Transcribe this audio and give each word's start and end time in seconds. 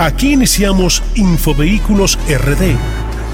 Aquí 0.00 0.34
iniciamos 0.34 1.02
Infovehículos 1.16 2.20
RD, 2.28 2.76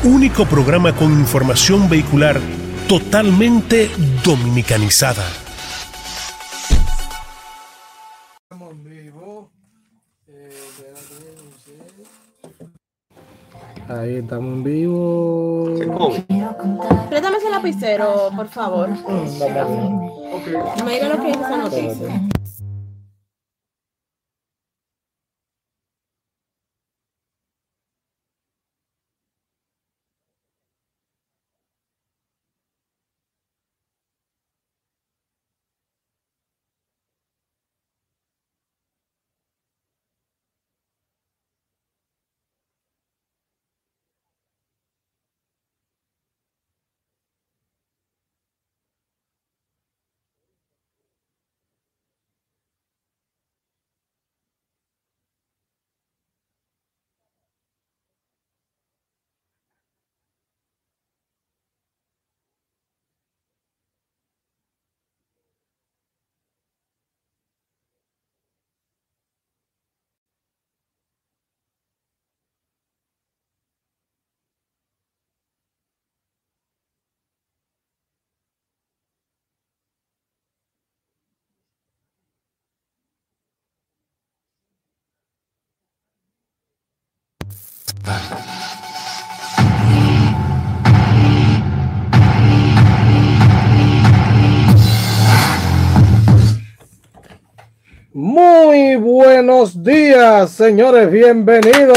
único 0.03 0.46
programa 0.46 0.96
con 0.96 1.12
información 1.12 1.90
vehicular 1.90 2.40
totalmente 2.88 3.90
dominicanizada. 4.25 5.27
Ahí 13.87 14.15
estamos 14.17 14.55
en 14.55 14.65
vivo. 14.65 15.75
Préstame 17.11 17.37
ese 17.37 17.51
lapicero, 17.51 18.31
por 18.35 18.49
favor. 18.49 18.89
Me 20.83 20.95
diga 20.95 21.09
lo 21.11 21.21
que 21.21 21.31
es 21.31 21.37
esa 21.37 21.57
noticia. 21.59 22.23
Muy 98.36 98.96
buenos 98.96 99.80
días, 99.84 100.50
señores, 100.50 101.08
bienvenidos 101.08 101.96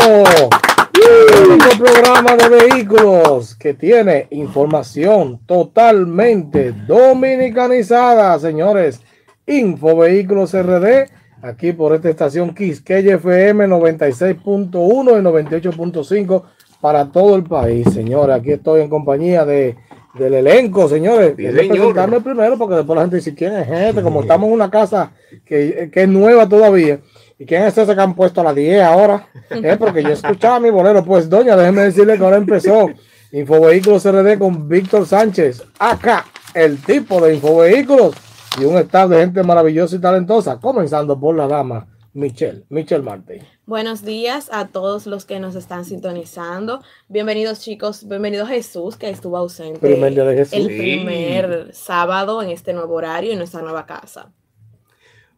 este 0.94 1.84
programa 1.84 2.36
de 2.36 2.48
vehículos 2.48 3.56
que 3.56 3.74
tiene 3.74 4.28
información 4.30 5.40
totalmente 5.48 6.74
dominicanizada, 6.86 8.38
señores. 8.38 9.02
Info 9.48 9.98
Vehículos 9.98 10.54
RD, 10.54 11.10
aquí 11.42 11.72
por 11.72 11.96
esta 11.96 12.12
estación 12.12 12.54
Quisqueya 12.54 13.16
FM 13.16 13.68
96.1 13.68 14.70
y 14.70 15.24
98.5 15.24 16.44
para 16.80 17.12
todo 17.12 17.36
el 17.36 17.46
país, 17.46 17.92
señores. 17.92 18.36
Aquí 18.36 18.52
estoy 18.52 18.82
en 18.82 18.90
compañía 18.90 19.44
de 19.44 19.76
del 20.18 20.34
elenco, 20.34 20.88
señores. 20.88 21.34
Sí, 21.38 21.46
señor. 21.46 21.68
presentarme 21.68 22.22
primero 22.22 22.58
porque 22.58 22.76
después 22.76 22.96
la 22.96 23.04
gente 23.04 23.18
dice 23.18 23.34
quién 23.34 23.56
es 23.56 23.68
este, 23.70 24.02
como 24.02 24.22
estamos 24.22 24.48
en 24.48 24.54
una 24.54 24.70
casa 24.70 25.12
que, 25.46 25.90
que 25.92 26.04
es 26.04 26.10
nueva 26.10 26.48
todavía. 26.48 27.00
¿Y 27.40 27.46
quién 27.46 27.64
es 27.64 27.78
ese 27.78 27.94
que 27.94 28.02
han 28.02 28.16
puesto 28.16 28.42
a 28.42 28.46
las 28.46 28.56
10 28.56 28.82
ahora? 28.82 29.28
Eh, 29.52 29.76
porque 29.78 30.02
yo 30.02 30.10
escuchaba 30.10 30.60
mi 30.60 30.70
bolero. 30.70 31.04
Pues, 31.04 31.30
doña, 31.30 31.56
déjeme 31.56 31.84
decirle 31.84 32.18
que 32.18 32.24
ahora 32.24 32.38
empezó 32.38 32.90
Infovehículos 33.32 34.06
RD 34.06 34.40
con 34.40 34.68
Víctor 34.68 35.06
Sánchez. 35.06 35.64
Acá, 35.78 36.26
el 36.54 36.82
tipo 36.82 37.22
de 37.22 37.36
Infovehículos 37.36 38.16
y 38.60 38.66
un 38.66 38.78
staff 38.78 39.10
de 39.10 39.20
gente 39.20 39.44
maravillosa 39.44 39.96
y 39.96 40.00
talentosa. 40.00 40.60
Comenzando 40.60 41.20
por 41.20 41.36
la 41.36 41.48
dama 41.48 41.88
Michelle, 42.22 42.64
Michelle 42.70 43.04
Martí. 43.04 43.36
Buenos 43.68 44.04
días 44.04 44.50
a 44.52 44.70
todos 44.70 45.06
los 45.06 45.26
que 45.26 45.40
nos 45.40 45.54
están 45.54 45.86
sintonizando. 45.86 46.82
Bienvenidos 47.10 47.60
chicos, 47.60 48.08
bienvenido 48.08 48.48
Jesús 48.48 48.98
que 48.98 49.08
estuvo 49.12 49.38
ausente 49.38 49.78
Primer 49.78 50.16
día 50.16 50.24
de 50.24 50.36
Jesús. 50.36 50.54
el 50.56 50.68
Sí. 50.68 50.78
primer 50.80 51.70
sábado 51.76 52.42
en 52.42 52.50
este 52.50 52.74
nuevo 52.74 52.96
horario 52.96 53.34
en 53.34 53.38
nuestra 53.38 53.62
nueva 53.62 53.86
casa. 53.86 54.32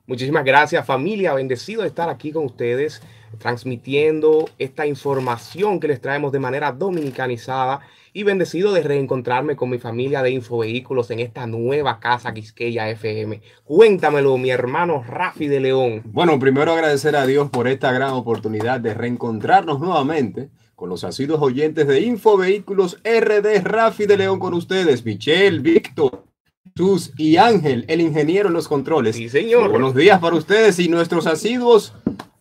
Muchísimas 0.08 0.46
gracias 0.46 0.86
familia, 0.86 1.34
bendecido 1.34 1.82
de 1.82 1.90
estar 1.90 2.08
aquí 2.08 2.32
con 2.32 2.46
ustedes, 2.46 3.02
transmitiendo 3.38 4.50
esta 4.58 4.86
información 4.88 5.80
que 5.80 5.88
les 5.88 6.02
traemos 6.02 6.32
de 6.32 6.40
manera 6.40 6.72
dominicanizada 6.72 7.82
y 8.14 8.24
bendecido 8.24 8.74
de 8.74 8.82
reencontrarme 8.82 9.56
con 9.56 9.70
mi 9.70 9.78
familia 9.78 10.24
de 10.24 10.32
Infovehículos 10.32 11.12
en 11.12 11.20
esta 11.20 11.46
nueva 11.48 12.00
casa 12.00 12.34
Quisqueya 12.34 12.90
FM. 12.90 13.42
Cuéntamelo, 13.64 14.38
mi 14.38 14.50
hermano 14.50 15.04
Rafi 15.08 15.48
de 15.48 15.60
León. 15.60 16.02
Bueno, 16.06 16.40
primero 16.40 16.74
agradecer 16.74 17.16
a 17.16 17.26
Dios 17.26 17.50
por 17.50 17.68
esta 17.68 17.92
gran 17.92 18.12
oportunidad 18.12 18.80
de 18.80 18.94
reencontrarnos 18.94 19.80
nuevamente 19.80 20.50
con 20.76 20.90
los 20.90 21.04
asiduos 21.04 21.42
oyentes 21.42 21.88
de 21.88 22.02
Infovehículos 22.02 23.00
RD 23.04 23.62
Rafi 23.64 24.06
de 24.06 24.18
León 24.18 24.40
con 24.40 24.54
ustedes, 24.54 25.06
Michelle, 25.06 25.60
Víctor, 25.60 26.24
Jesús 26.74 27.12
y 27.18 27.36
Ángel, 27.36 27.84
el 27.90 28.00
ingeniero 28.00 28.48
en 28.48 28.54
los 28.54 28.70
controles. 28.70 29.18
Sí, 29.18 29.28
señor. 29.28 29.64
Muy 29.64 29.72
buenos 29.72 29.94
días 29.94 30.20
para 30.20 30.38
ustedes 30.38 30.80
y 30.80 30.88
nuestros 30.88 31.28
asiduos 31.28 31.94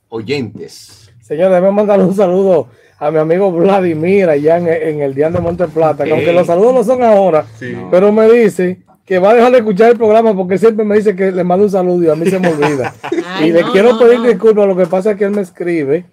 oyentes. 0.08 1.10
Señores, 1.22 1.50
déjame 1.50 1.70
mandar 1.70 2.00
un 2.00 2.14
saludo 2.14 2.68
a 2.98 3.10
mi 3.10 3.18
amigo 3.18 3.50
Vladimir 3.52 4.28
allá 4.28 4.56
en, 4.58 4.68
en 4.68 5.02
el 5.02 5.14
Día 5.14 5.30
de 5.30 5.40
Monte 5.40 5.66
Plata, 5.68 6.04
que 6.04 6.10
aunque 6.12 6.32
los 6.32 6.46
saludos 6.46 6.74
no 6.74 6.84
son 6.84 7.02
ahora, 7.02 7.44
Sí. 7.58 7.76
pero 7.90 8.10
me 8.12 8.28
dice 8.30 8.78
que 9.04 9.18
va 9.18 9.30
a 9.30 9.34
dejar 9.34 9.52
de 9.52 9.58
escuchar 9.58 9.90
el 9.92 9.96
programa 9.96 10.34
porque 10.36 10.58
siempre 10.58 10.84
me 10.84 10.96
dice 10.96 11.14
que 11.16 11.30
le 11.30 11.44
mando 11.44 11.64
un 11.64 11.70
saludo 11.70 12.02
y 12.04 12.08
a 12.10 12.14
mí 12.14 12.26
se 12.28 12.38
me 12.38 12.48
olvida. 12.48 12.94
Ay, 13.26 13.48
y 13.48 13.52
le 13.52 13.62
no, 13.62 13.72
quiero 13.72 13.92
no, 13.92 13.98
pedir 13.98 14.18
no. 14.20 14.26
disculpas, 14.26 14.66
lo 14.66 14.76
que 14.76 14.86
pasa 14.86 15.12
es 15.12 15.16
que 15.16 15.24
él 15.24 15.30
me 15.30 15.42
escribe 15.42 16.04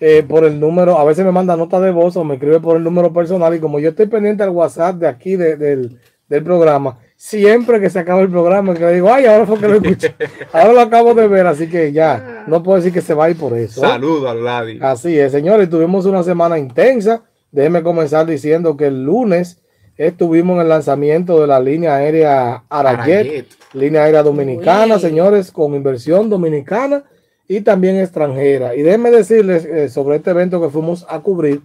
eh, 0.00 0.24
por 0.26 0.44
el 0.44 0.58
número, 0.58 0.98
a 0.98 1.04
veces 1.04 1.24
me 1.24 1.32
manda 1.32 1.56
nota 1.56 1.78
de 1.80 1.90
voz 1.92 2.16
o 2.16 2.24
me 2.24 2.34
escribe 2.34 2.58
por 2.60 2.76
el 2.76 2.82
número 2.82 3.12
personal 3.12 3.54
y 3.54 3.60
como 3.60 3.78
yo 3.78 3.90
estoy 3.90 4.06
pendiente 4.06 4.42
al 4.42 4.50
WhatsApp 4.50 4.96
de 4.96 5.06
aquí 5.08 5.36
de- 5.36 5.56
del, 5.56 5.98
del 6.28 6.42
programa, 6.42 6.98
siempre 7.22 7.80
que 7.80 7.88
se 7.88 8.00
acaba 8.00 8.20
el 8.20 8.28
programa, 8.28 8.74
que 8.74 8.80
le 8.84 8.94
digo, 8.94 9.12
ay, 9.12 9.26
ahora 9.26 9.46
fue 9.46 9.60
que 9.60 9.68
lo 9.68 9.74
escuché, 9.76 10.16
ahora 10.52 10.72
lo 10.72 10.80
acabo 10.80 11.14
de 11.14 11.28
ver, 11.28 11.46
así 11.46 11.68
que 11.68 11.92
ya, 11.92 12.42
no 12.48 12.64
puedo 12.64 12.78
decir 12.78 12.92
que 12.92 13.00
se 13.00 13.14
va 13.14 13.26
a 13.26 13.30
ir 13.30 13.36
por 13.36 13.56
eso. 13.56 13.80
¿eh? 13.84 13.88
Saludo 13.88 14.28
a 14.28 14.34
Vladi. 14.34 14.80
Así 14.82 15.16
es, 15.16 15.30
señores, 15.30 15.70
tuvimos 15.70 16.04
una 16.04 16.24
semana 16.24 16.58
intensa. 16.58 17.22
Déjenme 17.52 17.84
comenzar 17.84 18.26
diciendo 18.26 18.76
que 18.76 18.88
el 18.88 19.04
lunes 19.04 19.62
estuvimos 19.96 20.56
en 20.56 20.62
el 20.62 20.68
lanzamiento 20.68 21.40
de 21.40 21.46
la 21.46 21.60
línea 21.60 21.94
aérea 21.94 22.64
Arayet. 22.68 23.46
línea 23.72 24.02
aérea 24.02 24.24
dominicana, 24.24 24.96
Uy. 24.96 25.00
señores, 25.00 25.52
con 25.52 25.74
inversión 25.74 26.28
dominicana 26.28 27.04
y 27.46 27.60
también 27.60 28.00
extranjera. 28.00 28.74
Y 28.74 28.82
déjenme 28.82 29.12
decirles 29.12 29.64
eh, 29.64 29.88
sobre 29.88 30.16
este 30.16 30.30
evento 30.30 30.60
que 30.60 30.70
fuimos 30.70 31.06
a 31.08 31.20
cubrir, 31.20 31.60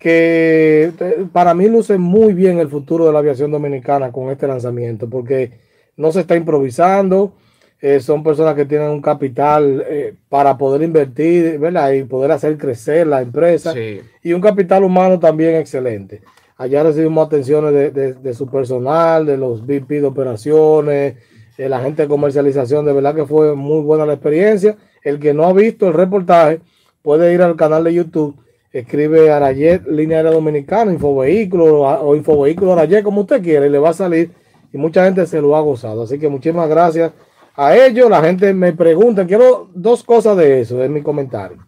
que 0.00 0.92
eh, 0.98 1.26
para 1.32 1.54
mí 1.54 1.68
luce 1.68 1.98
muy 1.98 2.32
bien 2.32 2.58
el 2.58 2.68
futuro 2.68 3.06
de 3.06 3.12
la 3.12 3.18
aviación 3.20 3.50
dominicana 3.52 4.10
con 4.10 4.30
este 4.30 4.48
lanzamiento, 4.48 5.08
porque 5.08 5.52
no 5.96 6.10
se 6.10 6.20
está 6.20 6.34
improvisando, 6.36 7.34
eh, 7.82 8.00
son 8.00 8.22
personas 8.24 8.54
que 8.54 8.64
tienen 8.64 8.88
un 8.90 9.02
capital 9.02 9.84
eh, 9.86 10.14
para 10.30 10.56
poder 10.58 10.82
invertir, 10.82 11.58
¿verdad? 11.58 11.92
Y 11.92 12.04
poder 12.04 12.32
hacer 12.32 12.56
crecer 12.58 13.06
la 13.06 13.20
empresa 13.22 13.72
Sí. 13.74 14.00
y 14.22 14.32
un 14.32 14.40
capital 14.40 14.84
humano 14.84 15.18
también 15.18 15.56
excelente. 15.56 16.22
Allá 16.56 16.82
recibimos 16.82 17.26
atenciones 17.26 17.72
de, 17.72 17.90
de- 17.90 18.14
de 18.14 18.34
su 18.34 18.46
personal, 18.46 19.24
de 19.26 19.36
los 19.36 19.64
VP 19.66 20.00
de 20.00 20.06
operaciones, 20.06 21.14
de 21.56 21.68
la 21.68 21.80
gente 21.80 22.02
de 22.02 22.08
comercialización. 22.08 22.84
De 22.86 22.92
verdad 22.92 23.14
que 23.14 23.24
fue 23.26 23.54
muy 23.54 23.82
buena 23.82 24.04
la 24.06 24.14
experiencia. 24.14 24.76
El 25.02 25.18
que 25.18 25.32
no 25.34 25.44
ha 25.44 25.52
visto 25.52 25.88
el 25.88 25.94
reportaje 25.94 26.60
puede 27.02 27.32
ir 27.34 27.40
al 27.42 27.56
canal 27.56 27.84
de 27.84 27.94
YouTube, 27.94 28.36
escribe 28.72 29.30
Arayet, 29.30 29.86
línea 29.86 30.18
aérea 30.18 30.32
dominicana, 30.32 30.92
Infovehículo 30.92 31.80
o 31.82 32.14
Infovehículo 32.16 32.72
Arayet, 32.72 33.02
como 33.02 33.22
usted 33.22 33.42
quiera, 33.42 33.66
y 33.66 33.70
le 33.70 33.78
va 33.78 33.90
a 33.90 33.94
salir. 33.94 34.30
Y 34.72 34.78
mucha 34.78 35.04
gente 35.04 35.26
se 35.26 35.40
lo 35.40 35.56
ha 35.56 35.60
gozado. 35.60 36.02
Así 36.02 36.18
que 36.18 36.28
muchísimas 36.28 36.68
gracias 36.68 37.12
a 37.56 37.76
ellos. 37.76 38.08
La 38.08 38.22
gente 38.22 38.54
me 38.54 38.72
pregunta, 38.72 39.26
quiero 39.26 39.68
dos 39.74 40.04
cosas 40.04 40.36
de 40.36 40.60
eso, 40.60 40.82
en 40.84 40.92
mi 40.92 41.02
comentario. 41.02 41.58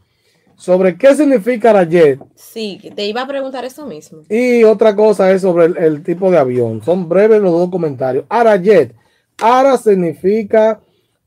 Sobre 0.55 0.97
qué 0.97 1.13
significa 1.17 1.71
Arayet 1.71 2.21
Sí, 2.37 2.79
te 2.95 3.05
iba 3.07 3.23
a 3.23 3.27
preguntar 3.27 3.65
eso 3.65 3.85
mismo. 3.85 4.21
y 4.29 4.63
otra 4.63 4.95
cosa 4.95 5.33
es 5.33 5.43
sobre 5.43 5.65
el, 5.65 5.77
el 5.77 6.03
tipo 6.05 6.31
de 6.31 6.39
avión. 6.39 6.83
Son 6.83 7.09
breves 7.09 7.41
los 7.41 7.51
dos 7.53 7.69
comentarios. 7.71 8.25
Arayet. 8.29 8.95
Ara 9.41 9.77
significa 9.77 10.79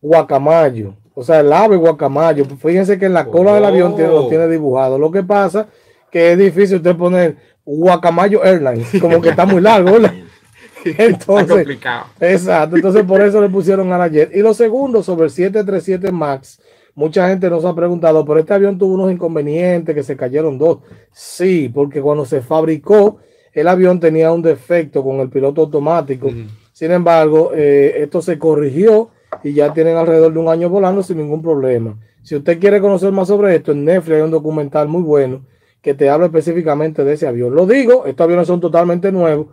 guacamayo. 0.01 0.94
O 1.15 1.23
sea, 1.23 1.39
el 1.39 1.51
ave 1.51 1.77
guacamayo. 1.77 2.45
Fíjense 2.45 3.00
que 3.00 3.06
en 3.06 3.13
la 3.13 3.25
cola 3.25 3.56
del 3.56 3.65
avión 3.65 3.95
tiene, 3.95 4.12
lo 4.12 4.25
Oh. 4.25 4.27
tiene 4.29 4.47
dibujado. 4.47 5.00
Lo 5.00 5.09
que 5.12 5.23
pasa 5.23 5.67
que 6.12 6.33
es 6.33 6.38
difícil 6.38 6.77
usted 6.77 6.95
poner 6.95 7.35
guacamayo 7.65 8.44
Airlines, 8.44 8.89
como 9.01 9.19
que 9.21 9.29
está 9.29 9.45
muy 9.45 9.62
largo, 9.62 9.94
¿verdad? 9.94 10.13
Está 10.85 11.03
Entonces, 11.03 11.47
complicado. 11.56 12.06
Exacto, 12.19 12.75
entonces 12.75 13.03
por 13.06 13.19
eso 13.19 13.41
le 13.41 13.50
pusieron 13.50 13.91
a 13.91 13.97
la 13.97 14.07
jet. 14.07 14.29
Y 14.35 14.41
lo 14.41 14.53
segundo, 14.53 15.01
sobre 15.01 15.25
el 15.25 15.31
737 15.31 16.12
MAX, 16.12 16.59
mucha 16.94 17.27
gente 17.27 17.50
nos 17.50 17.65
ha 17.65 17.73
preguntado, 17.73 18.23
pero 18.23 18.39
este 18.39 18.53
avión 18.53 18.77
tuvo 18.77 18.94
unos 18.94 19.11
inconvenientes, 19.11 19.95
que 19.95 20.03
se 20.03 20.15
cayeron 20.15 20.59
dos. 20.59 20.79
Sí, 21.11 21.71
porque 21.73 22.01
cuando 22.01 22.23
se 22.23 22.41
fabricó, 22.41 23.18
el 23.51 23.68
avión 23.68 24.00
tenía 24.00 24.31
un 24.31 24.44
defecto 24.44 25.03
con 25.03 25.21
el 25.21 25.29
piloto 25.29 25.61
automático. 25.61 26.29
Sin 26.71 26.91
embargo, 26.91 27.51
eh, 27.56 27.95
esto 28.03 28.21
se 28.21 28.38
corrigió 28.38 29.09
y 29.43 29.53
ya 29.53 29.73
tienen 29.73 29.97
alrededor 29.97 30.33
de 30.33 30.39
un 30.39 30.49
año 30.49 30.69
volando 30.69 31.03
sin 31.03 31.17
ningún 31.17 31.41
problema. 31.41 31.97
Si 32.23 32.35
usted 32.35 32.59
quiere 32.59 32.81
conocer 32.81 33.11
más 33.11 33.27
sobre 33.27 33.55
esto, 33.55 33.71
en 33.71 33.85
Netflix 33.85 34.15
hay 34.15 34.21
un 34.21 34.31
documental 34.31 34.87
muy 34.87 35.03
bueno 35.03 35.45
que 35.81 35.93
te 35.93 36.09
habla 36.09 36.25
específicamente 36.25 37.03
de 37.03 37.13
ese 37.13 37.27
avión. 37.27 37.53
Lo 37.53 37.67
digo, 37.67 38.05
estos 38.07 38.23
aviones 38.23 38.47
son 38.47 38.59
totalmente 38.59 39.11
nuevos, 39.11 39.47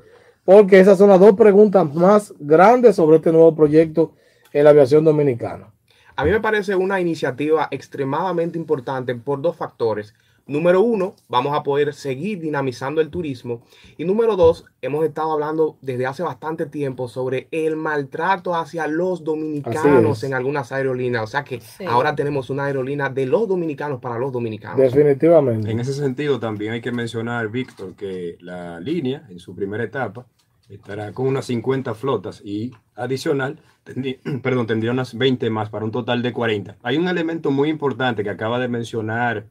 porque 0.44 0.80
esas 0.80 0.96
son 0.96 1.10
las 1.10 1.20
dos 1.20 1.34
preguntas 1.34 1.94
más 1.94 2.32
grandes 2.38 2.96
sobre 2.96 3.18
este 3.18 3.32
nuevo 3.32 3.54
proyecto 3.54 4.14
en 4.52 4.64
la 4.64 4.70
aviación 4.70 5.04
dominicana. 5.04 5.72
A 6.16 6.24
mí 6.24 6.30
me 6.30 6.40
parece 6.40 6.74
una 6.74 7.00
iniciativa 7.00 7.68
extremadamente 7.70 8.58
importante 8.58 9.14
por 9.14 9.40
dos 9.40 9.56
factores. 9.56 10.14
Número 10.46 10.80
uno, 10.82 11.14
vamos 11.28 11.56
a 11.56 11.62
poder 11.62 11.94
seguir 11.94 12.40
dinamizando 12.40 13.00
el 13.00 13.10
turismo. 13.10 13.62
Y 13.96 14.04
número 14.04 14.34
dos, 14.36 14.64
hemos 14.82 15.04
estado 15.04 15.32
hablando 15.32 15.76
desde 15.80 16.04
hace 16.06 16.22
bastante 16.24 16.66
tiempo 16.66 17.06
sobre 17.08 17.46
el 17.52 17.76
maltrato 17.76 18.54
hacia 18.54 18.86
los 18.88 19.22
dominicanos 19.22 20.24
en 20.24 20.34
algunas 20.34 20.72
aerolíneas. 20.72 21.22
O 21.22 21.26
sea 21.28 21.44
que 21.44 21.60
Sí. 21.60 21.84
ahora 21.84 22.14
tenemos 22.16 22.50
una 22.50 22.64
aerolínea 22.64 23.08
de 23.08 23.26
los 23.26 23.46
dominicanos 23.46 24.00
para 24.00 24.18
los 24.18 24.32
dominicanos. 24.32 24.78
Definitivamente. 24.78 25.70
En 25.70 25.78
ese 25.78 25.92
sentido, 25.92 26.40
también 26.40 26.72
hay 26.72 26.80
que 26.80 26.92
mencionar, 26.92 27.48
Víctor, 27.48 27.94
que 27.94 28.36
la 28.40 28.80
línea 28.80 29.24
en 29.28 29.38
su 29.38 29.54
primera 29.54 29.84
etapa 29.84 30.26
estará 30.68 31.12
con 31.12 31.26
unas 31.28 31.44
50 31.46 31.94
flotas 31.94 32.40
y 32.44 32.72
adicional, 32.96 33.60
tendrí- 33.84 34.18
perdón, 34.42 34.66
tendría 34.66 34.90
unas 34.90 35.16
20 35.16 35.50
más 35.50 35.70
para 35.70 35.84
un 35.84 35.92
total 35.92 36.20
de 36.22 36.32
40. 36.32 36.76
Hay 36.82 36.96
un 36.96 37.06
elemento 37.08 37.50
muy 37.52 37.68
importante 37.68 38.24
que 38.24 38.30
acaba 38.30 38.58
de 38.58 38.68
mencionar 38.68 39.46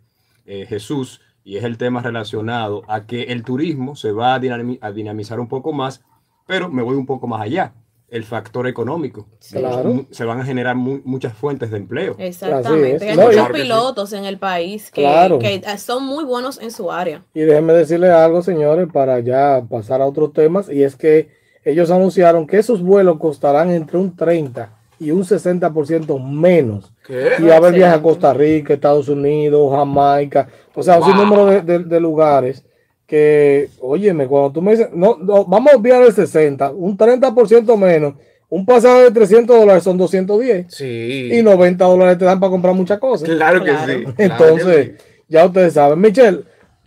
eh, 0.45 0.65
Jesús 0.67 1.21
y 1.43 1.57
es 1.57 1.63
el 1.63 1.77
tema 1.77 2.01
relacionado 2.01 2.83
a 2.87 3.05
que 3.05 3.23
el 3.23 3.43
turismo 3.43 3.95
se 3.95 4.11
va 4.11 4.35
a, 4.35 4.39
dinami- 4.39 4.77
a 4.81 4.91
dinamizar 4.91 5.39
un 5.39 5.47
poco 5.47 5.73
más, 5.73 6.01
pero 6.45 6.69
me 6.69 6.83
voy 6.83 6.95
un 6.95 7.05
poco 7.05 7.27
más 7.27 7.41
allá, 7.41 7.73
el 8.09 8.23
factor 8.25 8.67
económico. 8.67 9.27
Claro. 9.51 10.05
Se 10.11 10.25
van 10.25 10.39
a 10.41 10.45
generar 10.45 10.75
mu- 10.75 10.99
muchas 11.05 11.33
fuentes 11.33 11.71
de 11.71 11.77
empleo. 11.77 12.15
Exactamente. 12.19 13.09
Hay 13.09 13.15
No, 13.15 13.21
muchos 13.23 13.35
claro 13.37 13.53
que 13.53 13.59
sí. 13.59 13.63
pilotos 13.63 14.13
en 14.13 14.25
el 14.25 14.37
país 14.37 14.91
que, 14.91 15.01
Claro. 15.01 15.39
que, 15.39 15.55
eh, 15.55 15.77
son 15.77 16.05
muy 16.05 16.25
buenos 16.25 16.59
en 16.61 16.71
su 16.71 16.91
área. 16.91 17.23
Y 17.33 17.39
déjenme 17.41 17.73
decirles 17.73 18.11
algo, 18.11 18.41
señores, 18.43 18.87
para 18.91 19.19
ya 19.21 19.63
pasar 19.69 20.01
a 20.01 20.05
otros 20.05 20.33
temas, 20.33 20.69
y 20.69 20.83
es 20.83 20.95
que 20.95 21.29
ellos 21.63 21.89
anunciaron 21.89 22.45
que 22.47 22.57
esos 22.59 22.81
vuelos 22.83 23.17
costarán 23.17 23.71
entre 23.71 23.97
un 23.97 24.15
30 24.15 24.77
y 24.99 25.11
un 25.11 25.23
60% 25.23 26.19
menos. 26.19 26.91
¿Qué? 27.11 27.43
Y 27.43 27.49
haber 27.49 27.71
Sí. 27.73 27.77
viajes 27.79 27.99
a 27.99 28.01
Costa 28.01 28.33
Rica, 28.33 28.73
Estados 28.73 29.09
Unidos, 29.09 29.69
Jamaica, 29.75 30.47
o 30.73 30.81
sea, 30.81 30.97
un 30.99 31.07
Wow. 31.07 31.15
número 31.15 31.45
de, 31.47 31.61
de- 31.61 31.83
de 31.83 31.99
lugares 31.99 32.63
que, 33.05 33.67
óyeme, 33.81 34.27
cuando 34.27 34.51
tú 34.51 34.61
me 34.61 34.71
dices, 34.71 34.87
no, 34.93 35.17
no, 35.21 35.43
vamos 35.45 35.73
a 35.73 35.75
enviar 35.75 36.01
el 36.03 36.13
60, 36.13 36.71
un 36.71 36.95
30% 36.97 37.75
menos, 37.75 38.13
un 38.49 38.65
pasaje 38.65 39.03
de 39.03 39.11
300 39.11 39.59
dólares 39.59 39.83
son 39.83 39.97
210 39.97 40.65
Sí. 40.73 41.29
y 41.33 41.41
90 41.41 41.83
dólares 41.85 42.17
te 42.17 42.25
dan 42.25 42.39
para 42.39 42.51
comprar 42.51 42.73
muchas 42.73 42.99
cosas. 42.99 43.27
Claro 43.27 43.59
que 43.63 43.69
Claro. 43.71 43.91
sí. 43.93 44.03
claro 44.03 44.15
que 44.15 44.23
Entonces, 44.23 44.91
sí. 44.97 45.05
ya 45.27 45.45
ustedes 45.45 45.73
saben. 45.73 45.99
Michelle, 45.99 46.41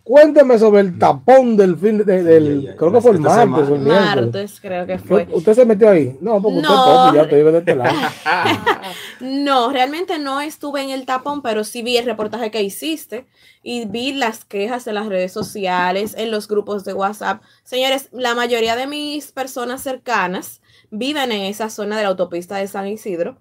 cuénteme 0.05 0.59
sobre 0.59 0.83
el 0.83 0.99
tapón 0.99 1.57
del 1.57 1.77
fin 1.77 1.99
de- 2.05 2.23
del, 2.23 2.75
creo 2.79 2.93
que 2.93 3.01
fue 3.01 3.13
el 3.13 3.21
martes 3.21 3.69
el. 3.69 3.79
Martes 3.81 4.61
creo 4.61 4.87
que 4.87 4.99
fue. 4.99 5.27
¿Usted 5.33 5.55
se 5.55 5.65
metió 5.65 5.89
ahí? 5.91 6.17
No, 6.21 6.41
porque 6.43 6.59
usted 6.59 6.69
No. 6.69 6.85
pobre, 6.85 7.17
ya 7.19 7.29
te 7.29 7.37
vive 7.37 7.51
de 7.53 7.59
este 7.59 7.75
lado. 7.75 7.91
No, 9.21 9.71
realmente 9.71 10.19
no 10.19 10.41
estuve 10.41 10.83
en 10.83 10.91
el 10.91 11.07
tapón, 11.07 11.41
pero 11.41 11.65
sí 11.65 11.83
vi 11.83 11.97
el 11.97 12.05
reportaje 12.05 12.51
que 12.51 12.63
hiciste 12.63 13.27
y 13.63 13.87
vi 13.87 14.13
las 14.13 14.45
quejas 14.45 14.87
en 14.87 14.95
las 14.97 15.07
redes 15.07 15.33
sociales, 15.33 16.15
en 16.19 16.31
los 16.31 16.49
grupos 16.49 16.85
de 16.85 16.93
WhatsApp. 16.93 17.41
Señores, 17.63 18.09
la 18.13 18.35
mayoría 18.35 18.77
de 18.77 18.87
mis 18.87 19.33
personas 19.33 19.83
cercanas 19.83 20.61
viven 20.91 21.33
en 21.33 21.43
esa 21.43 21.71
zona 21.71 21.97
de 21.97 22.03
la 22.03 22.09
autopista 22.11 22.57
de 22.57 22.67
San 22.67 22.87
Isidro 22.89 23.39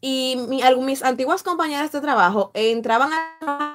y 0.00 0.36
mi- 0.48 0.60
mis 0.82 1.02
antiguas 1.02 1.42
compañeras 1.42 1.90
de 1.92 2.00
trabajo 2.02 2.50
entraban 2.52 3.10
a 3.12 3.74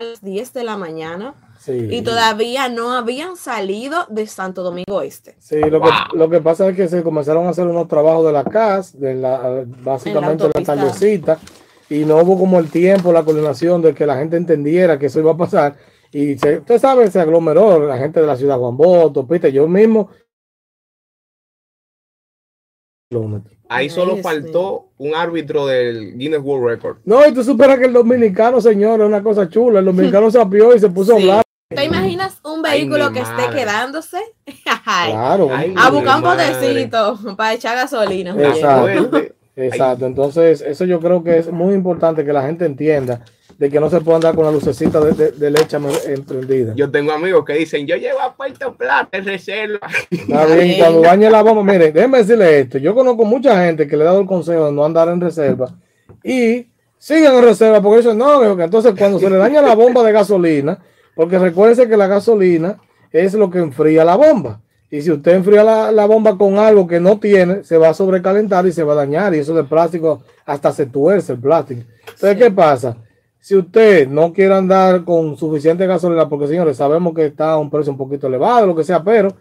las 0.00 0.20
10 0.22 0.52
de 0.52 0.64
la 0.64 0.76
mañana 0.76 1.34
Sí. 1.62 1.86
y 1.90 2.02
todavía 2.02 2.68
no 2.68 2.90
habían 2.92 3.36
salido 3.36 4.06
de 4.08 4.26
Santo 4.26 4.64
Domingo 4.64 5.00
Este. 5.00 5.36
Sí, 5.38 5.60
lo, 5.60 5.78
Wow. 5.78 5.90
que, 6.10 6.18
lo 6.18 6.28
que 6.28 6.40
pasa 6.40 6.68
es 6.68 6.76
que 6.76 6.88
se 6.88 7.04
comenzaron 7.04 7.46
a 7.46 7.50
hacer 7.50 7.66
unos 7.68 7.86
trabajos 7.86 8.26
de 8.26 8.32
la 8.32 8.42
CAS, 8.42 8.98
de 8.98 9.14
la, 9.14 9.64
básicamente 9.84 10.44
de 10.44 10.50
la 10.54 10.64
callecita, 10.64 11.38
y 11.88 12.04
no 12.04 12.16
hubo 12.16 12.36
como 12.36 12.58
el 12.58 12.68
tiempo, 12.68 13.12
la 13.12 13.24
coordinación 13.24 13.80
de 13.80 13.94
que 13.94 14.06
la 14.06 14.16
gente 14.16 14.36
entendiera 14.36 14.98
que 14.98 15.06
eso 15.06 15.20
iba 15.20 15.32
a 15.32 15.36
pasar. 15.36 15.76
Y 16.10 16.36
se, 16.36 16.58
usted 16.58 16.78
sabe, 16.80 17.10
se 17.10 17.20
aglomeró 17.20 17.86
la 17.86 17.96
gente 17.96 18.20
de 18.20 18.26
la 18.26 18.36
ciudad 18.36 18.58
Juan 18.58 18.76
Boto, 18.76 19.26
Pite, 19.26 19.52
yo 19.52 19.68
mismo. 19.68 20.10
Ahí 23.68 23.88
solo 23.88 24.14
Dios 24.14 24.22
faltó 24.22 24.88
un 24.98 25.14
árbitro 25.14 25.66
del 25.66 26.16
Guinness 26.16 26.40
World 26.42 26.66
Record. 26.66 26.96
No, 27.04 27.26
y 27.26 27.32
tú 27.32 27.44
superas 27.44 27.78
que 27.78 27.86
el 27.86 27.92
dominicano, 27.92 28.60
señor, 28.60 29.00
es 29.00 29.06
una 29.06 29.22
cosa 29.22 29.48
chula. 29.48 29.78
El 29.80 29.86
dominicano 29.86 30.30
se 30.30 30.40
apió 30.40 30.74
y 30.74 30.78
se 30.78 30.88
puso 30.88 31.12
a 31.12 31.16
hablar. 31.16 31.42
¿Te 31.74 31.84
imaginas 31.84 32.38
un 32.44 32.62
vehículo 32.62 33.12
que 33.12 33.20
esté 33.20 33.50
quedándose? 33.54 34.18
Ay, 34.84 35.12
Claro. 35.12 35.48
Ay, 35.52 35.74
a 35.76 35.90
buscar 35.90 36.16
un 36.16 36.22
madre. 36.22 36.52
potecito 36.52 37.18
para 37.36 37.54
echar 37.54 37.76
gasolina. 37.76 38.34
Exacto. 39.54 40.06
Entonces, 40.06 40.62
eso 40.62 40.84
yo 40.84 41.00
creo 41.00 41.22
que 41.22 41.38
es 41.38 41.50
muy 41.52 41.74
importante 41.74 42.24
que 42.24 42.32
la 42.32 42.42
gente 42.42 42.64
entienda 42.64 43.20
de 43.58 43.70
que 43.70 43.78
no 43.78 43.90
se 43.90 44.00
puede 44.00 44.16
andar 44.16 44.34
con 44.34 44.44
la 44.44 44.50
lucecita 44.50 44.98
de, 45.00 45.12
de- 45.12 45.30
de 45.32 45.50
leche 45.50 45.76
emprendida. 46.06 46.72
Yo 46.74 46.90
tengo 46.90 47.12
amigos 47.12 47.44
que 47.44 47.52
dicen, 47.52 47.86
yo 47.86 47.96
llevo 47.96 48.20
a 48.20 48.34
Puerto 48.34 48.74
Plata 48.74 49.18
en 49.18 49.24
reserva. 49.26 49.78
Está 50.10 50.46
bien, 50.46 50.78
cuando 50.78 51.00
dañe 51.02 51.30
la 51.30 51.42
bomba, 51.42 51.62
mire, 51.62 51.92
déjeme 51.92 52.18
decirle 52.18 52.60
esto. 52.60 52.78
Yo 52.78 52.94
conozco 52.94 53.24
mucha 53.24 53.62
gente 53.64 53.86
que 53.86 53.96
le 53.96 54.02
he 54.02 54.06
dado 54.06 54.20
el 54.20 54.26
consejo 54.26 54.66
de 54.66 54.72
no 54.72 54.84
andar 54.84 55.08
en 55.08 55.20
reserva 55.20 55.68
y 56.24 56.66
siguen 56.98 57.34
en 57.34 57.42
reserva 57.44 57.80
porque 57.82 57.98
dicen, 57.98 58.18
no, 58.18 58.42
entonces 58.60 58.94
cuando 58.98 59.18
se 59.20 59.28
le 59.30 59.36
daña 59.36 59.60
la 59.62 59.74
bomba 59.74 60.02
de 60.02 60.12
gasolina, 60.12 60.78
porque 61.14 61.38
recuérdense 61.38 61.88
que 61.88 61.96
la 61.96 62.06
gasolina 62.06 62.78
es 63.12 63.34
lo 63.34 63.50
que 63.50 63.58
enfría 63.58 64.04
la 64.04 64.16
bomba. 64.16 64.60
Y 64.90 65.00
si 65.00 65.10
usted 65.10 65.32
enfría 65.34 65.64
la, 65.64 65.90
la 65.90 66.04
bomba 66.06 66.36
con 66.36 66.58
algo 66.58 66.86
que 66.86 67.00
no 67.00 67.18
tiene, 67.18 67.64
se 67.64 67.78
va 67.78 67.88
a 67.88 67.94
sobrecalentar 67.94 68.66
y 68.66 68.72
se 68.72 68.82
va 68.82 68.92
a 68.92 68.96
dañar. 68.96 69.34
Y 69.34 69.38
eso 69.38 69.54
de 69.54 69.64
plástico 69.64 70.22
hasta 70.44 70.70
se 70.72 70.84
tuerce 70.86 71.32
el 71.32 71.38
plástico. 71.38 71.80
Entonces, 72.06 72.36
¿qué 72.36 72.50
pasa? 72.50 72.96
Si 73.40 73.56
usted 73.56 74.06
no 74.06 74.32
quiere 74.32 74.54
andar 74.54 75.02
con 75.04 75.36
suficiente 75.38 75.86
gasolina, 75.86 76.28
porque 76.28 76.46
señores, 76.46 76.76
sabemos 76.76 77.14
que 77.14 77.24
está 77.26 77.52
a 77.52 77.58
un 77.58 77.70
precio 77.70 77.90
un 77.90 77.98
poquito 77.98 78.26
elevado, 78.26 78.66
lo 78.66 78.76
que 78.76 78.84
sea, 78.84 79.02
pero 79.02 79.32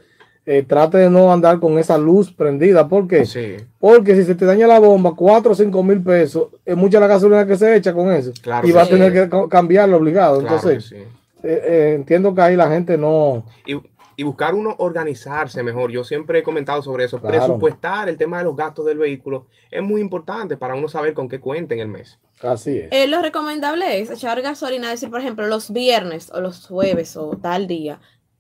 eh, 0.46 0.64
trate 0.68 0.98
de 1.00 1.10
no 1.10 1.32
andar 1.32 1.60
con 1.60 1.78
esa 1.78 1.98
luz 1.98 2.32
prendida. 2.32 2.88
¿Por 2.88 3.08
qué? 3.08 3.26
Sí, 3.26 3.58
Porque 3.78 4.16
si 4.16 4.24
se 4.24 4.36
te 4.36 4.46
daña 4.46 4.68
la 4.68 4.80
bomba, 4.80 5.14
4 5.16 5.52
o 5.52 5.56
5 5.56 5.84
mil 5.84 6.02
pesos, 6.02 6.48
es 6.66 6.76
mucha 6.78 7.00
la 7.00 7.08
gasolina 7.08 7.46
que 7.46 7.58
se 7.58 7.76
echa 7.76 7.94
con 7.94 8.12
eso. 8.12 8.32
Claro 8.42 8.66
y 8.68 8.72
va 8.72 8.84
a 8.84 8.88
tener 8.88 9.12
que 9.14 9.30
ca- 9.30 9.48
cambiarlo 9.50 9.98
obligado. 9.98 10.40
claro 10.40 10.56
Entonces. 10.56 10.96
Eh, 11.44 11.62
eh, 11.64 11.94
entiendo 11.96 12.34
que 12.34 12.42
ahí 12.42 12.56
la 12.56 12.70
gente 12.70 12.98
no. 12.98 13.46
Y, 13.66 13.76
y 14.16 14.24
buscar 14.24 14.54
uno 14.54 14.76
organizarse 14.78 15.64
mejor. 15.64 15.92
Yo 15.92 16.04
siempre 16.04 16.40
he 16.40 16.44
comentado 16.44 16.82
sobre 16.82 17.06
eso. 17.06 17.20
Claro. 17.20 17.38
Presupuestar 17.38 18.10
el 18.10 18.18
tema 18.18 18.38
de 18.38 18.44
los 18.44 18.56
gastos 18.56 18.86
del 18.86 18.98
vehículo 18.98 19.48
es 19.70 19.82
muy 19.82 20.02
importante 20.02 20.58
para 20.58 20.76
uno 20.76 20.88
saber 20.88 21.14
con 21.14 21.28
qué 21.28 21.40
cuenta 21.40 21.74
en 21.74 21.80
el 21.80 21.88
mes. 21.88 22.20
Así 22.42 22.78
es. 22.78 22.90
Eh, 22.92 23.08
lo 23.08 23.22
recomendable 23.22 24.00
es 24.00 24.10
echar 24.10 24.42
gasolina, 24.42 24.90
decir, 24.90 25.10
por 25.10 25.20
ejemplo, 25.20 25.48
los 25.48 25.72
viernes 25.72 26.32
o 26.32 26.42
los 26.42 26.68
jueves 26.68 27.16
o 27.18 27.38
tal 27.42 27.68
día, 27.68 28.00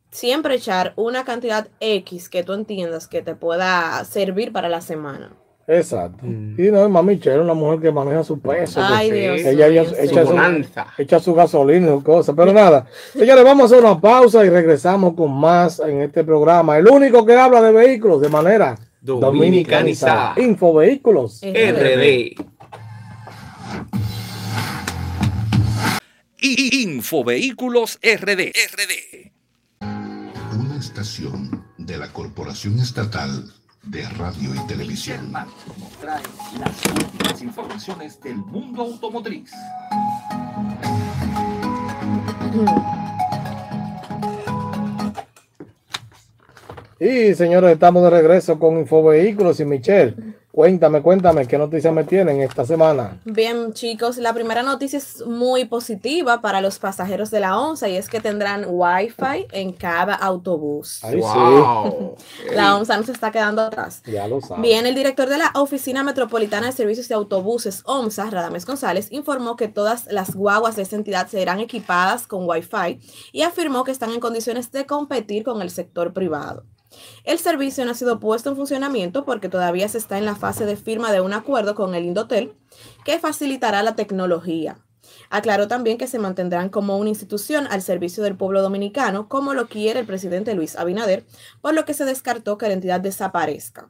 siempre 0.09 0.55
echar 0.55 0.93
una 0.95 1.23
cantidad 1.23 1.67
X 1.79 2.29
que 2.29 2.43
tú 2.43 2.53
entiendas 2.53 3.07
que 3.07 3.21
te 3.21 3.35
pueda 3.35 4.03
servir 4.05 4.51
para 4.51 4.69
la 4.69 4.81
semana. 4.81 5.33
Exacto. 5.73 6.25
Mm. 6.25 6.59
Y 6.59 6.71
no, 6.71 6.89
mami 6.89 7.15
Michelle 7.15 7.37
es 7.37 7.41
una 7.43 7.53
mujer 7.53 7.79
que 7.79 7.91
maneja 7.91 8.23
su 8.23 8.39
peso. 8.39 8.81
Ay. 8.83 9.09
Dios. 9.11 9.39
Ella 9.41 9.67
sí. 9.85 9.95
echa 9.99 10.25
Su 10.25 10.31
su- 10.33 11.01
echa 11.01 11.19
su 11.19 11.33
gasolina 11.33 11.87
y 11.87 11.89
sus 11.91 12.03
cosas. 12.03 12.35
Pero 12.35 12.51
nada, 12.51 12.85
señores, 13.13 13.43
vamos 13.43 13.63
a 13.63 13.65
hacer 13.75 13.85
una 13.85 13.99
pausa 14.01 14.43
y 14.45 14.49
regresamos 14.49 15.13
con 15.13 15.31
más 15.31 15.79
en 15.79 16.01
este 16.01 16.23
programa. 16.25 16.77
El 16.77 16.87
único 16.89 17.25
que 17.25 17.35
habla 17.35 17.61
de 17.61 17.71
vehículos 17.71 18.19
de 18.21 18.29
manera 18.29 18.77
Dominicanizada. 19.01 20.33
Infovehículos. 20.37 21.39
Eh, 21.43 21.71
RD. 21.71 22.45
y 26.43 26.83
Infovehículos 26.83 27.99
RD. 28.01 28.51
RD. 28.51 29.31
Una 30.59 30.77
estación 30.79 31.63
de 31.77 31.97
la 31.97 32.11
Corporación 32.11 32.79
Estatal 32.79 33.51
de 33.83 34.03
radio 34.09 34.53
y 34.55 34.67
televisión. 34.67 35.33
Trae 35.99 36.21
las 36.59 36.85
últimas 36.85 37.41
informaciones 37.41 38.21
del 38.21 38.35
mundo 38.37 38.83
automotriz. 38.83 39.51
Y 46.99 47.33
señores, 47.33 47.71
estamos 47.71 48.03
de 48.03 48.09
regreso 48.11 48.59
con 48.59 48.77
Infovehículos 48.77 49.59
y 49.59 49.65
Michelle. 49.65 50.40
Cuéntame, 50.51 51.01
cuéntame, 51.01 51.47
¿qué 51.47 51.57
noticias 51.57 51.93
me 51.93 52.03
tienen 52.03 52.41
esta 52.41 52.65
semana? 52.65 53.21
Bien, 53.23 53.71
chicos, 53.71 54.17
la 54.17 54.33
primera 54.33 54.63
noticia 54.63 54.97
es 54.97 55.25
muy 55.25 55.63
positiva 55.63 56.41
para 56.41 56.59
los 56.59 56.77
pasajeros 56.77 57.31
de 57.31 57.39
la 57.39 57.57
ONSA 57.57 57.87
y 57.87 57.95
es 57.95 58.09
que 58.09 58.19
tendrán 58.19 58.65
Wi-Fi 58.67 59.47
en 59.53 59.71
cada 59.71 60.13
autobús. 60.13 60.99
Ay, 61.03 61.21
Wow. 61.21 62.15
La 62.53 62.75
ONSA 62.75 62.97
no 62.97 63.03
se 63.03 63.13
está 63.13 63.31
quedando 63.31 63.61
atrás. 63.61 64.01
sí, 64.03 64.11
ya 64.11 64.27
lo 64.27 64.41
sabes. 64.41 64.61
Bien, 64.61 64.85
el 64.85 64.93
director 64.93 65.29
de 65.29 65.37
la 65.37 65.51
Oficina 65.55 66.03
Metropolitana 66.03 66.67
de 66.67 66.73
Servicios 66.73 67.07
de 67.07 67.15
Autobuses, 67.15 67.83
OMSA, 67.85 68.29
Radames 68.29 68.65
González, 68.65 69.07
informó 69.11 69.55
que 69.55 69.69
todas 69.69 70.07
las 70.11 70.35
guaguas 70.35 70.75
de 70.75 70.81
esta 70.81 70.97
entidad 70.97 71.27
serán 71.27 71.61
equipadas 71.61 72.27
con 72.27 72.47
Wi-Fi 72.49 72.99
y 73.31 73.43
afirmó 73.43 73.85
que 73.85 73.91
están 73.91 74.11
en 74.11 74.19
condiciones 74.19 74.69
de 74.71 74.85
competir 74.85 75.43
con 75.43 75.61
el 75.61 75.69
sector 75.69 76.11
privado. 76.11 76.65
El 77.23 77.39
servicio 77.39 77.85
no 77.85 77.91
ha 77.91 77.95
sido 77.95 78.19
puesto 78.19 78.49
en 78.49 78.55
funcionamiento 78.55 79.25
porque 79.25 79.49
todavía 79.49 79.87
se 79.87 79.97
está 79.97 80.17
en 80.17 80.25
la 80.25 80.35
fase 80.35 80.65
de 80.65 80.75
firma 80.75 81.11
de 81.11 81.21
un 81.21 81.33
acuerdo 81.33 81.75
con 81.75 81.95
el 81.95 82.05
Indotel 82.05 82.53
que 83.05 83.19
facilitará 83.19 83.83
la 83.83 83.95
tecnología. 83.95 84.79
Aclaró 85.29 85.67
también 85.67 85.97
que 85.97 86.07
se 86.07 86.19
mantendrán 86.19 86.69
como 86.69 86.97
una 86.97 87.09
institución 87.09 87.67
al 87.69 87.81
servicio 87.81 88.23
del 88.23 88.35
pueblo 88.35 88.61
dominicano, 88.61 89.27
como 89.29 89.53
lo 89.53 89.67
quiere 89.67 90.01
el 90.01 90.05
presidente 90.05 90.53
Luis 90.53 90.75
Abinader, 90.75 91.25
por 91.61 91.73
lo 91.73 91.85
que 91.85 91.93
se 91.93 92.05
descartó 92.05 92.57
que 92.57 92.67
la 92.67 92.73
entidad 92.73 92.99
desaparezca. 92.99 93.87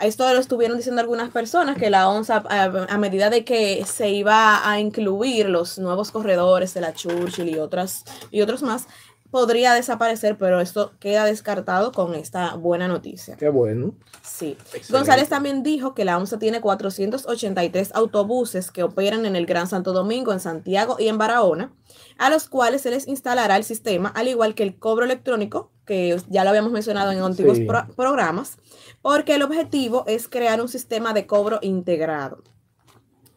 Esto 0.00 0.32
lo 0.32 0.40
estuvieron 0.40 0.78
diciendo 0.78 1.02
algunas 1.02 1.30
personas 1.30 1.76
que 1.76 1.90
la 1.90 2.08
ONSA, 2.08 2.42
a 2.48 2.98
medida 2.98 3.28
de 3.28 3.44
que 3.44 3.84
se 3.84 4.08
iba 4.08 4.68
a 4.68 4.80
incluir 4.80 5.48
los 5.48 5.78
nuevos 5.78 6.10
corredores 6.10 6.72
de 6.74 6.80
la 6.80 6.94
Churchill 6.94 7.50
y, 7.50 7.58
otras, 7.58 8.04
y 8.30 8.40
otros 8.40 8.62
más, 8.62 8.86
podría 9.32 9.72
desaparecer, 9.74 10.36
pero 10.38 10.60
esto 10.60 10.92
queda 11.00 11.24
descartado 11.24 11.90
con 11.90 12.14
esta 12.14 12.54
buena 12.54 12.86
noticia. 12.86 13.36
Qué 13.36 13.48
bueno. 13.48 13.94
Sí. 14.22 14.50
Excelente. 14.60 14.92
González 14.92 15.28
también 15.30 15.62
dijo 15.64 15.94
que 15.94 16.04
la 16.04 16.16
ONSA 16.18 16.38
tiene 16.38 16.60
483 16.60 17.90
autobuses 17.94 18.70
que 18.70 18.82
operan 18.82 19.26
en 19.26 19.34
el 19.34 19.46
Gran 19.46 19.66
Santo 19.66 19.92
Domingo, 19.92 20.32
en 20.32 20.40
Santiago 20.40 20.96
y 20.98 21.08
en 21.08 21.18
Barahona, 21.18 21.72
a 22.18 22.30
los 22.30 22.48
cuales 22.48 22.82
se 22.82 22.90
les 22.90 23.08
instalará 23.08 23.56
el 23.56 23.64
sistema, 23.64 24.10
al 24.14 24.28
igual 24.28 24.54
que 24.54 24.62
el 24.62 24.78
cobro 24.78 25.04
electrónico, 25.04 25.72
que 25.86 26.16
ya 26.28 26.44
lo 26.44 26.50
habíamos 26.50 26.70
mencionado 26.72 27.10
en 27.10 27.22
antiguos 27.22 27.56
Sí. 27.58 27.64
pro- 27.64 27.88
programas, 27.96 28.58
porque 29.00 29.34
el 29.34 29.42
objetivo 29.42 30.04
es 30.06 30.28
crear 30.28 30.60
un 30.60 30.68
sistema 30.68 31.12
de 31.14 31.26
cobro 31.26 31.58
integrado. 31.62 32.44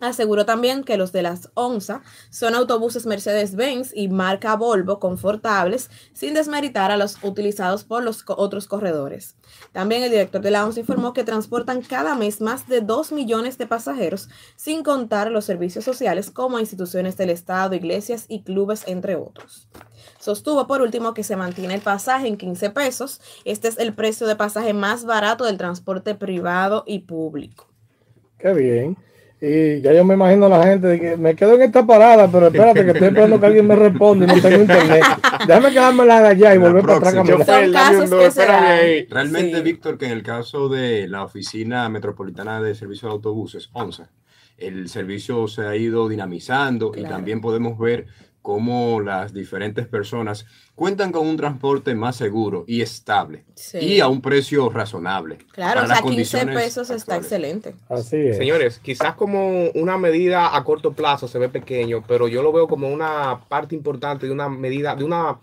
Aseguró 0.05 0.45
también 0.45 0.83
que 0.83 0.97
los 0.97 1.11
de 1.11 1.21
las 1.21 1.49
ONSA 1.53 2.01
son 2.29 2.55
autobuses 2.55 3.05
Mercedes-Benz 3.05 3.91
y 3.93 4.07
marca 4.07 4.55
Volvo 4.55 4.99
confortables, 4.99 5.89
sin 6.13 6.33
desmeritar 6.33 6.91
a 6.91 6.97
los 6.97 7.17
utilizados 7.23 7.83
por 7.83 8.03
los 8.03 8.23
otros 8.27 8.67
corredores. 8.67 9.35
También 9.71 10.03
el 10.03 10.11
director 10.11 10.41
de 10.41 10.51
la 10.51 10.65
ONSA 10.65 10.81
informó 10.81 11.13
que 11.13 11.23
transportan 11.23 11.81
cada 11.81 12.15
mes 12.15 12.41
más 12.41 12.67
de 12.67 12.81
2 12.81 13.11
millones 13.11 13.57
de 13.57 13.67
pasajeros, 13.67 14.29
sin 14.55 14.83
contar 14.83 15.31
los 15.31 15.45
servicios 15.45 15.85
sociales 15.85 16.31
como 16.31 16.59
instituciones 16.59 17.17
del 17.17 17.29
Estado, 17.29 17.75
iglesias 17.75 18.25
y 18.27 18.43
clubes, 18.43 18.83
entre 18.87 19.15
otros. 19.15 19.67
Sostuvo 20.19 20.67
por 20.67 20.81
último 20.81 21.13
que 21.13 21.23
se 21.23 21.35
mantiene 21.35 21.75
el 21.75 21.81
pasaje 21.81 22.27
en 22.27 22.37
15 22.37 22.69
pesos. 22.71 23.21
Este 23.43 23.67
es 23.67 23.77
el 23.77 23.93
precio 23.93 24.27
de 24.27 24.35
pasaje 24.35 24.73
más 24.73 25.05
barato 25.05 25.45
del 25.45 25.57
transporte 25.57 26.15
privado 26.15 26.83
y 26.87 26.99
público. 26.99 27.67
Qué 28.37 28.53
bien. 28.53 28.97
Y 29.47 29.79
ya 29.81 29.93
yo 29.93 30.03
me 30.03 30.15
imagino 30.15 30.47
a 30.47 30.49
la 30.49 30.63
gente 30.63 30.87
de 30.87 30.99
que 30.99 31.17
me 31.17 31.35
quedo 31.35 31.53
en 31.53 31.61
esta 31.61 31.85
parada, 31.85 32.27
pero 32.31 32.47
espérate 32.47 32.83
que 32.83 32.91
estoy 32.91 33.09
esperando 33.09 33.39
que 33.39 33.45
alguien 33.45 33.67
me 33.67 33.75
responda 33.75 34.25
y 34.25 34.35
no 34.35 34.41
tengo 34.41 34.61
internet. 34.61 35.03
Déjame 35.45 35.69
quedarme 35.69 36.05
la 36.05 36.21
de 36.21 36.27
allá 36.29 36.55
y 36.55 36.57
La 36.57 36.65
volver 36.67 36.83
para 36.83 36.97
atrás 36.97 37.13
ahí. 38.49 39.05
Realmente, 39.07 39.57
Sí. 39.57 39.61
Víctor, 39.61 39.99
que 39.99 40.07
en 40.07 40.13
el 40.13 40.23
caso 40.23 40.67
de 40.67 41.07
la 41.07 41.23
Oficina 41.23 41.87
Metropolitana 41.89 42.59
de 42.59 42.73
Servicio 42.73 43.07
de 43.07 43.13
Autobuses, 43.13 43.69
ONSA, 43.73 44.09
el 44.57 44.89
servicio 44.89 45.47
se 45.47 45.61
ha 45.67 45.75
ido 45.75 46.09
dinamizando 46.09 46.91
y 46.95 47.03
también 47.03 47.39
podemos 47.39 47.77
ver 47.77 48.07
cómo 48.45 49.01
las 49.01 49.33
diferentes 49.33 49.87
personas 49.87 50.45
cuentan 50.75 51.11
con 51.11 51.25
un 51.27 51.35
transporte 51.35 51.95
más 51.95 52.15
seguro 52.15 52.63
y 52.67 52.81
estable 52.83 53.43
Sí. 53.55 53.79
y 53.79 53.99
a 54.01 54.07
un 54.07 54.21
precio 54.21 54.69
razonable. 54.69 55.39
Claro, 55.51 55.81
o 55.81 55.87
sea, 55.87 55.95
15 55.95 56.03
condiciones 56.03 56.55
pesos 56.55 56.91
está 56.91 57.15
excelente. 57.15 57.73
Así 57.89 58.17
es. 58.17 58.37
Señores, 58.37 58.77
quizás 58.77 59.15
como 59.15 59.69
una 59.73 59.97
medida 59.97 60.55
a 60.55 60.63
corto 60.63 60.93
plazo 60.93 61.27
se 61.27 61.39
ve 61.39 61.49
pequeño, 61.49 62.03
pero 62.07 62.27
yo 62.27 62.43
lo 62.43 62.53
veo 62.53 62.67
como 62.67 62.87
una 62.87 63.39
parte 63.49 63.73
importante 63.73 64.27
de 64.27 64.31
una 64.31 64.47
medida, 64.47 64.95
de 64.95 65.03
una 65.05 65.39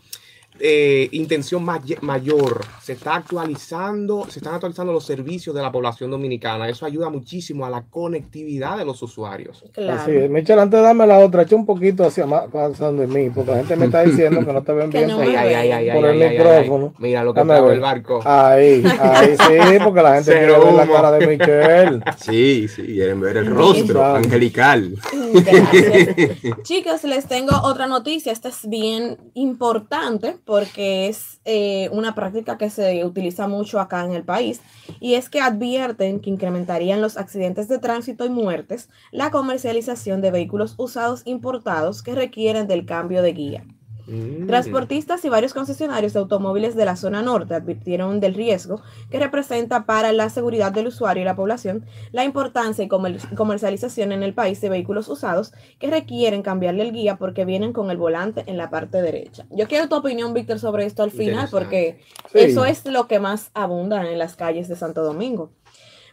eh, 0.60 1.08
intención 1.12 1.64
may- 1.64 1.80
mayor. 2.02 2.60
Se 2.82 2.92
está 2.92 3.16
actualizando, 3.16 4.26
se 4.28 4.38
están 4.38 4.54
actualizando 4.54 4.92
los 4.92 5.04
servicios 5.04 5.54
de 5.54 5.62
la 5.62 5.72
población 5.72 6.10
dominicana. 6.10 6.68
Eso 6.68 6.86
ayuda 6.86 7.10
muchísimo 7.10 7.64
a 7.66 7.70
la 7.70 7.82
conectividad 7.82 8.76
de 8.78 8.84
los 8.84 9.02
usuarios. 9.02 9.64
Claro. 9.72 10.00
Así 10.00 10.12
es. 10.12 10.30
Michelle, 10.30 10.60
antes 10.60 10.78
de 10.80 10.84
darme 10.84 11.06
la 11.06 11.18
otra, 11.18 11.42
echa 11.42 11.56
un 11.56 11.66
poquito 11.66 12.04
hacia 12.04 12.26
más 12.26 12.44
pasando 12.52 13.02
de 13.02 13.08
mí, 13.08 13.30
porque 13.30 13.50
la 13.50 13.56
gente 13.58 13.76
me 13.76 13.86
está 13.86 14.02
diciendo 14.02 14.44
que 14.44 14.52
no 14.52 14.62
te 14.62 14.72
ven 14.72 14.90
bien 14.90 15.08
no 15.08 15.16
por, 15.16 15.26
me 15.26 15.36
Ay, 15.36 15.54
ay, 15.54 15.70
ay, 15.70 15.88
ay, 15.88 15.96
por 15.96 16.08
ay, 16.08 16.20
el 16.22 16.30
micrófono. 16.30 16.94
Mira 16.98 17.24
lo 17.24 17.34
que 17.34 17.40
Dame 17.44 17.72
el 17.72 17.80
barco. 17.80 18.20
Ahí, 18.24 18.84
ahí 19.00 19.36
sí, 19.48 19.78
porque 19.82 20.02
la 20.02 20.14
gente 20.14 20.32
quiere 20.32 20.58
ver 20.58 20.72
la 20.74 20.86
cara 20.86 21.12
de 21.12 21.26
Michelle. 21.26 22.00
Sí, 22.18 22.68
sí, 22.68 22.82
quieren 22.82 23.20
ver 23.20 23.38
el 23.38 23.46
rostro 23.46 24.04
angelical. 24.04 24.94
Gracias. 25.32 26.16
Chicos, 26.62 27.04
les 27.04 27.26
tengo 27.26 27.56
otra 27.62 27.86
noticia. 27.86 28.32
Esta 28.32 28.48
es 28.48 28.68
bien 28.68 29.18
importante 29.34 30.36
porque 30.44 31.08
es 31.08 31.40
eh, 31.44 31.88
una 31.92 32.14
práctica 32.14 32.58
que 32.58 32.70
se 32.70 33.04
utiliza 33.04 33.48
mucho 33.48 33.80
acá 33.80 34.04
en 34.04 34.12
el 34.12 34.24
país 34.24 34.60
y 35.00 35.14
es 35.14 35.28
que 35.28 35.40
advierten 35.40 36.20
que 36.20 36.30
incrementarían 36.30 37.00
los 37.00 37.16
accidentes 37.16 37.68
de 37.68 37.78
tránsito 37.78 38.24
y 38.24 38.30
muertes 38.30 38.88
la 39.10 39.30
comercialización 39.30 40.20
de 40.20 40.30
vehículos 40.30 40.74
usados 40.78 41.22
importados 41.24 42.02
que 42.02 42.14
requieren 42.14 42.66
del 42.66 42.86
cambio 42.86 43.22
de 43.22 43.32
guía. 43.32 43.66
Mm. 44.06 44.46
Transportistas 44.48 45.24
y 45.24 45.28
varios 45.28 45.54
concesionarios 45.54 46.12
de 46.12 46.18
automóviles 46.18 46.74
de 46.74 46.84
la 46.84 46.96
zona 46.96 47.22
norte 47.22 47.54
advirtieron 47.54 48.18
del 48.18 48.34
riesgo 48.34 48.82
que 49.10 49.18
representa 49.20 49.86
para 49.86 50.12
la 50.12 50.28
seguridad 50.28 50.72
del 50.72 50.88
usuario 50.88 51.22
y 51.22 51.24
la 51.24 51.36
población 51.36 51.84
la 52.10 52.24
importancia 52.24 52.84
y 52.84 52.88
comer- 52.88 53.20
comercialización 53.36 54.10
en 54.12 54.22
el 54.24 54.34
país 54.34 54.60
de 54.60 54.68
vehículos 54.68 55.08
usados 55.08 55.52
que 55.78 55.86
requieren 55.88 56.42
cambiarle 56.42 56.82
el 56.82 56.92
guía 56.92 57.16
porque 57.16 57.44
vienen 57.44 57.72
con 57.72 57.90
el 57.90 57.96
volante 57.96 58.42
en 58.46 58.56
la 58.56 58.70
parte 58.70 59.00
derecha. 59.02 59.46
Yo 59.50 59.68
quiero 59.68 59.88
tu 59.88 59.94
opinión, 59.96 60.34
Víctor, 60.34 60.58
sobre 60.58 60.84
esto 60.84 61.02
al 61.04 61.10
final 61.12 61.48
porque 61.50 62.00
Sí. 62.32 62.38
eso 62.40 62.64
es 62.64 62.84
lo 62.86 63.06
que 63.06 63.20
más 63.20 63.50
abunda 63.54 64.10
en 64.10 64.18
las 64.18 64.34
calles 64.34 64.66
de 64.68 64.76
Santo 64.76 65.04
Domingo. 65.04 65.50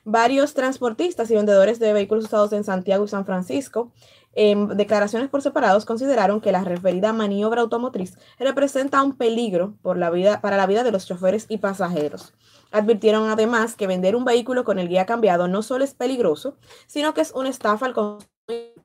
Varios 0.06 0.54
transportistas 0.54 1.30
y 1.30 1.36
vendedores 1.36 1.78
de 1.78 1.92
vehículos 1.94 2.24
usados 2.26 2.54
en 2.54 2.64
Santiago 2.64 3.04
y 3.04 3.08
San 3.10 3.26
Francisco, 3.26 3.92
en 4.34 4.68
declaraciones 4.78 5.30
por 5.30 5.42
separados, 5.42 5.86
consideraron 5.86 6.40
que 6.42 6.52
la 6.52 6.64
referida 6.64 7.14
maniobra 7.14 7.62
automotriz 7.62 8.18
representa 8.40 9.02
un 9.04 9.16
peligro 9.18 9.74
por 9.82 9.98
la 9.98 10.10
vida, 10.12 10.40
para 10.42 10.58
la 10.58 10.68
vida 10.68 10.84
de 10.84 10.92
los 10.92 11.06
choferes 11.08 11.46
y 11.50 11.58
pasajeros. 11.58 12.34
Advirtieron 12.72 13.28
además 13.30 13.76
que 13.76 13.88
vender 13.88 14.16
un 14.16 14.26
vehículo 14.26 14.64
con 14.64 14.78
el 14.80 14.88
guía 14.88 15.06
cambiado 15.08 15.48
no 15.48 15.64
solo 15.64 15.84
es 15.84 15.94
peligroso, 15.96 16.56
sino 16.88 17.14
que 17.14 17.22
es 17.22 17.32
una 17.34 17.50
estafa 17.50 17.88
al 17.88 17.94
consumidor 17.94 18.30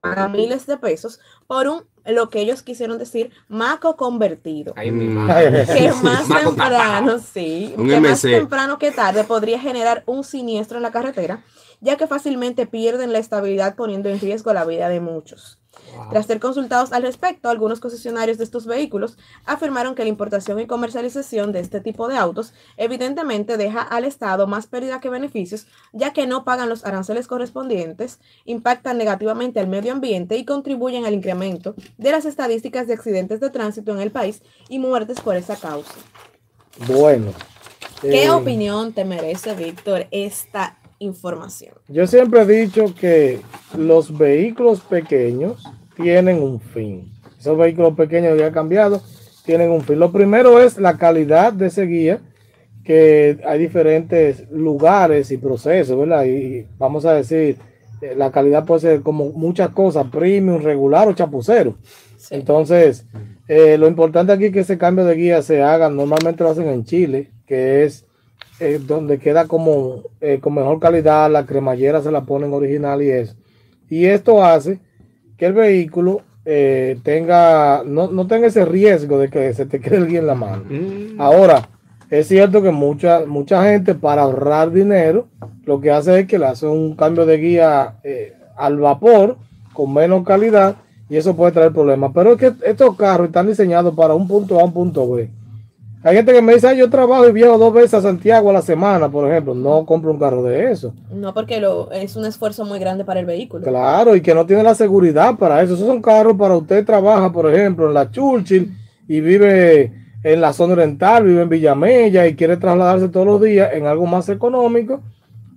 paga 0.02 0.28
miles 0.28 0.66
de 0.66 0.76
pesos 0.76 1.20
por 1.46 1.68
un, 1.68 1.84
lo 2.04 2.28
que 2.28 2.40
ellos 2.40 2.62
quisieron 2.62 2.98
decir, 2.98 3.30
maco 3.48 3.96
convertido 3.96 4.74
Ay, 4.76 4.90
mi 4.90 5.06
Mm. 5.06 5.14
madre. 5.26 5.64
que 5.66 5.90
más 6.02 6.28
Maco 6.28 6.50
temprano, 6.50 7.18
sí, 7.18 7.72
Un 7.78 7.88
que 7.88 7.98
más 8.00 8.22
MC. 8.22 8.30
temprano 8.40 8.78
que 8.78 8.90
tarde 8.92 9.24
podría 9.24 9.58
generar 9.58 10.02
un 10.04 10.22
siniestro 10.22 10.76
en 10.76 10.82
la 10.82 10.90
carretera, 10.90 11.42
ya 11.84 11.98
que 11.98 12.06
fácilmente 12.06 12.66
pierden 12.66 13.12
la 13.12 13.18
estabilidad 13.18 13.76
poniendo 13.76 14.08
en 14.08 14.18
riesgo 14.18 14.54
la 14.54 14.64
vida 14.64 14.88
de 14.88 15.00
muchos. 15.00 15.58
Wow. 15.94 16.10
Tras 16.10 16.26
ser 16.26 16.40
consultados 16.40 16.92
al 16.92 17.02
respecto, 17.02 17.50
algunos 17.50 17.78
concesionarios 17.78 18.38
de 18.38 18.44
estos 18.44 18.64
vehículos 18.64 19.18
afirmaron 19.44 19.94
que 19.94 20.02
la 20.02 20.08
importación 20.08 20.58
y 20.60 20.66
comercialización 20.66 21.52
de 21.52 21.60
este 21.60 21.80
tipo 21.80 22.08
de 22.08 22.16
autos 22.16 22.54
evidentemente 22.78 23.58
deja 23.58 23.82
al 23.82 24.04
Estado 24.04 24.46
más 24.46 24.66
pérdida 24.66 25.00
que 25.00 25.10
beneficios, 25.10 25.66
ya 25.92 26.12
que 26.12 26.26
no 26.26 26.44
pagan 26.44 26.70
los 26.70 26.86
aranceles 26.86 27.26
correspondientes, 27.26 28.18
impactan 28.46 28.96
negativamente 28.96 29.60
al 29.60 29.66
medio 29.66 29.92
ambiente 29.92 30.38
y 30.38 30.46
contribuyen 30.46 31.04
al 31.04 31.14
incremento 31.14 31.74
de 31.98 32.12
las 32.12 32.24
estadísticas 32.24 32.86
de 32.86 32.94
accidentes 32.94 33.40
de 33.40 33.50
tránsito 33.50 33.92
en 33.92 34.00
el 34.00 34.10
país 34.10 34.42
y 34.70 34.78
muertes 34.78 35.20
por 35.20 35.36
esa 35.36 35.56
causa. 35.56 35.92
Bueno. 36.86 37.32
¿Qué 38.00 38.24
eh, 38.24 38.30
opinión 38.30 38.92
te 38.92 39.04
merece, 39.04 39.54
Víctor, 39.54 40.06
esta 40.10 40.78
información? 40.98 41.74
Yo 41.88 42.06
siempre 42.06 42.42
he 42.42 42.46
dicho 42.46 42.94
que 42.94 43.40
los 43.76 44.16
vehículos 44.16 44.80
pequeños 44.80 45.64
tienen 45.96 46.42
un 46.42 46.60
fin. 46.60 47.12
Esos 47.38 47.56
vehículos 47.58 47.94
pequeños 47.94 48.38
ya 48.38 48.52
cambiado 48.52 49.02
tienen 49.44 49.70
un 49.70 49.82
fin. 49.82 49.98
Lo 49.98 50.12
primero 50.12 50.60
es 50.60 50.78
la 50.78 50.96
calidad 50.96 51.52
de 51.52 51.66
ese 51.66 51.86
guía 51.86 52.20
que 52.84 53.38
hay 53.46 53.58
diferentes 53.58 54.48
lugares 54.50 55.30
y 55.30 55.38
procesos, 55.38 55.98
¿verdad? 55.98 56.24
Y 56.26 56.66
vamos 56.78 57.06
a 57.06 57.14
decir, 57.14 57.56
eh, 58.02 58.14
la 58.16 58.30
calidad 58.30 58.64
puede 58.64 58.80
ser 58.80 59.00
como 59.00 59.30
muchas 59.32 59.70
cosas, 59.70 60.06
premium, 60.10 60.62
regular 60.62 61.08
o 61.08 61.14
chapucero. 61.14 61.76
Sí. 62.16 62.34
Entonces, 62.34 63.06
eh, 63.48 63.78
lo 63.78 63.88
importante 63.88 64.32
aquí 64.32 64.46
es 64.46 64.52
que 64.52 64.60
ese 64.60 64.78
cambio 64.78 65.04
de 65.04 65.14
guía 65.14 65.42
se 65.42 65.62
haga, 65.62 65.88
normalmente 65.88 66.44
lo 66.44 66.50
hacen 66.50 66.68
en 66.68 66.84
Chile, 66.84 67.30
que 67.46 67.84
es 67.84 68.03
eh, 68.60 68.80
donde 68.84 69.18
queda 69.18 69.46
como 69.46 70.02
eh, 70.20 70.38
con 70.40 70.54
mejor 70.54 70.78
calidad, 70.80 71.30
la 71.30 71.46
cremallera 71.46 72.02
se 72.02 72.10
la 72.10 72.22
ponen 72.22 72.52
original 72.52 73.02
y 73.02 73.10
eso. 73.10 73.34
Y 73.88 74.06
esto 74.06 74.44
hace 74.44 74.78
que 75.36 75.46
el 75.46 75.52
vehículo 75.52 76.22
eh, 76.44 76.98
tenga, 77.02 77.82
no, 77.84 78.08
no 78.08 78.26
tenga 78.26 78.46
ese 78.46 78.64
riesgo 78.64 79.18
de 79.18 79.30
que 79.30 79.52
se 79.54 79.66
te 79.66 79.80
quede 79.80 79.96
el 79.96 80.08
guía 80.08 80.20
en 80.20 80.26
la 80.26 80.34
mano. 80.34 80.64
Mm. 80.68 81.20
Ahora, 81.20 81.68
es 82.10 82.28
cierto 82.28 82.62
que 82.62 82.70
mucha, 82.70 83.24
mucha 83.26 83.64
gente 83.64 83.94
para 83.94 84.22
ahorrar 84.22 84.70
dinero, 84.70 85.26
lo 85.64 85.80
que 85.80 85.90
hace 85.90 86.20
es 86.20 86.26
que 86.26 86.38
le 86.38 86.46
hace 86.46 86.66
un 86.66 86.94
cambio 86.96 87.24
de 87.24 87.38
guía 87.38 87.96
eh, 88.04 88.34
al 88.56 88.78
vapor 88.78 89.36
con 89.72 89.92
menos 89.92 90.24
calidad 90.24 90.76
y 91.08 91.16
eso 91.16 91.34
puede 91.34 91.52
traer 91.52 91.72
problemas. 91.72 92.12
Pero 92.14 92.32
es 92.32 92.38
que 92.38 92.52
estos 92.64 92.96
carros 92.96 93.28
están 93.28 93.46
diseñados 93.46 93.94
para 93.94 94.14
un 94.14 94.28
punto 94.28 94.58
A 94.58 94.62
a 94.62 94.64
un 94.66 94.72
punto 94.72 95.10
B. 95.10 95.30
Hay 96.06 96.16
gente 96.16 96.34
que 96.34 96.42
me 96.42 96.52
dice, 96.52 96.68
"Ay, 96.68 96.76
yo 96.76 96.90
trabajo 96.90 97.26
y 97.26 97.32
viajo 97.32 97.56
dos 97.56 97.72
veces 97.72 97.94
a 97.94 98.02
Santiago 98.02 98.50
a 98.50 98.52
la 98.52 98.60
semana, 98.60 99.08
por 99.10 99.26
ejemplo. 99.26 99.54
No 99.54 99.86
compro 99.86 100.10
un 100.10 100.18
carro 100.18 100.42
de 100.42 100.70
eso. 100.70 100.92
No, 101.10 101.32
porque 101.32 101.60
lo, 101.60 101.90
es 101.92 102.14
un 102.14 102.26
esfuerzo 102.26 102.66
muy 102.66 102.78
grande 102.78 103.06
para 103.06 103.20
el 103.20 103.26
vehículo. 103.26 103.64
Claro, 103.64 104.14
y 104.14 104.20
que 104.20 104.34
no 104.34 104.44
tiene 104.44 104.62
la 104.62 104.74
seguridad 104.74 105.36
para 105.38 105.62
eso. 105.62 105.72
Esos 105.72 105.86
son 105.86 106.02
carros 106.02 106.36
para 106.36 106.56
usted 106.56 106.84
trabaja, 106.84 107.32
por 107.32 107.50
ejemplo, 107.50 107.88
en 107.88 107.94
la 107.94 108.10
Churchill 108.10 108.70
y 109.08 109.20
vive 109.22 109.94
en 110.22 110.40
la 110.42 110.52
zona 110.52 110.74
oriental, 110.74 111.24
vive 111.24 111.40
en 111.40 111.48
Villamella 111.48 112.26
y 112.26 112.34
quiere 112.34 112.58
trasladarse 112.58 113.08
todos 113.08 113.26
los 113.26 113.40
días 113.40 113.70
en 113.72 113.86
algo 113.86 114.04
más 114.04 114.28
económico. 114.28 115.00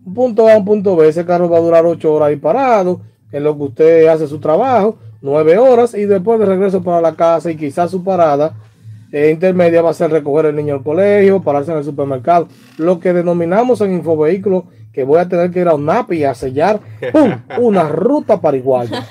Un 0.05 0.13
punto 0.13 0.47
A, 0.47 0.55
un 0.55 0.63
punto 0.63 0.95
B. 0.95 1.09
Ese 1.09 1.25
carro 1.25 1.49
va 1.49 1.57
a 1.57 1.61
durar 1.61 1.85
ocho 1.85 2.13
horas 2.13 2.29
ahí 2.29 2.37
parado, 2.37 3.01
en 3.33 3.43
lo 3.43 3.57
que 3.57 3.63
usted 3.63 4.07
hace 4.07 4.27
su 4.27 4.39
trabajo, 4.39 4.95
nueve 5.21 5.57
horas 5.57 5.93
y 5.93 6.05
después 6.05 6.39
de 6.39 6.45
regreso 6.45 6.81
para 6.81 7.01
la 7.01 7.15
casa 7.15 7.51
y 7.51 7.57
quizás 7.57 7.91
su 7.91 8.01
parada 8.01 8.53
eh, 9.11 9.29
intermedia 9.31 9.81
va 9.81 9.91
a 9.91 9.93
ser 9.93 10.11
recoger 10.11 10.47
el 10.47 10.55
niño 10.55 10.75
al 10.75 10.83
colegio, 10.83 11.41
pararse 11.41 11.71
en 11.71 11.77
el 11.77 11.83
supermercado. 11.83 12.47
Lo 12.77 12.99
que 12.99 13.13
denominamos 13.13 13.81
en 13.81 13.93
Infovehículos 13.93 14.65
que 14.91 15.03
voy 15.03 15.19
a 15.19 15.29
tener 15.29 15.51
que 15.51 15.61
ir 15.61 15.67
a 15.67 15.75
UNAPI 15.75 16.23
a 16.23 16.33
sellar 16.33 16.79
¡pum! 17.11 17.31
una 17.59 17.87
ruta 17.87 18.41
paraguaya. 18.41 19.05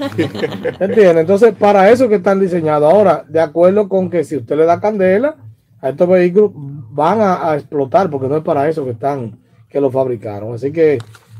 ¿Entiendes? 0.80 1.16
Entonces, 1.16 1.54
para 1.54 1.90
eso 1.90 2.08
que 2.08 2.16
están 2.16 2.40
diseñados. 2.40 2.92
Ahora, 2.92 3.24
de 3.28 3.40
acuerdo 3.40 3.88
con 3.88 4.10
que 4.10 4.24
si 4.24 4.36
usted 4.36 4.56
le 4.56 4.64
da 4.64 4.80
candela, 4.80 5.36
a 5.80 5.90
estos 5.90 6.08
vehículos 6.08 6.50
van 6.54 7.20
a, 7.20 7.50
a 7.50 7.54
explotar, 7.56 8.10
porque 8.10 8.26
no 8.26 8.36
es 8.36 8.42
para 8.42 8.68
eso 8.68 8.84
que 8.84 8.90
están, 8.90 9.38
que 9.68 9.80
lo 9.80 9.90
fabricaron. 9.90 10.54
Así 10.54 10.72
que 10.72 10.98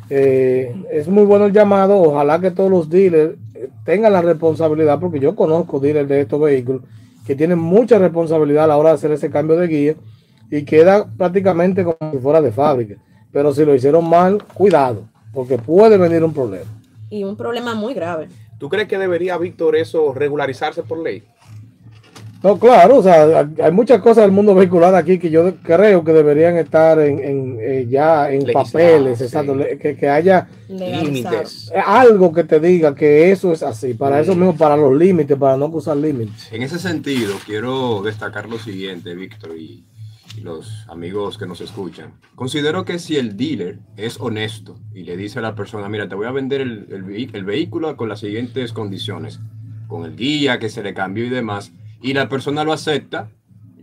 eh, 0.09 0.75
es 0.93 1.09
muy 1.09 1.25
bueno 1.25 1.47
el 1.47 1.53
llamado. 1.53 2.01
Ojalá 2.01 2.41
que 2.41 2.51
todos 2.51 2.71
los 2.71 2.89
dealers 2.89 3.35
eh, 3.55 3.69
tengan 3.85 4.13
la 4.13 4.23
responsabilidad, 4.23 5.01
porque 5.01 5.19
yo 5.19 5.35
conozco 5.35 5.81
dealers 5.81 6.09
de 6.09 6.21
estos 6.21 6.41
vehículos 6.41 6.83
que 7.27 7.35
tienen 7.35 7.59
mucha 7.59 7.99
responsabilidad 7.99 8.65
a 8.65 8.69
la 8.69 8.77
hora 8.77 8.91
de 8.91 8.95
hacer 8.95 9.11
ese 9.11 9.31
cambio 9.31 9.57
de 9.57 9.67
guía 9.67 9.95
y 10.51 10.65
queda 10.65 11.07
prácticamente 11.17 11.83
como 11.83 12.13
si 12.13 12.19
fuera 12.19 12.41
de 12.41 12.53
fábrica. 12.53 12.95
Pero 13.33 13.53
si 13.53 13.65
lo 13.65 13.75
hicieron 13.75 14.09
mal, 14.09 14.43
cuidado, 14.55 15.03
porque 15.33 15.59
puede 15.59 15.99
venir 15.99 16.23
un 16.23 16.33
problema. 16.33 16.71
Y 17.11 17.25
un 17.25 17.37
problema 17.37 17.75
muy 17.75 17.95
grave. 17.95 18.29
¿Tú 18.59 18.69
crees 18.69 18.89
que 18.89 18.97
debería, 18.97 19.37
Víctor, 19.37 19.77
eso 19.77 20.15
regularizarse 20.15 20.83
por 20.83 20.99
ley? 20.99 21.23
No, 22.43 22.59
claro, 22.59 22.99
o 22.99 23.03
sea, 23.03 23.49
hay 23.63 23.73
muchas 23.73 24.01
cosas 24.01 24.25
del 24.25 24.31
mundo 24.31 24.55
vehicular 24.55 24.95
aquí 24.95 25.19
que 25.19 25.31
yo 25.31 25.55
creo 25.63 26.05
que 26.05 26.13
deberían 26.13 26.57
estar 26.59 26.99
en, 27.01 27.19
en, 27.19 27.59
eh, 27.61 27.87
ya 27.89 28.31
en 28.31 28.45
papeles, 28.53 29.19
sí. 29.19 29.25
exacto, 29.25 29.55
le- 29.55 29.79
que, 29.79 29.97
que 29.97 30.09
haya. 30.09 30.47
Límites. 30.69 31.73
algo 31.85 32.33
que 32.33 32.45
te 32.45 32.61
diga 32.61 32.95
que 32.95 33.31
eso 33.33 33.53
es 33.53 33.63
así, 33.63 33.95
para 33.95 34.21
eso 34.21 34.35
mismo, 34.35 34.57
para 34.57 34.77
los 34.77 34.95
límites, 34.97 35.37
para 35.37 35.57
no 35.57 35.71
cruzar 35.71 35.97
límites. 35.97 36.53
En 36.53 36.63
ese 36.63 36.79
sentido, 36.79 37.35
quiero 37.47 38.03
destacar 38.03 38.49
lo 38.49 38.59
siguiente, 38.59 39.15
Víctor, 39.15 39.57
y, 39.57 39.85
y 40.37 40.41
los 40.43 40.85
amigos 40.89 41.39
que 41.39 41.47
nos 41.47 41.61
escuchan. 41.61 42.13
Considero 42.35 42.85
que 42.85 42.99
si 42.99 43.17
el 43.17 43.37
dealer 43.37 43.79
es 43.97 44.21
honesto 44.21 44.79
y 44.95 45.05
le 45.05 45.17
dice 45.17 45.39
a 45.39 45.43
la 45.43 45.55
persona, 45.55 45.89
mira, 45.89 46.09
te 46.09 46.15
voy 46.15 46.27
a 46.27 46.33
vender 46.33 46.61
el, 46.61 46.87
el 46.91 47.31
el 47.35 47.45
vehículo 47.45 47.97
con 47.97 48.09
las 48.09 48.21
siguientes 48.21 48.73
condiciones, 48.73 49.41
con 49.89 50.05
el 50.05 50.17
guía 50.17 50.59
que 50.59 50.69
se 50.69 50.83
le 50.83 50.93
cambió 50.95 51.25
y 51.25 51.31
demás, 51.31 51.73
y 52.03 52.13
la 52.15 52.29
persona 52.29 52.65
lo 52.65 52.73
acepta, 52.73 53.29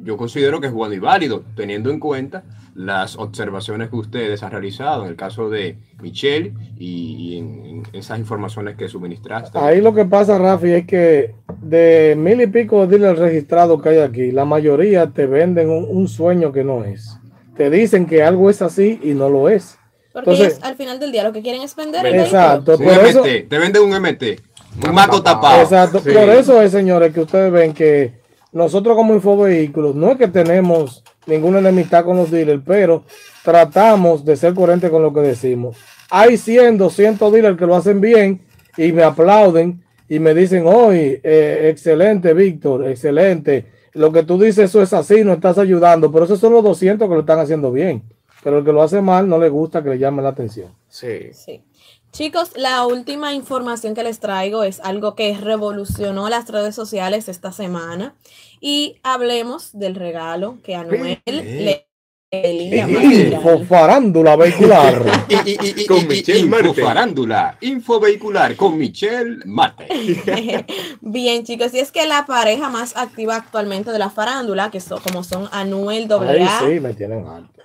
yo 0.02 0.18
considero 0.18 0.60
que 0.60 0.68
es 0.68 0.74
bueno 0.74 0.94
y 0.94 1.00
válido, 1.00 1.44
teniendo 1.56 1.90
en 1.90 2.00
cuenta 2.00 2.44
las 2.76 3.16
observaciones 3.18 3.90
que 3.90 3.96
ustedes 3.96 4.42
han 4.44 4.52
realizado 4.52 5.04
en 5.04 5.10
el 5.10 5.16
caso 5.16 5.50
de 5.50 5.78
Michelle 6.02 6.54
y, 6.78 7.16
y 7.34 7.38
en, 7.38 7.66
en 7.66 7.84
esas 7.94 8.18
informaciones 8.20 8.76
que 8.76 8.90
suministraste. 8.90 9.58
Ahí 9.60 9.80
lo 9.80 9.94
que 9.94 10.06
pasa, 10.06 10.38
Rafi, 10.40 10.72
es 10.72 10.88
que 10.88 11.36
de 11.62 12.16
mil 12.18 12.42
y 12.42 12.48
pico 12.48 12.82
de 12.86 12.98
dealers 12.98 13.20
registrados 13.20 13.82
que 13.82 13.90
hay 13.90 13.98
aquí, 14.00 14.32
la 14.32 14.44
mayoría 14.46 15.08
te 15.12 15.28
venden 15.28 15.70
un, 15.70 15.86
un 15.88 16.08
sueño 16.08 16.52
que 16.52 16.64
no 16.64 16.84
es. 16.84 17.18
Te 17.56 17.70
dicen 17.70 18.08
que 18.08 18.24
algo 18.24 18.50
es 18.50 18.62
así 18.64 19.00
y 19.04 19.14
no 19.14 19.30
lo 19.30 19.48
es. 19.50 19.78
Porque 20.12 20.32
Entonces- 20.32 20.54
ellos 20.58 20.64
al 20.70 20.76
final 20.76 21.00
del 21.00 21.12
día 21.12 21.24
lo 21.24 21.32
que 21.34 21.42
quieren 21.42 21.62
es 21.62 21.76
vender 21.76 22.06
el 22.06 22.16
Exacto, 22.16 22.74
Un 22.78 22.84
por 22.84 22.94
MT, 22.94 23.06
eso, 23.10 23.24
te 23.24 23.58
vende 23.60 23.80
un 23.80 23.92
MT, 23.94 24.42
un 24.88 24.94
maco 24.96 25.22
tapado. 25.22 25.62
exacto, 25.62 26.00
Sí. 26.00 26.12
por 26.12 26.30
eso 26.30 26.62
es, 26.62 26.72
señores, 26.72 27.14
que 27.14 27.22
ustedes 27.22 27.52
ven 27.52 27.74
que 27.74 28.14
nosotros 28.52 28.96
como 28.96 29.14
Infovehículos 29.14 29.96
no 29.96 30.12
es 30.12 30.18
que 30.18 30.28
tenemos 30.28 31.04
ninguna 31.26 31.60
enemistad 31.60 32.04
con 32.06 32.18
los 32.18 32.30
dealers, 32.32 32.62
pero 32.66 33.04
tratamos 33.44 34.24
de 34.26 34.36
ser 34.36 34.54
coherentes 34.54 34.90
con 34.90 35.02
lo 35.02 35.14
que 35.14 35.22
decimos. 35.22 35.78
Hay 36.10 36.38
100, 36.38 36.78
200 36.78 37.32
dealers 37.32 37.58
que 37.58 37.66
lo 37.66 37.76
hacen 37.76 38.00
bien 38.02 38.42
y 38.78 38.92
me 38.92 39.04
aplauden 39.04 39.84
y 40.10 40.20
me 40.20 40.34
dicen, 40.34 40.64
hoy, 40.68 41.20
excelente, 41.24 42.34
Víctor, 42.34 42.88
excelente. 42.88 43.66
Lo 43.94 44.12
que 44.12 44.24
tú 44.24 44.38
dices, 44.40 44.66
eso 44.66 44.82
es 44.82 44.94
así, 44.94 45.24
no 45.24 45.34
estás 45.34 45.58
ayudando, 45.58 46.12
pero 46.12 46.26
esos 46.26 46.40
son 46.40 46.54
los 46.54 46.64
200 46.64 47.08
que 47.08 47.14
lo 47.14 47.22
están 47.22 47.40
haciendo 47.40 47.72
bien. 47.72 48.04
Pero 48.44 48.58
el 48.60 48.66
que 48.66 48.74
lo 48.74 48.84
hace 48.84 49.02
mal 49.02 49.28
no 49.30 49.38
le 49.40 49.50
gusta 49.50 49.82
que 49.82 49.90
le 49.92 49.98
llame 50.00 50.22
la 50.22 50.30
atención. 50.30 50.68
Sí. 50.90 51.30
Sí. 51.32 51.64
Chicos, 52.14 52.52
la 52.56 52.86
última 52.86 53.34
información 53.34 53.96
que 53.96 54.04
les 54.04 54.20
traigo 54.20 54.64
es 54.64 54.80
algo 54.82 55.16
que 55.16 55.36
revolucionó 55.36 56.30
las 56.30 56.48
redes 56.48 56.76
sociales 56.76 57.28
esta 57.28 57.52
semana. 57.52 58.16
Y 58.62 59.00
hablemos 59.02 59.72
del 59.74 59.96
regalo 59.96 60.60
que 60.64 60.76
Anuel 60.76 61.20
le 61.26 61.44
le- 61.66 61.88
Info 62.34 63.64
farándula 63.66 64.36
vehicular. 64.36 65.04
Y, 65.30 65.36
y, 65.52 65.58
y, 65.62 65.82
y, 65.82 65.86
Con 65.86 66.08
Michelle 66.08 66.40
info 66.40 66.50
Marte. 66.64 66.82
farándula, 66.82 67.58
info 67.62 68.00
vehicular 68.00 68.56
con 68.56 68.78
Michelle 68.78 69.40
Mate. 69.46 69.88
Bien, 71.02 71.44
chicos, 71.44 71.74
y 71.74 71.80
es 71.80 71.92
que 71.92 72.06
la 72.06 72.26
pareja 72.26 72.70
más 72.70 72.96
activa 72.98 73.36
actualmente 73.38 73.92
de 73.92 74.00
la 74.00 74.10
farándula, 74.10 74.70
que 74.70 74.80
son 74.80 75.00
como 75.02 75.24
son 75.24 75.48
Anuel 75.52 76.08
Ahí 76.22 76.42
AA, 76.42 76.60
sí, 76.60 76.80
me 76.80 76.94
tienen 76.94 77.26
alto. 77.26 77.62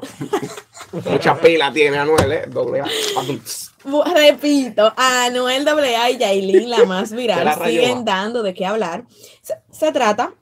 Mucha 1.11 1.38
pila 1.38 1.72
tiene 1.72 1.98
Anuel, 1.98 2.33
¿eh? 2.33 2.42
Doble 2.48 2.81
A. 2.81 2.87
Repito, 4.14 4.92
Anuel 4.96 5.66
AA 5.66 6.11
y 6.11 6.18
Yailin, 6.18 6.70
la 6.70 6.85
más 6.85 7.11
la 7.11 7.16
viral, 7.16 7.59
siguen 7.64 8.04
dando 8.04 8.42
de 8.42 8.54
qué 8.54 8.66
hablar. 8.66 9.04
Se, 9.42 9.54
se 9.70 9.92
trata 9.92 10.33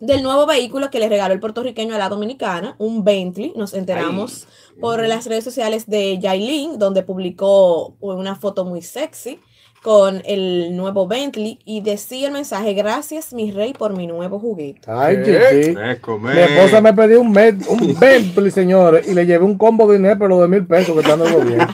del 0.00 0.22
nuevo 0.22 0.46
vehículo 0.46 0.90
que 0.90 0.98
le 1.00 1.08
regaló 1.08 1.34
el 1.34 1.40
puertorriqueño 1.40 1.94
a 1.94 1.98
la 1.98 2.08
dominicana, 2.08 2.74
un 2.78 3.04
Bentley. 3.04 3.52
Nos 3.56 3.74
enteramos 3.74 4.46
por 4.80 5.06
las 5.06 5.26
redes 5.26 5.44
sociales 5.44 5.86
de 5.88 6.18
Yailin, 6.18 6.78
donde 6.78 7.02
publicó 7.02 7.94
una 8.00 8.36
foto 8.36 8.64
muy 8.64 8.82
sexy 8.82 9.40
con 9.82 10.22
el 10.24 10.76
nuevo 10.76 11.06
Bentley 11.06 11.60
y 11.64 11.80
decía 11.82 12.26
el 12.26 12.32
mensaje, 12.32 12.74
gracias 12.74 13.32
mi 13.32 13.52
rey 13.52 13.72
por 13.72 13.96
mi 13.96 14.08
nuevo 14.08 14.40
juguete. 14.40 14.80
Ay, 14.90 15.18
¿Qué? 15.24 15.40
chichi. 15.66 15.76
Mi 16.18 16.40
esposa 16.40 16.80
me 16.80 16.92
pidió 16.92 17.20
un, 17.20 17.28
un 17.28 17.96
Bentley, 17.98 18.50
señores, 18.50 19.06
y 19.08 19.14
le 19.14 19.24
llevé 19.24 19.44
un 19.44 19.56
combo 19.56 19.86
de 19.86 19.98
dinero, 19.98 20.16
pero 20.18 20.40
de 20.40 20.48
mil 20.48 20.66
pesos 20.66 20.94
que 20.94 21.00
está 21.00 21.14
en 21.14 21.20
el 21.22 21.32
gobierno. 21.32 21.66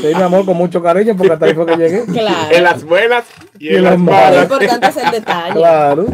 Sí, 0.00 0.06
mi 0.06 0.22
amor, 0.22 0.46
con 0.46 0.56
mucho 0.56 0.82
cariño, 0.82 1.14
porque 1.16 1.34
hasta 1.34 1.44
ahí 1.46 1.54
fue 1.54 1.66
que 1.66 1.76
llegué. 1.76 2.04
Claro. 2.06 2.54
En 2.56 2.62
las 2.62 2.82
buenas 2.82 3.24
y, 3.58 3.66
Y 3.72 3.76
en 3.76 3.82
las 3.84 3.92
las 3.92 4.00
Lo 4.00 4.04
malas. 4.06 4.30
malas. 4.30 4.42
importante 4.44 4.86
es 4.88 4.96
el 4.96 5.10
detalle. 5.10 5.52
Claro. 5.54 6.06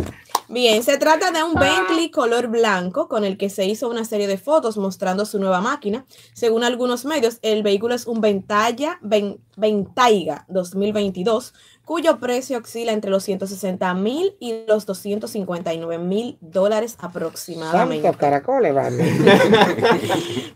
Bien, 0.52 0.82
se 0.82 0.98
trata 0.98 1.30
de 1.30 1.44
un 1.44 1.54
Bentley 1.54 2.10
color 2.10 2.48
blanco 2.48 3.06
con 3.08 3.24
el 3.24 3.36
que 3.38 3.48
se 3.50 3.66
hizo 3.66 3.88
una 3.88 4.04
serie 4.04 4.26
de 4.26 4.36
fotos 4.36 4.76
mostrando 4.76 5.24
su 5.24 5.38
nueva 5.38 5.60
máquina. 5.60 6.04
Según 6.32 6.64
algunos 6.64 7.04
medios, 7.04 7.38
el 7.42 7.62
vehículo 7.62 7.94
es 7.94 8.06
un 8.08 8.20
Ventaya, 8.20 8.98
Ven- 9.00 9.38
Ventaiga 9.56 10.46
2022, 10.48 11.54
cuyo 11.84 12.18
precio 12.18 12.58
oscila 12.58 12.90
entre 12.90 13.12
los 13.12 13.22
160 13.22 13.94
mil 13.94 14.34
y 14.40 14.64
los 14.66 14.86
259 14.86 15.98
mil 16.02 16.36
dólares 16.40 16.96
aproximadamente. 16.98 18.02
Santos 18.02 18.20
caracoles, 18.20 18.74
vale. 18.74 19.04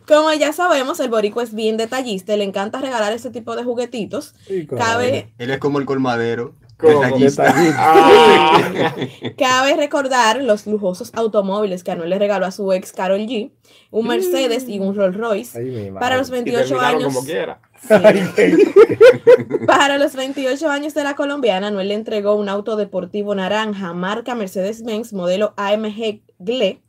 Como 0.08 0.32
ya 0.32 0.52
sabemos, 0.52 0.98
el 0.98 1.08
boricua 1.08 1.44
es 1.44 1.54
bien 1.54 1.76
detallista 1.76 2.34
y 2.34 2.38
le 2.38 2.44
encanta 2.44 2.80
regalar 2.80 3.12
este 3.12 3.30
tipo 3.30 3.54
de 3.54 3.62
juguetitos. 3.62 4.34
Sí, 4.48 4.66
claro. 4.66 4.84
Cabe, 4.84 5.32
Él 5.38 5.50
es 5.50 5.58
como 5.58 5.78
el 5.78 5.86
colmadero. 5.86 6.54
Ah. 7.76 8.94
Cabe 9.38 9.76
recordar 9.76 10.42
los 10.42 10.66
lujosos 10.66 11.10
automóviles 11.14 11.84
que 11.84 11.92
Anuel 11.92 12.10
le 12.10 12.18
regaló 12.18 12.46
a 12.46 12.50
su 12.50 12.72
ex 12.72 12.92
Carol 12.92 13.20
G, 13.20 13.50
un 13.90 14.06
Mercedes 14.06 14.68
y 14.68 14.78
un 14.78 14.94
Rolls 14.94 15.16
Royce. 15.16 15.58
Ay. 15.58 15.90
Para 15.98 16.16
los 16.16 16.28
Y 16.28 16.32
28 16.32 16.68
terminaron 16.68 16.94
años. 16.96 17.14
como 17.14 17.26
quiera. 17.26 17.60
Para 19.66 19.98
los 19.98 20.14
28 20.14 20.68
años 20.70 20.94
de 20.94 21.04
la 21.04 21.14
colombiana, 21.16 21.68
Anuel 21.68 21.88
le 21.88 21.94
entregó 21.94 22.34
un 22.34 22.48
auto 22.48 22.76
deportivo 22.76 23.34
naranja 23.34 23.92
marca 23.92 24.34
Mercedes-Benz 24.34 25.12
modelo 25.12 25.54
AMG 25.56 26.22
GLE 26.38 26.83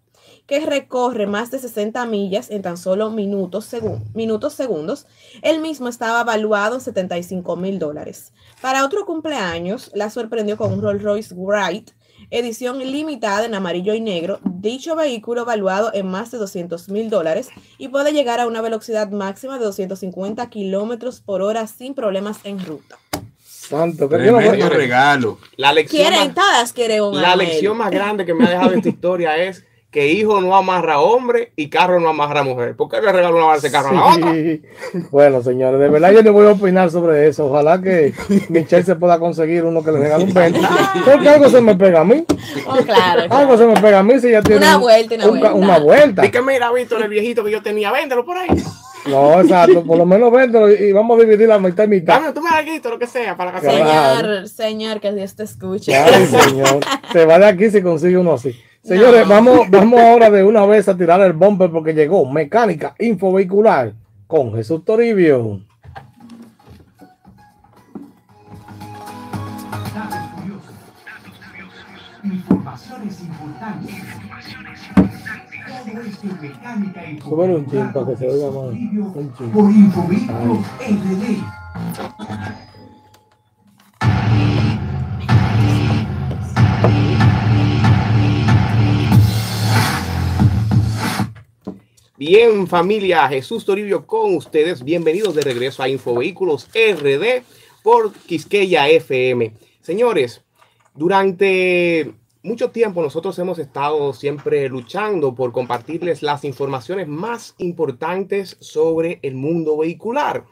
que 0.47 0.59
recorre 0.65 1.25
más 1.27 1.49
de 1.51 1.59
60 1.59 2.05
millas 2.05 2.51
en 2.51 2.61
tan 2.61 2.77
solo 2.77 3.09
minutos, 3.09 3.65
segun- 3.71 4.03
minutos 4.13 4.53
segundos. 4.53 5.07
El 5.41 5.59
mismo 5.59 5.87
estaba 5.87 6.23
valuado 6.23 6.75
en 6.75 6.81
75 6.81 7.55
mil 7.55 7.79
dólares. 7.79 8.31
Para 8.61 8.85
otro 8.85 9.05
cumpleaños, 9.05 9.91
la 9.95 10.09
sorprendió 10.09 10.55
con 10.57 10.71
un 10.73 10.81
Rolls 10.81 11.01
Royce 11.03 11.33
Wright, 11.35 11.91
edición 12.29 12.79
limitada 12.79 13.45
en 13.45 13.55
amarillo 13.55 13.93
y 13.93 14.01
negro. 14.01 14.39
Dicho 14.43 14.95
vehículo 14.95 15.45
valuado 15.45 15.91
en 15.93 16.07
más 16.07 16.31
de 16.31 16.37
200 16.37 16.89
mil 16.89 17.09
dólares 17.09 17.49
y 17.77 17.87
puede 17.87 18.13
llegar 18.13 18.39
a 18.39 18.47
una 18.47 18.61
velocidad 18.61 19.09
máxima 19.09 19.57
de 19.59 19.65
250 19.65 20.47
kilómetros 20.49 21.21
por 21.21 21.41
hora 21.41 21.65
sin 21.67 21.93
problemas 21.95 22.37
en 22.43 22.63
ruta. 22.65 22.97
Santo, 23.43 24.07
que 24.07 24.17
no 24.19 24.69
regalo. 24.69 25.39
La 25.57 25.73
lección, 25.73 26.03
Quieren, 26.03 26.27
más, 26.27 26.35
todas 26.35 26.71
quieren 26.73 27.01
un 27.03 27.19
la 27.19 27.35
lección 27.35 27.75
más 27.77 27.89
grande 27.89 28.23
que 28.25 28.33
me 28.35 28.45
ha 28.45 28.49
dejado 28.51 28.73
esta 28.73 28.89
historia 28.89 29.37
es 29.37 29.63
que 29.95 30.07
hijo 30.09 30.41
no 30.41 30.53
amarra 30.57 30.99
hombre 30.99 31.53
y 31.55 31.69
carro 31.69 32.01
no 32.01 32.09
amarra 32.09 32.43
mujer. 32.43 32.75
¿Por 32.75 32.89
qué 32.89 32.99
le 33.01 33.13
regalo 33.13 33.37
una 33.37 33.53
vez 33.53 33.71
carro 33.71 33.91
a 33.91 33.93
la 33.93 34.05
otra? 34.07 34.33
Sí. 34.33 34.61
Bueno, 35.09 35.41
señores, 35.41 35.79
de 35.79 35.87
verdad 35.87 36.11
yo 36.11 36.21
no 36.21 36.33
voy 36.33 36.47
a 36.47 36.51
opinar 36.51 36.91
sobre 36.91 37.29
eso. 37.29 37.45
Ojalá 37.45 37.81
que 37.81 38.13
Michelle 38.49 38.83
se 38.83 38.97
pueda 38.97 39.17
conseguir 39.19 39.63
uno 39.63 39.81
que 39.81 39.93
le 39.93 39.99
regale 39.99 40.25
un 40.25 40.33
20. 40.33 40.59
Porque 41.05 41.29
algo 41.29 41.47
se 41.47 41.61
me 41.61 41.77
pega 41.77 42.01
a 42.01 42.03
mí. 42.03 42.25
Oh, 42.67 42.75
claro. 42.83 43.21
Algo 43.33 43.57
se 43.57 43.65
me 43.67 43.79
pega 43.79 43.99
a 43.99 44.03
mí 44.03 44.19
si 44.19 44.31
ya 44.31 44.41
tiene 44.41 44.57
Una 44.65 44.75
un- 44.75 44.81
vuelta, 44.81 45.15
una 45.15 45.25
un 45.27 45.39
vuelta. 45.39 45.53
una 45.53 45.79
vuelta. 45.79 46.21
Di 46.23 46.29
que 46.29 46.41
mira, 46.41 46.73
Víctor, 46.73 47.01
el 47.01 47.07
viejito 47.07 47.45
que 47.45 47.51
yo 47.51 47.63
tenía, 47.63 47.89
véndelo 47.93 48.25
por 48.25 48.37
ahí. 48.37 48.49
No, 49.05 49.39
exacto. 49.39 49.81
Por 49.85 49.97
lo 49.97 50.05
menos 50.05 50.29
véndelo 50.29 50.69
y 50.69 50.91
vamos 50.91 51.17
a 51.17 51.21
dividir 51.21 51.47
la 51.47 51.57
mitad 51.57 51.85
y 51.85 51.87
mitad. 51.87 52.15
Dame, 52.19 52.33
tú 52.33 52.41
me 52.41 52.49
das 52.49 52.65
lo 52.83 52.99
que 52.99 53.07
sea, 53.07 53.37
para 53.37 53.53
la 53.53 53.61
casa. 53.61 53.71
Señor, 53.71 54.49
señor, 54.49 54.99
que 54.99 55.13
Dios 55.13 55.37
te 55.37 55.43
escuche. 55.43 55.95
Ay, 55.95 56.25
señor. 56.49 56.79
Se 57.13 57.25
va 57.25 57.39
de 57.39 57.45
aquí 57.45 57.69
si 57.69 57.81
consigue 57.81 58.17
uno 58.17 58.33
así. 58.33 58.53
Señores, 58.85 59.27
No. 59.27 59.33
vamos, 59.33 59.59
vamos 59.71 59.99
ahora 59.99 60.29
de 60.29 60.43
una 60.43 60.63
vez 60.67 60.87
a 60.87 60.95
tirar 60.95 61.19
el 61.21 61.33
bumper 61.33 61.71
porque 61.71 61.93
llegó 61.93 62.23
mecánica 62.29 62.93
infovehicular 62.99 63.93
con 64.27 64.53
Jesús 64.53 64.85
Toribio. 64.85 65.61
Datos 69.91 70.17
curiosos. 70.35 70.75
Informaciones 72.23 73.21
importantes. 73.21 73.95
Todo 75.65 76.01
esto 76.01 76.27
en 76.27 76.41
mecánica 76.41 77.01
y 77.09 77.19
un 77.55 77.65
chin 77.67 77.91
para 77.91 78.05
que 78.05 78.17
se 78.17 78.27
oiga 78.29 78.47
más. 78.47 78.55
Un 78.55 79.33
chin. 79.35 79.49
Por 79.49 79.71
Infovehículos 79.71 80.59
RD. 80.79 81.41
Bien, 92.17 92.65
familia, 92.65 93.27
Jesús 93.27 93.65
Toribio 93.65 94.07
con 94.07 94.35
ustedes. 94.35 94.85
Bienvenidos 94.85 95.35
de 95.35 95.41
regreso 95.41 95.83
a 95.83 95.89
Infovehículos 95.89 96.69
RD 96.73 97.43
por 97.83 98.13
Quisqueya 98.13 98.87
FM. 98.87 99.51
Señores, 99.81 100.41
durante 100.93 102.13
mucho 102.41 102.71
tiempo 102.71 103.01
nosotros 103.01 103.37
hemos 103.39 103.59
estado 103.59 104.13
siempre 104.13 104.69
luchando 104.69 105.35
por 105.35 105.51
compartirles 105.51 106.23
las 106.23 106.45
informaciones 106.45 107.09
más 107.09 107.53
importantes 107.57 108.55
sobre 108.61 109.19
el 109.21 109.35
mundo 109.35 109.75
vehicular, 109.75 110.45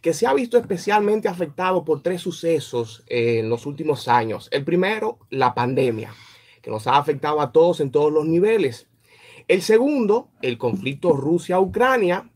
que 0.00 0.14
se 0.14 0.26
ha 0.26 0.32
visto 0.32 0.56
especialmente 0.56 1.28
afectado 1.28 1.84
por 1.84 2.02
tres 2.02 2.22
sucesos 2.22 3.02
en 3.08 3.50
los 3.50 3.66
últimos 3.66 4.08
años. 4.08 4.48
El 4.52 4.64
primero, 4.64 5.18
la 5.28 5.52
pandemia, 5.52 6.14
que 6.62 6.70
nos 6.70 6.86
ha 6.86 6.96
afectado 6.96 7.42
a 7.42 7.52
todos 7.52 7.80
en 7.80 7.90
todos 7.90 8.10
los 8.10 8.24
niveles. 8.24 8.86
El 9.48 9.62
segundo, 9.62 10.28
el 10.42 10.58
conflicto 10.58 11.12
Rusia-Ucrania. 11.12 12.30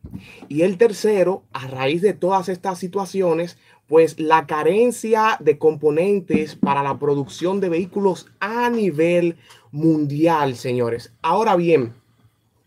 Y 0.49 0.63
el 0.63 0.79
tercero, 0.79 1.45
a 1.53 1.67
raíz 1.67 2.03
de 2.03 2.13
todas 2.13 2.49
estas 2.49 2.79
situaciones, 2.79 3.59
pues 3.87 4.19
la 4.19 4.47
carencia 4.47 5.37
de 5.41 5.59
componentes 5.59 6.55
para 6.57 6.83
la 6.83 6.99
producción 6.99 7.61
de 7.61 7.69
vehículos 7.69 8.27
a 8.41 8.71
nivel 8.71 9.37
mundial, 9.73 10.57
señores. 10.57 11.13
Ahora 11.21 11.57
bien, 11.57 11.95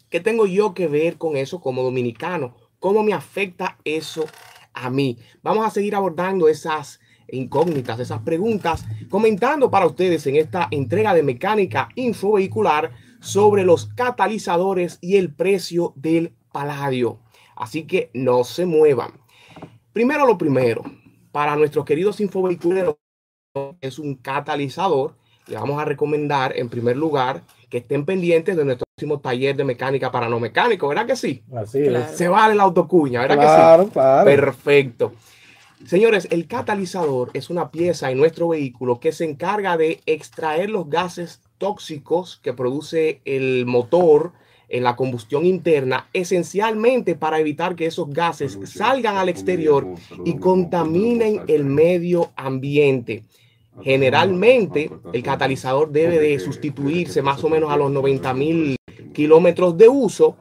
¿qué 0.10 0.20
tengo 0.20 0.46
yo 0.46 0.74
que 0.74 0.88
ver 0.88 1.18
con 1.18 1.38
eso 1.38 1.60
como 1.60 1.84
dominicano? 1.84 2.56
¿Cómo 2.80 3.04
me 3.04 3.14
afecta 3.14 3.78
eso 3.84 4.26
a 4.74 4.90
mí? 4.90 5.18
Vamos 5.42 5.66
a 5.66 5.72
seguir 5.72 5.96
abordando 5.96 6.48
esas 6.48 7.00
incógnitas, 7.30 8.00
esas 8.00 8.22
preguntas, 8.22 8.86
comentando 9.10 9.72
para 9.72 9.88
ustedes 9.88 10.26
en 10.28 10.36
esta 10.36 10.68
entrega 10.72 11.14
de 11.14 11.24
mecánica 11.24 11.90
infovehicular 11.96 12.92
sobre 13.20 13.64
los 13.66 13.88
catalizadores 13.88 14.98
y 15.02 15.18
el 15.18 15.34
precio 15.34 15.94
del 15.96 16.34
paladio. 16.52 17.20
Así 17.56 17.84
que 17.84 18.10
no 18.14 18.44
se 18.44 18.66
muevan. 18.66 19.12
Primero 19.94 20.26
lo 20.28 20.38
primero, 20.38 20.84
para 21.32 21.56
nuestros 21.56 21.86
queridos 21.86 22.20
infovehiculeros 22.20 22.96
es 23.82 24.00
un 24.00 24.16
catalizador. 24.16 25.16
Le 25.48 25.56
vamos 25.56 25.82
a 25.82 25.86
recomendar 25.86 26.56
en 26.58 26.70
primer 26.70 26.98
lugar 26.98 27.42
que 27.70 27.80
estén 27.80 28.06
pendientes 28.06 28.56
de 28.56 28.64
nuestro 28.66 28.86
próximo 28.96 29.20
taller 29.20 29.56
de 29.56 29.64
mecánica 29.64 30.12
para 30.12 30.30
no 30.30 30.40
mecánicos, 30.40 30.90
¿verdad 30.90 31.06
que 31.06 31.16
sí? 31.16 31.44
Así 31.56 31.84
Claro. 31.84 32.06
es. 32.06 32.18
Se 32.18 32.28
vale 32.28 32.56
la 32.56 32.64
autocuña, 32.64 33.22
¿verdad 33.22 33.36
que 33.36 33.42
sí? 33.42 33.56
Claro, 33.56 33.88
claro. 33.90 34.26
Perfecto. 34.26 35.14
Señores, 35.86 36.28
el 36.32 36.48
catalizador 36.48 37.30
es 37.34 37.50
una 37.50 37.70
pieza 37.72 38.10
en 38.12 38.18
nuestro 38.18 38.50
vehículo 38.50 39.00
que 39.00 39.12
se 39.12 39.26
encarga 39.26 39.78
de 39.78 40.02
extraer 40.06 40.70
los 40.70 40.90
gases 40.90 41.42
tóxicos 41.58 42.40
que 42.42 42.54
produce 42.54 43.22
el 43.26 43.66
motor 43.66 44.34
en 44.70 44.84
la 44.84 44.96
combustión 44.96 45.46
interna, 45.46 46.10
esencialmente 46.14 47.16
para 47.16 47.40
evitar 47.40 47.76
que 47.76 47.86
esos 47.86 48.10
gases 48.10 48.60
salgan 48.66 49.18
al 49.18 49.30
exterior 49.30 49.88
y 50.26 50.38
contaminen 50.38 51.42
el 51.48 51.64
medio 51.64 52.32
ambiente. 52.36 53.24
Generalmente, 53.82 54.90
el 55.14 55.24
catalizador 55.24 55.92
debe 55.92 56.20
de 56.20 56.40
sustituirse 56.40 57.22
más 57.22 57.44
o 57.44 57.50
menos 57.50 57.72
a 57.72 57.78
los 57.78 57.92
90 57.92 58.34
mil 58.34 58.76
kilómetros 59.14 59.78
de 59.78 59.88
uso. 59.88 60.36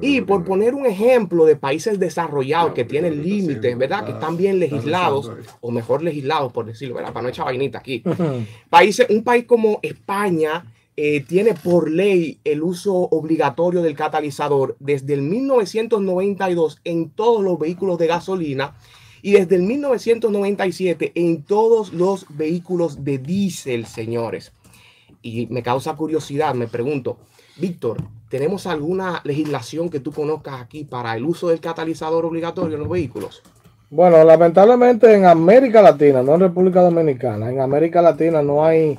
Y 0.00 0.20
por 0.20 0.44
poner 0.44 0.74
un 0.74 0.86
ejemplo 0.86 1.44
de 1.44 1.56
países 1.56 1.98
desarrollados 1.98 2.72
que 2.72 2.84
tienen 2.84 3.22
límites, 3.22 3.76
¿verdad? 3.76 4.04
Que 4.04 4.12
están 4.12 4.36
bien 4.36 4.58
legislados, 4.58 5.30
o 5.60 5.70
mejor 5.70 6.02
legislados, 6.02 6.52
por 6.52 6.66
decirlo, 6.66 6.94
¿verdad? 6.94 7.12
Para 7.12 7.24
no 7.24 7.28
echar 7.28 7.46
vainita 7.46 7.78
aquí. 7.78 8.02
Países, 8.70 9.06
un 9.10 9.22
país 9.22 9.44
como 9.44 9.80
España 9.82 10.64
eh, 11.00 11.20
tiene 11.20 11.54
por 11.54 11.90
ley 11.90 12.40
el 12.42 12.60
uso 12.60 12.92
obligatorio 12.92 13.82
del 13.82 13.94
catalizador 13.94 14.76
desde 14.80 15.14
el 15.14 15.22
1992 15.22 16.80
en 16.82 17.10
todos 17.10 17.44
los 17.44 17.56
vehículos 17.56 17.98
de 17.98 18.08
gasolina 18.08 18.74
y 19.22 19.32
desde 19.32 19.54
el 19.54 19.62
1997 19.62 21.12
en 21.14 21.42
todos 21.42 21.92
los 21.92 22.26
vehículos 22.30 23.04
de 23.04 23.18
diésel, 23.18 23.86
señores. 23.86 24.52
Y 25.22 25.46
me 25.48 25.62
causa 25.62 25.94
curiosidad, 25.94 26.54
me 26.54 26.68
pregunto, 26.68 27.18
Víctor, 27.56 27.98
¿tenemos 28.28 28.66
alguna 28.66 29.20
legislación 29.24 29.90
que 29.90 30.00
tú 30.00 30.12
conozcas 30.12 30.60
aquí 30.60 30.84
para 30.84 31.16
el 31.16 31.24
uso 31.24 31.48
del 31.48 31.60
catalizador 31.60 32.24
obligatorio 32.24 32.74
en 32.74 32.80
los 32.80 32.90
vehículos? 32.90 33.42
Bueno, 33.90 34.22
lamentablemente 34.22 35.12
en 35.14 35.24
América 35.24 35.82
Latina, 35.82 36.22
no 36.22 36.34
en 36.34 36.40
República 36.40 36.82
Dominicana, 36.82 37.50
en 37.50 37.60
América 37.60 38.02
Latina 38.02 38.42
no 38.42 38.64
hay 38.64 38.98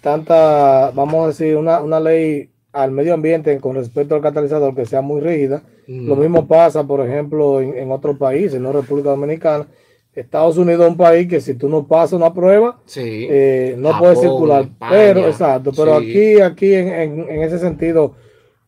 tanta, 0.00 0.90
vamos 0.90 1.24
a 1.24 1.26
decir, 1.28 1.56
una, 1.56 1.80
una 1.80 2.00
ley 2.00 2.50
al 2.72 2.90
medio 2.90 3.14
ambiente 3.14 3.58
con 3.60 3.76
respecto 3.76 4.16
al 4.16 4.20
catalizador 4.20 4.74
que 4.74 4.84
sea 4.84 5.00
muy 5.00 5.20
rígida. 5.20 5.62
Mm. 5.86 6.08
Lo 6.08 6.16
mismo 6.16 6.46
pasa, 6.46 6.84
por 6.84 7.06
ejemplo, 7.06 7.60
en, 7.60 7.78
en 7.78 7.92
otros 7.92 8.18
países, 8.18 8.60
no 8.60 8.72
República 8.72 9.10
Dominicana. 9.10 9.66
Estados 10.14 10.56
Unidos 10.56 10.84
es 10.84 10.90
un 10.92 10.96
país 10.96 11.26
que 11.28 11.40
si 11.40 11.54
tú 11.54 11.68
no 11.68 11.86
pasas 11.86 12.12
una 12.14 12.32
prueba, 12.32 12.80
Sí. 12.86 13.26
eh, 13.28 13.74
no 13.78 13.88
Japón, 13.90 14.00
puedes 14.00 14.20
circular. 14.20 14.62
España, 14.62 14.90
pero, 14.92 15.26
exacto, 15.26 15.72
pero 15.76 15.98
sí. 16.00 16.06
aquí, 16.10 16.40
aquí 16.40 16.74
en, 16.74 16.88
en- 16.88 17.28
en 17.30 17.42
ese 17.42 17.58
sentido, 17.58 18.14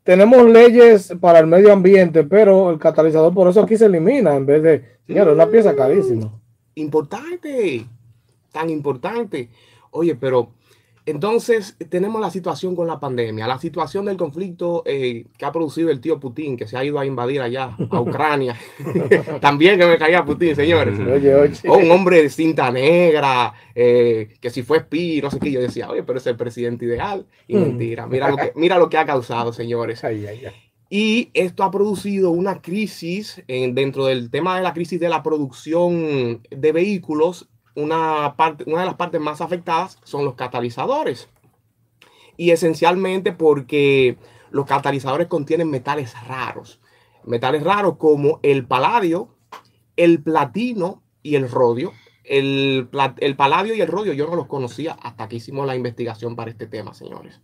tenemos 0.02 0.44
leyes 0.48 1.14
para 1.20 1.38
el 1.40 1.46
medio 1.46 1.72
ambiente, 1.72 2.24
pero 2.24 2.70
el 2.70 2.78
catalizador 2.78 3.32
por 3.34 3.48
eso 3.48 3.60
aquí 3.62 3.76
se 3.76 3.86
elimina 3.86 4.34
en 4.36 4.46
vez 4.46 4.62
de, 4.62 4.84
señores, 5.06 5.34
una 5.34 5.46
pieza 5.48 5.74
carísima. 5.74 6.32
importante, 6.74 7.84
tan 8.52 8.70
importante. 8.70 9.48
Oye, 9.90 10.14
pero 10.14 10.50
Entonces, 11.06 11.76
tenemos 11.88 12.20
la 12.20 12.30
situación 12.30 12.74
con 12.74 12.88
la 12.88 12.98
pandemia, 12.98 13.46
la 13.46 13.58
situación 13.58 14.04
del 14.06 14.16
conflicto 14.16 14.82
eh, 14.84 15.24
que 15.38 15.44
ha 15.44 15.52
producido 15.52 15.88
el 15.90 16.00
tío 16.00 16.18
Putin, 16.18 16.56
que 16.56 16.66
se 16.66 16.76
ha 16.76 16.84
ido 16.84 16.98
a 16.98 17.06
invadir 17.06 17.40
allá 17.40 17.76
a 17.90 18.00
Ucrania. 18.00 18.56
También 19.40 19.78
que 19.78 19.86
me 19.86 19.98
caía 19.98 20.24
Putin, 20.24 20.56
señores. 20.56 20.98
Oye, 20.98 21.34
oye. 21.34 21.54
O 21.68 21.76
un 21.78 21.90
hombre 21.92 22.22
de 22.22 22.28
cinta 22.28 22.70
negra, 22.72 23.54
eh, 23.74 24.34
que 24.40 24.50
si 24.50 24.62
fue 24.62 24.78
espía, 24.78 25.22
no 25.22 25.30
sé 25.30 25.38
qué. 25.38 25.52
Yo 25.52 25.60
decía, 25.60 25.88
oye, 25.88 26.02
pero 26.02 26.18
es 26.18 26.26
el 26.26 26.36
presidente 26.36 26.84
ideal. 26.86 27.26
Y 27.46 27.54
Mm. 27.56 27.60
mentira, 27.60 28.06
mira 28.06 28.28
lo, 28.28 28.36
que, 28.36 28.52
mira 28.56 28.78
lo 28.78 28.88
que 28.88 28.98
ha 28.98 29.06
causado, 29.06 29.52
señores. 29.52 30.02
Ay, 30.02 30.26
ay, 30.26 30.46
ay. 30.46 30.52
Y 30.90 31.30
esto 31.34 31.64
ha 31.64 31.70
producido 31.70 32.30
una 32.30 32.60
crisis 32.62 33.42
en- 33.48 33.74
dentro 33.74 34.06
del 34.06 34.30
tema 34.30 34.56
de 34.56 34.62
la 34.62 34.72
crisis 34.72 34.98
de 35.00 35.08
la 35.08 35.22
producción 35.22 36.42
de 36.50 36.72
vehículos. 36.72 37.48
Una, 37.76 38.34
parte, 38.36 38.64
una 38.66 38.80
de 38.80 38.86
las 38.86 38.96
partes 38.96 39.20
más 39.20 39.40
afectadas 39.40 39.98
son 40.02 40.24
los 40.24 40.34
catalizadores. 40.34 41.28
Y 42.36 42.50
esencialmente 42.50 43.32
porque 43.32 44.16
los 44.50 44.66
catalizadores 44.66 45.28
contienen 45.28 45.70
metales 45.70 46.14
raros. 46.26 46.80
Metales 47.24 47.62
raros 47.62 47.96
como 47.98 48.40
el 48.42 48.66
paladio, 48.66 49.28
el 49.96 50.22
platino 50.22 51.02
y 51.22 51.36
el 51.36 51.50
rodio. 51.50 51.92
El, 52.24 52.88
el 53.18 53.36
paladio 53.36 53.74
y 53.74 53.80
el 53.80 53.88
rodio 53.88 54.12
yo 54.12 54.26
no 54.26 54.34
los 54.34 54.46
conocía 54.46 54.96
hasta 55.00 55.28
que 55.28 55.36
hicimos 55.36 55.66
la 55.66 55.76
investigación 55.76 56.34
para 56.34 56.50
este 56.50 56.66
tema, 56.66 56.92
señores. 56.92 57.40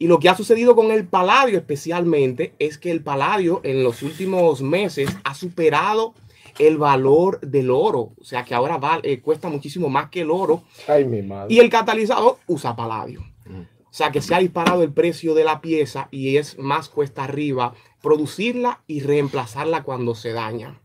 Y 0.00 0.06
lo 0.06 0.18
que 0.18 0.30
ha 0.30 0.34
sucedido 0.34 0.74
con 0.74 0.90
el 0.90 1.06
paladio 1.06 1.58
especialmente 1.58 2.54
es 2.58 2.78
que 2.78 2.90
el 2.90 3.02
paladio 3.02 3.60
en 3.64 3.84
los 3.84 4.02
últimos 4.02 4.62
meses 4.62 5.14
ha 5.24 5.34
superado 5.34 6.14
el 6.58 6.78
valor 6.78 7.40
del 7.40 7.70
oro. 7.70 8.12
O 8.20 8.24
sea 8.24 8.44
que 8.44 8.54
ahora 8.54 8.76
va- 8.78 9.00
eh, 9.02 9.20
cuesta 9.20 9.48
muchísimo 9.48 9.88
más 9.88 10.10
que 10.10 10.22
el 10.22 10.30
oro. 10.30 10.62
Ay, 10.88 11.04
mi 11.04 11.22
madre. 11.22 11.52
Y 11.54 11.58
el 11.60 11.70
catalizador 11.70 12.38
usa 12.46 12.74
paladio. 12.76 13.22
O 13.48 13.92
sea 13.92 14.12
que 14.12 14.20
se 14.22 14.32
ha 14.34 14.38
disparado 14.38 14.84
el 14.84 14.92
precio 14.92 15.34
de 15.34 15.42
la 15.42 15.60
pieza 15.60 16.06
y 16.12 16.36
es 16.36 16.56
más 16.58 16.88
cuesta 16.88 17.24
arriba 17.24 17.74
producirla 18.00 18.82
y 18.86 19.00
reemplazarla 19.00 19.82
cuando 19.82 20.14
se 20.14 20.32
daña. 20.32 20.80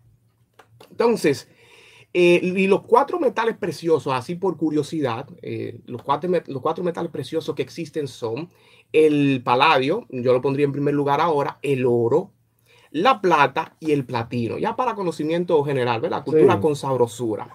Entonces, 0.90 1.48
eh, 2.14 2.40
y 2.42 2.68
los 2.68 2.82
cuatro 2.82 3.20
metales 3.20 3.58
preciosos, 3.58 4.12
así 4.14 4.36
por 4.36 4.58
curiosidad, 4.58 5.28
eh, 5.42 5.80
los, 5.86 6.02
cuatro, 6.02 6.30
los 6.48 6.62
cuatro 6.62 6.84
metales 6.84 7.12
preciosos 7.12 7.54
que 7.56 7.62
existen 7.62 8.08
son 8.08 8.50
el 8.94 9.42
paladio, 9.44 10.06
yo 10.10 10.32
lo 10.34 10.42
pondría 10.42 10.66
en 10.66 10.72
primer 10.72 10.94
lugar 10.94 11.20
ahora, 11.22 11.60
el 11.62 11.86
oro, 11.86 12.32
la 12.96 13.20
plata 13.20 13.74
y 13.82 13.92
el 13.92 14.06
platino. 14.06 14.58
Ya 14.58 14.74
para 14.78 14.96
conocimiento 14.96 15.62
general, 15.66 16.00
¿verdad? 16.00 16.24
Cultura 16.24 16.56
Sí. 16.56 16.62
con 16.62 16.78
sabrosura. 16.78 17.46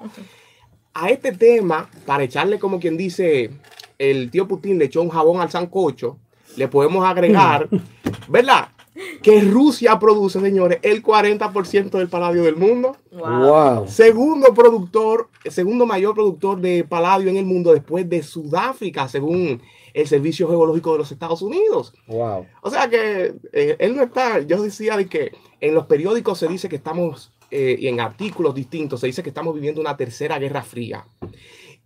A 0.93 1.09
este 1.09 1.33
tema, 1.33 1.89
para 2.05 2.25
echarle 2.25 2.59
como 2.59 2.79
quien 2.79 2.99
dice, 2.99 3.51
el 3.99 4.31
tío 4.31 4.47
Putin 4.47 4.79
le 4.79 4.85
echó 4.85 5.01
un 5.01 5.09
jabón 5.09 5.41
al 5.41 5.51
sancocho, 5.51 6.19
le 6.57 6.69
podemos 6.69 7.07
agregar, 7.07 7.69
¿verdad? 8.29 8.69
Que 9.23 9.41
Rusia 9.41 9.99
produce, 9.99 10.41
señores, 10.41 10.79
el 10.83 11.03
40% 11.03 11.91
del 11.93 12.09
paladio 12.11 12.43
del 12.43 12.57
mundo. 12.57 12.99
Wow. 13.11 13.89
Segundo 13.89 14.53
productor, 14.53 15.31
segundo 15.49 15.87
mayor 15.87 16.13
productor 16.15 16.61
de 16.61 16.85
paladio 16.85 17.31
en 17.31 17.39
el 17.39 17.47
mundo 17.47 17.73
después 17.73 18.07
de 18.11 18.23
Sudáfrica, 18.23 19.09
según 19.09 19.63
el 19.95 20.07
Servicio 20.07 20.49
Geológico 20.49 20.93
de 20.93 20.99
los 20.99 21.13
Estados 21.13 21.43
Unidos. 21.43 21.95
Wow. 22.07 22.47
O 22.63 22.71
sea 22.71 22.89
que 22.89 23.35
eh, 23.53 23.77
él 23.79 23.97
no 23.97 24.03
está, 24.03 24.41
yo 24.41 24.63
decía 24.63 24.97
de 24.97 25.07
que 25.07 25.33
en 25.61 25.75
los 25.75 25.87
periódicos 25.87 26.39
se 26.39 26.49
dice 26.49 26.69
que 26.69 26.77
estamos, 26.77 27.33
eh, 27.51 27.77
y 27.79 27.89
en 27.89 28.01
artículos 28.01 28.55
distintos 28.55 29.01
se 29.01 29.07
dice 29.07 29.23
que 29.23 29.31
estamos 29.31 29.55
viviendo 29.55 29.81
una 29.81 29.97
tercera 29.97 30.39
guerra 30.39 30.63
fría. 30.63 31.07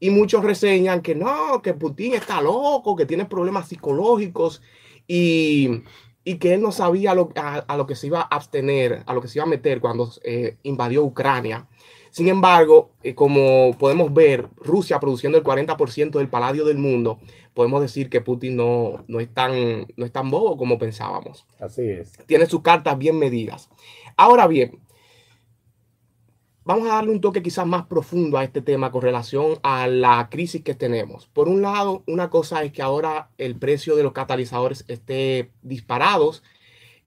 Y 0.00 0.10
muchos 0.10 0.44
reseñan 0.44 1.00
que 1.02 1.14
no, 1.14 1.62
que 1.62 1.72
Putin 1.72 2.14
está 2.14 2.42
loco, 2.42 2.96
que 2.96 3.06
tiene 3.06 3.24
problemas 3.24 3.68
psicológicos 3.68 4.60
y, 5.06 5.82
y 6.24 6.36
que 6.36 6.54
él 6.54 6.60
no 6.62 6.72
sabía 6.72 7.14
lo- 7.14 7.30
a, 7.36 7.58
a 7.58 7.76
lo 7.76 7.86
que 7.86 7.94
se 7.94 8.08
iba 8.08 8.20
a 8.20 8.24
abstener, 8.24 9.02
a 9.06 9.14
lo 9.14 9.20
que 9.22 9.28
se 9.28 9.38
iba 9.38 9.44
a 9.44 9.48
meter 9.48 9.80
cuando 9.80 10.10
eh, 10.24 10.56
invadió 10.64 11.04
Ucrania. 11.04 11.66
Sin 12.14 12.28
embargo, 12.28 12.92
eh, 13.02 13.16
como 13.16 13.76
podemos 13.76 14.14
ver, 14.14 14.48
Rusia 14.54 15.00
produciendo 15.00 15.36
el 15.36 15.42
40% 15.42 16.20
del 16.20 16.28
paladio 16.28 16.64
del 16.64 16.78
mundo, 16.78 17.18
podemos 17.54 17.82
decir 17.82 18.08
que 18.08 18.20
Putin 18.20 18.54
no, 18.54 19.04
no, 19.08 19.18
es 19.18 19.34
tan, 19.34 19.88
no 19.96 20.06
es 20.06 20.12
tan 20.12 20.30
bobo 20.30 20.56
como 20.56 20.78
pensábamos. 20.78 21.44
Así 21.58 21.82
es. 21.82 22.12
Tiene 22.26 22.46
sus 22.46 22.62
cartas 22.62 22.96
bien 22.98 23.18
medidas. 23.18 23.68
Ahora 24.16 24.46
bien, 24.46 24.78
vamos 26.62 26.88
a 26.88 26.94
darle 26.94 27.10
un 27.10 27.20
toque 27.20 27.42
quizás 27.42 27.66
más 27.66 27.86
profundo 27.86 28.38
a 28.38 28.44
este 28.44 28.62
tema 28.62 28.92
con 28.92 29.02
relación 29.02 29.58
a 29.64 29.88
la 29.88 30.28
crisis 30.30 30.62
que 30.62 30.76
tenemos. 30.76 31.26
Por 31.26 31.48
un 31.48 31.62
lado, 31.62 32.04
una 32.06 32.30
cosa 32.30 32.62
es 32.62 32.70
que 32.70 32.82
ahora 32.82 33.32
el 33.38 33.56
precio 33.58 33.96
de 33.96 34.04
los 34.04 34.12
catalizadores 34.12 34.84
esté 34.86 35.50
disparados 35.62 36.44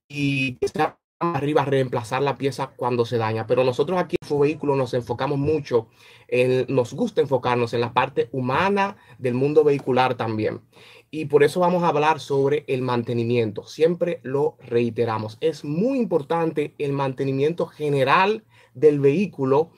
y 0.09 0.55
que 0.55 0.67
sea 0.67 0.99
arriba 1.19 1.65
reemplazar 1.65 2.21
la 2.21 2.37
pieza 2.37 2.71
cuando 2.75 3.05
se 3.05 3.17
daña. 3.17 3.47
Pero 3.47 3.63
nosotros 3.63 3.99
aquí 3.99 4.15
en 4.21 4.39
vehículo 4.39 4.75
nos 4.75 4.93
enfocamos 4.93 5.37
mucho, 5.37 5.87
en, 6.27 6.65
nos 6.69 6.93
gusta 6.93 7.21
enfocarnos 7.21 7.73
en 7.73 7.81
la 7.81 7.93
parte 7.93 8.29
humana 8.31 8.97
del 9.17 9.33
mundo 9.33 9.63
vehicular 9.63 10.15
también. 10.15 10.61
Y 11.09 11.25
por 11.25 11.43
eso 11.43 11.61
vamos 11.61 11.83
a 11.83 11.87
hablar 11.87 12.19
sobre 12.19 12.65
el 12.67 12.81
mantenimiento. 12.81 13.65
Siempre 13.65 14.19
lo 14.23 14.57
reiteramos. 14.59 15.37
Es 15.39 15.63
muy 15.63 15.99
importante 15.99 16.75
el 16.77 16.91
mantenimiento 16.91 17.65
general 17.65 18.43
del 18.73 18.99
vehículo 18.99 19.71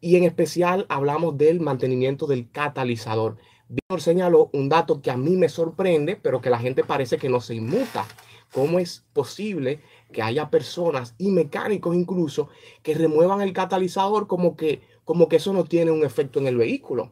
y 0.00 0.16
en 0.16 0.24
especial 0.24 0.86
hablamos 0.88 1.36
del 1.36 1.60
mantenimiento 1.60 2.26
del 2.26 2.50
catalizador. 2.50 3.36
Víctor 3.68 4.00
señaló 4.00 4.48
un 4.52 4.68
dato 4.68 5.02
que 5.02 5.10
a 5.10 5.16
mí 5.16 5.36
me 5.36 5.48
sorprende, 5.48 6.16
pero 6.16 6.40
que 6.40 6.48
la 6.48 6.58
gente 6.58 6.84
parece 6.84 7.18
que 7.18 7.28
no 7.28 7.40
se 7.40 7.56
inmuta. 7.56 8.06
¿Cómo 8.52 8.78
es 8.78 9.04
posible 9.12 9.80
que 10.12 10.22
haya 10.22 10.50
personas 10.50 11.14
y 11.18 11.30
mecánicos 11.30 11.94
incluso 11.94 12.48
que 12.82 12.94
remuevan 12.94 13.40
el 13.40 13.52
catalizador 13.52 14.26
como 14.26 14.56
que, 14.56 14.80
como 15.04 15.28
que 15.28 15.36
eso 15.36 15.52
no 15.52 15.64
tiene 15.64 15.90
un 15.90 16.04
efecto 16.04 16.38
en 16.38 16.46
el 16.46 16.56
vehículo? 16.56 17.10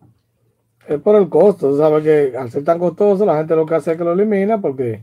Es 0.89 1.01
por 1.01 1.17
el 1.17 1.29
costo. 1.29 1.71
Tú 1.71 1.79
sabes 1.79 2.05
que 2.05 2.37
al 2.37 2.51
ser 2.51 2.65
tan 2.65 2.79
costoso, 2.79 3.27
la 3.27 3.39
gente 3.39 3.57
lo 3.57 3.67
que 3.67 3.75
hace 3.75 3.93
es 3.93 3.99
que 3.99 4.05
lo 4.05 4.13
elimina 4.13 4.61
porque 4.61 5.03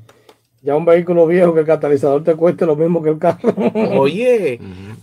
ya 0.63 0.77
un 0.77 0.85
vehículo 0.85 1.27
viejo 1.27 1.53
que 1.53 1.59
el 1.59 1.65
catalizador 1.65 2.23
te 2.23 2.35
cueste 2.35 2.65
lo 2.65 2.77
mismo 2.77 3.03
que 3.03 3.09
el 3.09 3.19
carro. 3.19 3.53
Oye, 3.99 4.59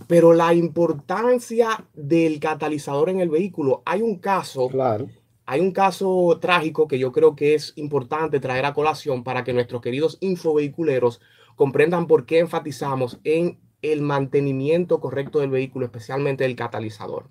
pero 0.07 0.33
la 0.33 0.53
importancia 0.55 1.85
del 1.93 2.39
catalizador 2.39 3.09
en 3.09 3.19
el 3.19 3.29
vehículo, 3.29 3.83
hay 3.85 4.01
un 4.01 4.17
caso, 4.17 4.69
claro. 4.69 5.07
hay 5.45 5.61
un 5.61 5.71
caso 5.71 6.39
trágico 6.41 6.87
que 6.87 6.97
yo 6.97 7.11
creo 7.11 7.35
que 7.35 7.53
es 7.53 7.73
importante 7.75 8.39
traer 8.39 8.65
a 8.65 8.73
colación 8.73 9.23
para 9.23 9.43
que 9.43 9.53
nuestros 9.53 9.81
queridos 9.81 10.17
infovehiculeros 10.19 11.21
comprendan 11.55 12.07
por 12.07 12.25
qué 12.25 12.39
enfatizamos 12.39 13.19
en 13.23 13.59
el 13.81 14.01
mantenimiento 14.01 14.99
correcto 14.99 15.39
del 15.39 15.49
vehículo, 15.49 15.85
especialmente 15.85 16.43
del 16.43 16.55
catalizador. 16.55 17.25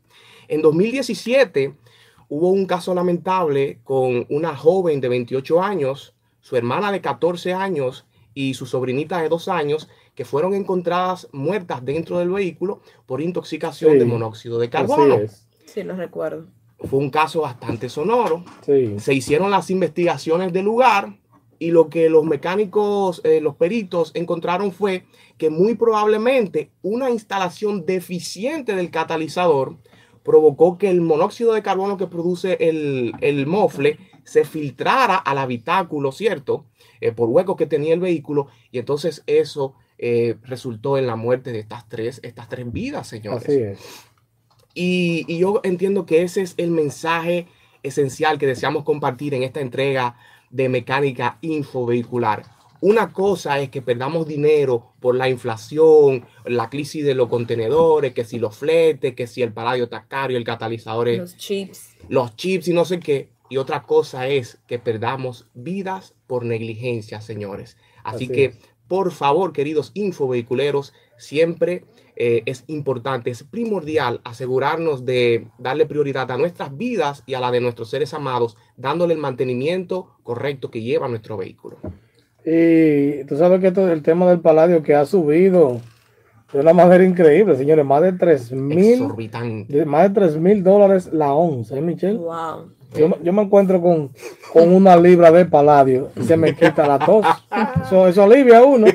En 0.48 0.62
2017 0.62 1.74
hubo 2.28 2.50
un 2.50 2.66
caso 2.66 2.94
lamentable 2.94 3.78
con 3.84 4.26
una 4.28 4.56
joven 4.56 5.00
de 5.00 5.08
28 5.08 5.62
años, 5.62 6.14
su 6.40 6.56
hermana 6.56 6.90
de 6.92 7.00
14 7.00 7.54
años 7.54 8.06
y 8.34 8.54
su 8.54 8.66
sobrinita 8.66 9.20
de 9.20 9.28
2 9.28 9.48
años 9.48 9.88
que 10.14 10.24
fueron 10.24 10.54
encontradas 10.54 11.28
muertas 11.32 11.84
dentro 11.84 12.18
del 12.18 12.30
vehículo 12.30 12.80
por 13.06 13.20
intoxicación 13.20 13.92
Sí. 13.92 13.98
de 13.98 14.04
monóxido 14.04 14.58
de 14.58 14.70
carbono. 14.70 15.14
Así 15.14 15.24
es. 15.24 15.46
Sí, 15.66 15.82
lo 15.82 15.94
recuerdo. 15.96 16.46
Fue 16.78 16.98
un 16.98 17.10
caso 17.10 17.42
bastante 17.42 17.88
sonoro. 17.88 18.44
Sí. 18.64 18.98
Se 18.98 19.14
hicieron 19.14 19.50
las 19.50 19.70
investigaciones 19.70 20.52
del 20.52 20.64
lugar 20.64 21.16
y 21.60 21.70
lo 21.72 21.90
que 21.90 22.08
los 22.08 22.24
mecánicos, 22.24 23.20
eh, 23.22 23.40
los 23.40 23.54
peritos 23.54 24.12
encontraron 24.14 24.72
fue 24.72 25.04
que 25.36 25.50
muy 25.50 25.74
probablemente 25.74 26.70
una 26.82 27.10
instalación 27.10 27.84
deficiente 27.84 28.74
del 28.74 28.90
catalizador 28.90 29.76
provocó 30.22 30.78
que 30.78 30.88
el 30.88 31.02
monóxido 31.02 31.52
de 31.52 31.62
carbono 31.62 31.98
que 31.98 32.06
produce 32.06 32.56
el, 32.60 33.12
el 33.20 33.46
mofle 33.46 33.98
se 34.24 34.44
filtrara 34.44 35.16
al 35.16 35.36
habitáculo, 35.36 36.12
¿cierto? 36.12 36.64
Eh, 37.02 37.12
por 37.12 37.28
huecos 37.28 37.56
que 37.56 37.66
tenía 37.66 37.92
el 37.92 38.00
vehículo 38.00 38.46
y 38.72 38.78
entonces 38.78 39.22
eso 39.26 39.74
eh, 39.98 40.36
resultó 40.42 40.96
en 40.96 41.06
la 41.06 41.16
muerte 41.16 41.52
de 41.52 41.58
estas 41.58 41.86
tres, 41.90 42.20
estas 42.22 42.48
tres 42.48 42.72
vidas, 42.72 43.06
señores. 43.06 43.42
Así 43.42 43.60
es. 43.60 43.78
Y, 44.72 45.24
y 45.28 45.40
yo 45.40 45.60
entiendo 45.62 46.06
que 46.06 46.22
ese 46.22 46.40
es 46.40 46.54
el 46.56 46.70
mensaje 46.70 47.48
esencial 47.82 48.38
que 48.38 48.46
deseamos 48.46 48.84
compartir 48.84 49.34
en 49.34 49.42
esta 49.42 49.60
entrega 49.60 50.16
de 50.50 50.68
mecánica 50.68 51.38
infovehicular. 51.40 52.44
Una 52.82 53.12
cosa 53.12 53.60
es 53.60 53.68
que 53.68 53.82
perdamos 53.82 54.26
dinero 54.26 54.92
por 55.00 55.14
la 55.14 55.28
inflación, 55.28 56.24
la 56.46 56.70
crisis 56.70 57.04
de 57.04 57.14
los 57.14 57.28
contenedores, 57.28 58.14
que 58.14 58.24
si 58.24 58.38
los 58.38 58.56
fletes, 58.56 59.14
que 59.14 59.26
si 59.26 59.42
el 59.42 59.52
paladio 59.52 59.84
está 59.84 60.06
caro 60.06 60.32
y 60.32 60.36
el 60.36 60.44
catalizador 60.44 61.08
es 61.08 61.18
Los 61.18 61.36
chips. 61.36 61.96
los 62.08 62.36
chips 62.36 62.68
y 62.68 62.72
no 62.72 62.84
sé 62.86 62.98
qué. 63.00 63.28
Y 63.50 63.58
otra 63.58 63.82
cosa 63.82 64.28
es 64.28 64.58
que 64.66 64.78
perdamos 64.78 65.46
vidas 65.54 66.14
por 66.26 66.44
negligencia, 66.44 67.20
señores. 67.20 67.76
Así, 68.02 68.24
Así 68.24 68.28
que 68.28 68.44
es. 68.46 68.58
por 68.88 69.10
favor, 69.12 69.52
queridos 69.52 69.90
infovehiculeros, 69.94 70.94
siempre 71.18 71.84
eh, 72.22 72.42
es 72.44 72.64
importante, 72.66 73.30
es 73.30 73.42
primordial 73.44 74.20
asegurarnos 74.24 75.06
de 75.06 75.46
darle 75.58 75.86
prioridad 75.86 76.30
a 76.30 76.36
nuestras 76.36 76.76
vidas 76.76 77.22
y 77.24 77.32
a 77.32 77.40
la 77.40 77.50
de 77.50 77.62
nuestros 77.62 77.88
seres 77.88 78.12
amados, 78.12 78.58
dándole 78.76 79.14
el 79.14 79.20
mantenimiento 79.20 80.16
correcto 80.22 80.70
que 80.70 80.82
lleva 80.82 81.08
nuestro 81.08 81.38
vehículo. 81.38 81.78
Y 82.44 83.24
tú 83.24 83.36
sabes 83.38 83.60
que 83.60 83.68
esto 83.68 83.86
es 83.86 83.92
el 83.92 84.02
tema 84.02 84.28
del 84.28 84.40
paladio 84.40 84.82
que 84.82 84.94
ha 84.94 85.06
subido 85.06 85.80
de 86.52 86.60
una 86.60 86.72
manera 86.74 87.04
increíble, 87.04 87.56
señores. 87.56 87.86
Más 87.86 88.02
de 88.02 88.12
3 88.12 88.52
mil, 88.52 88.98
más 89.86 90.02
de 90.02 90.10
3 90.20 90.36
mil 90.36 90.62
dólares 90.62 91.08
la 91.12 91.32
onza, 91.32 91.76
¿eh, 91.78 91.80
Michelle? 91.80 92.18
Wow. 92.18 92.72
Yo, 92.98 93.08
me- 93.08 93.16
yo 93.22 93.32
me 93.32 93.42
encuentro 93.42 93.80
con, 93.80 94.10
con 94.52 94.72
una 94.74 94.96
libra 94.96 95.30
de 95.30 95.44
paladio 95.46 96.10
y 96.20 96.24
se 96.24 96.36
me 96.36 96.54
quita 96.54 96.86
la 96.86 96.98
tos. 96.98 97.24
Eso, 97.86 98.08
eso 98.08 98.22
alivia 98.24 98.58
a 98.58 98.64
uno. 98.64 98.86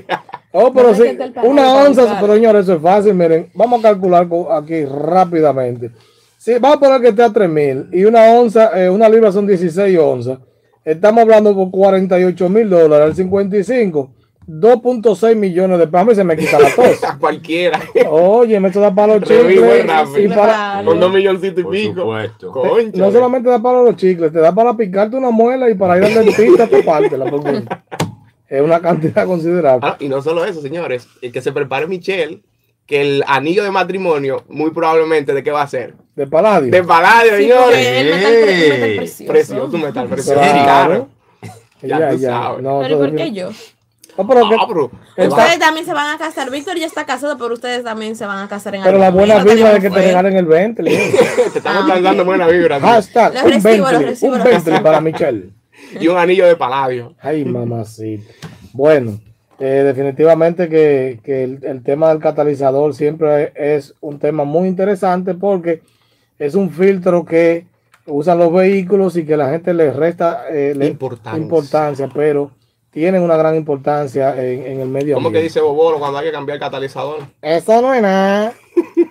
Oh, 0.57 0.71
pero 0.73 0.89
No 0.89 0.95
sí, 0.95 1.03
una 1.43 1.73
onza, 1.73 2.17
pero 2.21 2.33
señores, 2.35 2.63
eso 2.63 2.75
es 2.75 2.81
fácil. 2.81 3.13
Miren, 3.13 3.49
vamos 3.53 3.79
a 3.79 3.89
calcular 3.89 4.25
aquí 4.53 4.85
rápidamente. 4.85 5.91
Sí, 6.37 6.53
vamos 6.61 6.77
a 6.77 6.79
poner 6.79 7.01
que 7.01 7.07
esté 7.09 7.23
a 7.23 7.29
3 7.33 7.49
mil 7.49 7.87
y 7.91 8.05
una 8.05 8.23
onza, 8.31 8.71
eh, 8.81 8.89
una 8.89 9.09
libra 9.09 9.31
son 9.31 9.47
16 9.47 9.97
onzas. 9.99 10.37
Estamos 10.85 11.21
hablando 11.23 11.53
por 11.55 11.71
48 11.71 12.47
mil 12.49 12.69
dólares, 12.69 13.07
el 13.09 13.15
55, 13.15 14.11
2.6 14.47 15.35
millones 15.35 15.79
de 15.79 15.87
pesos. 15.87 16.01
A 16.01 16.05
mí 16.05 16.15
se 16.15 16.23
me 16.23 16.37
quita 16.37 16.59
la 16.59 16.69
tos. 16.75 17.03
A 17.03 17.17
cualquiera. 17.19 17.79
Oye, 18.09 18.59
me 18.59 18.67
esto 18.67 18.79
da 18.79 18.93
para 18.93 19.15
los 19.17 19.23
chicles. 19.27 19.59
y 20.19 20.27
para- 20.27 20.83
Con 20.85 20.99
dos 20.99 21.11
milloncitos 21.11 21.59
y 21.59 21.63
Por 21.63 21.71
pico. 21.73 22.01
supuesto. 22.01 22.51
Concha. 22.51 22.97
no 22.99 23.11
solamente 23.11 23.49
da 23.49 23.59
para 23.59 23.81
los 23.81 23.95
chicles, 23.95 24.31
te 24.31 24.39
da 24.39 24.53
para 24.53 24.77
picarte 24.77 25.17
una 25.17 25.31
muela 25.31 25.69
y 25.69 25.73
para 25.73 25.97
ir 25.97 26.03
al 26.05 26.13
dentista 26.25 26.67
topártela, 26.67 27.25
porque 27.25 27.63
es 28.49 28.61
una 28.61 28.79
cantidad 28.81 29.25
considerable. 29.25 29.79
Ah, 29.87 29.97
y 29.99 30.09
no 30.09 30.21
solo 30.21 30.45
eso, 30.45 30.61
señores. 30.61 31.07
El 31.21 31.31
que 31.31 31.41
se 31.41 31.51
prepare 31.51 31.87
Michelle, 31.87 32.41
que 32.85 33.01
el 33.01 33.23
anillo 33.27 33.63
de 33.63 33.71
matrimonio, 33.71 34.43
muy 34.47 34.71
probablemente, 34.71 35.33
¿de 35.33 35.43
qué 35.43 35.51
va 35.51 35.63
a 35.63 35.67
ser? 35.67 35.95
De 36.15 36.27
paladio. 36.27 36.71
De 36.71 36.83
paladio, 36.83 37.31
Sí, 37.37 37.43
señores. 37.43 37.87
el 37.87 38.05
metal, 38.15 38.31
metal 38.69 38.95
precioso. 38.95 39.31
Precioso 39.31 39.77
metal, 39.77 40.07
precioso. 40.07 40.39
Claro. 40.39 41.09
Ya, 41.81 41.99
Ya 41.99 42.09
tú 42.11 42.17
ya. 42.17 42.29
sabes. 42.31 42.63
No, 42.63 42.79
Pero 42.81 42.87
¿y 42.87 42.97
todo 42.97 42.99
por 43.09 43.15
qué 43.15 43.31
yo? 43.31 43.49
No, 44.17 44.25
pero, 44.27 44.49
que- 44.49 44.55
Ah, 44.55 44.65
pero- 44.67 44.91
Está- 45.17 45.35
Ustedes 45.35 45.59
también 45.59 45.85
se 45.85 45.93
van 45.93 46.15
a 46.15 46.17
casar. 46.17 46.49
Víctor 46.49 46.77
ya 46.77 46.85
está 46.85 47.05
casado, 47.05 47.37
pero 47.37 47.53
ustedes 47.53 47.83
también 47.83 48.15
se 48.15 48.25
van 48.25 48.37
a 48.45 48.47
casar 48.47 48.75
en 48.75 48.83
pero 48.83 48.97
la 48.97 49.11
buena 49.11 49.43
vibra 49.43 49.73
de 49.73 49.81
que 49.81 49.89
te 49.89 49.95
regalen 50.01 50.37
el 50.37 50.45
Bentley. 50.45 50.93
¿eh? 50.95 51.13
Te 51.51 51.57
estamos 51.59 51.91
Ah, 51.91 51.99
dando 51.99 52.23
buena 52.23 52.47
vibra. 52.47 52.79
Hashtag, 52.79 53.33
Lo 53.33 53.39
un 53.43 53.49
Bentley, 53.61 54.05
recibo, 54.05 54.33
un 54.35 54.43
Bentley 54.43 54.79
para 54.79 55.01
Michelle. 55.01 55.49
Y 56.01 56.07
un 56.07 56.17
anillo 56.17 56.45
de 56.45 56.55
paladio. 56.55 57.13
Ay, 57.21 57.45
mamacita. 57.45 58.31
Bueno, 58.73 59.19
eh, 59.59 59.83
definitivamente 59.85 60.67
que, 60.69 61.19
que 61.23 61.43
el, 61.43 61.59
el 61.63 61.83
tema 61.83 62.09
del 62.09 62.19
catalizador 62.19 62.93
siempre 62.93 63.53
es 63.55 63.93
un 64.01 64.19
tema 64.19 64.43
muy 64.43 64.67
interesante 64.67 65.33
porque 65.33 65.81
es 66.39 66.55
un 66.55 66.69
filtro 66.71 67.23
que 67.25 67.65
usan 68.05 68.37
los 68.37 68.51
vehículos 68.53 69.15
y 69.17 69.25
que 69.25 69.37
la 69.37 69.49
gente 69.49 69.73
le 69.73 69.91
resta 69.91 70.45
eh, 70.51 70.73
le- 70.75 70.87
Importancia. 70.87 71.41
importancia, 71.41 72.09
pero 72.13 72.51
tienen 72.91 73.21
una 73.23 73.35
gran 73.37 73.55
importancia 73.55 74.35
en, 74.41 74.63
en 74.65 74.79
el 74.81 74.87
medio 74.89 75.15
¿Cómo 75.15 75.25
que 75.31 75.37
ambiente. 75.37 75.43
dice 75.49 75.61
Bobolo 75.61 75.99
cuando 75.99 76.19
hay 76.19 76.25
que 76.25 76.31
cambiar 76.31 76.55
el 76.55 76.61
catalizador? 76.61 77.19
Eso 77.41 77.81
no 77.81 77.93
es 77.93 78.01
nada. 78.01 78.53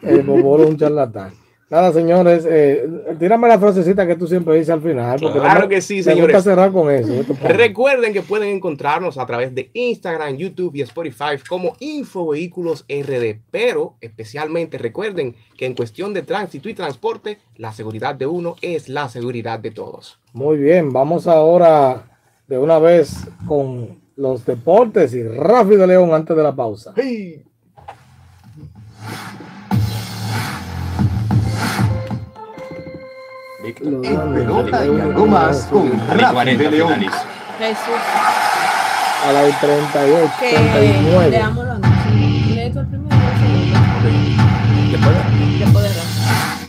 El 0.03 0.23
bobolo 0.23 0.65
es 0.65 0.71
un 0.71 0.77
charlatán. 0.79 1.33
Nada, 1.75 1.93
señores, 1.93 2.47
eh, 2.49 2.89
tírame 3.19 3.49
la 3.49 3.59
frasecita 3.59 4.07
que 4.07 4.15
tú 4.15 4.29
siempre 4.29 4.55
dices 4.55 4.71
al 4.71 4.81
final. 4.81 5.19
Porque 5.21 5.41
Claro 5.41 5.63
no 5.63 5.69
que 5.69 5.81
sí, 5.81 6.05
señores. 6.05 6.45
cerrar 6.45 6.71
con 6.71 6.89
eso. 6.89 7.13
Recuerden 7.49 8.13
que 8.13 8.23
pueden 8.23 8.55
encontrarnos 8.55 9.19
a 9.19 9.27
través 9.27 9.53
de 9.57 9.73
Instagram, 9.75 10.37
YouTube 10.37 10.77
y 10.77 10.83
Spotify 10.83 11.37
como 11.49 11.75
Infovehículos 11.81 12.85
RD. 12.89 13.41
Pero 13.51 13.97
especialmente 14.01 14.79
recuerden 14.79 15.35
que 15.59 15.67
en 15.67 15.75
cuestión 15.75 16.15
de 16.15 16.23
tránsito 16.23 16.69
y 16.69 16.75
transporte, 16.75 17.39
la 17.57 17.73
seguridad 17.73 18.15
de 18.15 18.27
uno 18.27 18.55
es 18.63 18.89
la 18.89 19.09
seguridad 19.09 19.59
de 19.59 19.73
todos. 19.73 20.21
Muy 20.33 20.59
bien, 20.59 20.93
vamos 20.93 21.27
ahora 21.27 22.05
de 22.47 22.57
una 22.57 22.79
vez 22.79 23.27
con 23.49 23.99
los 24.15 24.47
deportes 24.47 25.13
y 25.13 25.25
Rafi 25.25 25.75
de 25.75 25.89
León 25.89 26.15
antes 26.15 26.37
de 26.37 26.43
la 26.45 26.55
pausa. 26.55 26.95
Víctor. 33.65 34.03
Pelota 34.03 34.85
y 34.87 35.01
algo 35.01 35.27
más 35.27 35.65
con 35.67 35.91
Rafi 36.09 36.35
40 36.35 36.63
de 36.65 36.71
León. 36.71 37.01
Jesús. 37.59 37.95
A 39.27 39.33
la 39.33 39.43
de 39.43 39.53
38, 39.53 40.33
Que 40.39 40.51
39. 40.51 41.31
leámoslo 41.31 41.73
antes. 41.73 41.91
Lee 42.51 42.71
tú 42.71 42.81
el 42.81 42.87
primero 42.89 43.17
y 43.17 43.25
el 43.25 43.39
segundo. 43.41 43.85
Después 45.61 45.83
de 45.85 45.89
Rafa. 45.89 46.69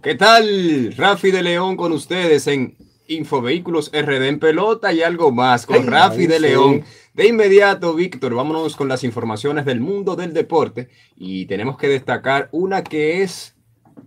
¿Qué 0.00 0.14
tal? 0.14 0.94
Rafi 0.96 1.30
de 1.32 1.42
León 1.42 1.76
con 1.76 1.90
ustedes 1.92 2.46
en 2.46 2.76
Infovehículos 3.08 3.90
RD 3.92 4.28
en 4.28 4.38
pelota 4.38 4.92
y 4.92 5.02
algo 5.02 5.32
más 5.32 5.66
con 5.66 5.78
Ay, 5.78 5.84
Rafi 5.86 6.26
de 6.28 6.36
sí. 6.36 6.42
León. 6.42 6.84
De 7.14 7.26
inmediato, 7.26 7.94
Víctor, 7.94 8.34
vámonos 8.34 8.76
con 8.76 8.86
las 8.86 9.02
informaciones 9.02 9.64
del 9.64 9.80
mundo 9.80 10.14
del 10.14 10.32
deporte 10.32 10.88
y 11.16 11.46
tenemos 11.46 11.76
que 11.78 11.88
destacar 11.88 12.48
una 12.52 12.84
que 12.84 13.24
es 13.24 13.56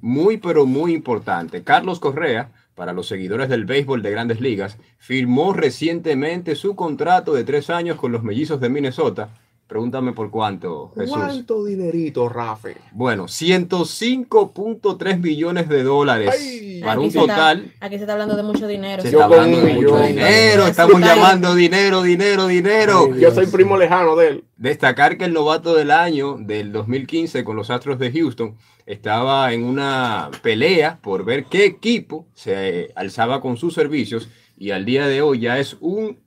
muy 0.01 0.37
pero 0.37 0.65
muy 0.65 0.93
importante. 0.93 1.63
Carlos 1.63 1.99
Correa, 1.99 2.51
para 2.75 2.93
los 2.93 3.07
seguidores 3.07 3.49
del 3.49 3.65
béisbol 3.65 4.01
de 4.01 4.11
grandes 4.11 4.41
ligas, 4.41 4.77
firmó 4.97 5.53
recientemente 5.53 6.55
su 6.55 6.75
contrato 6.75 7.33
de 7.33 7.43
tres 7.43 7.69
años 7.69 7.97
con 7.97 8.11
los 8.11 8.23
mellizos 8.23 8.59
de 8.61 8.69
Minnesota. 8.69 9.29
Pregúntame 9.71 10.11
por 10.11 10.29
cuánto, 10.29 10.91
Jesús. 10.97 11.15
¿Cuánto 11.15 11.63
dinerito, 11.63 12.27
Rafi? 12.27 12.71
Bueno, 12.91 13.29
105.3 13.29 15.17
millones 15.21 15.69
de 15.69 15.83
dólares 15.83 16.29
Ay. 16.37 16.81
para 16.81 16.91
Aquí 16.91 16.99
un 16.99 17.05
está- 17.07 17.19
total. 17.21 17.71
aquí 17.79 17.95
se 17.95 18.01
está 18.01 18.11
hablando 18.11 18.35
de 18.35 18.43
mucho 18.43 18.67
dinero. 18.67 19.01
Se 19.01 19.11
Yo 19.11 19.21
está 19.21 19.33
hablando 19.33 19.61
de 19.61 19.73
mucho 19.75 19.97
dinero, 20.01 20.67
estamos 20.67 20.99
llamando 20.99 21.55
dinero, 21.55 22.01
dinero, 22.01 22.47
dinero. 22.47 23.09
Ay, 23.13 23.21
Yo 23.21 23.31
soy 23.31 23.45
primo 23.47 23.77
lejano 23.77 24.17
de 24.17 24.27
él. 24.27 24.43
Destacar 24.57 25.17
que 25.17 25.23
el 25.23 25.31
novato 25.31 25.73
del 25.73 25.91
año 25.91 26.35
del 26.37 26.73
2015 26.73 27.45
con 27.45 27.55
los 27.55 27.69
Astros 27.69 27.97
de 27.97 28.11
Houston 28.11 28.57
estaba 28.85 29.53
en 29.53 29.63
una 29.63 30.31
pelea 30.43 30.99
por 31.01 31.23
ver 31.23 31.45
qué 31.45 31.63
equipo 31.63 32.27
se 32.33 32.91
alzaba 32.95 33.39
con 33.39 33.55
sus 33.55 33.73
servicios 33.73 34.27
y 34.57 34.71
al 34.71 34.83
día 34.83 35.07
de 35.07 35.21
hoy 35.21 35.39
ya 35.39 35.59
es 35.59 35.77
un 35.79 36.19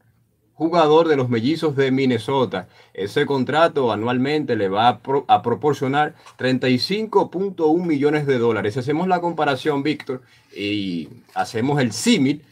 jugador 0.55 1.09
de 1.09 1.17
los 1.17 1.29
mellizos 1.29 1.77
de 1.77 1.91
Minnesota. 1.91 2.69
Ese 2.93 3.27
contrato 3.27 3.91
anualmente 3.93 4.57
le 4.57 4.69
va 4.69 4.89
a, 4.89 4.99
pro- 5.01 5.25
a 5.29 5.43
proporcionar 5.43 6.15
35.1 6.39 7.85
millones 7.85 8.27
de 8.27 8.39
dólares. 8.39 8.75
Si 8.75 8.81
hacemos 8.81 9.09
la 9.09 9.21
comparación, 9.21 9.83
Víctor, 9.83 10.23
y 10.57 11.09
hacemos 11.35 11.81
el 11.81 11.93
símil, 11.93 12.43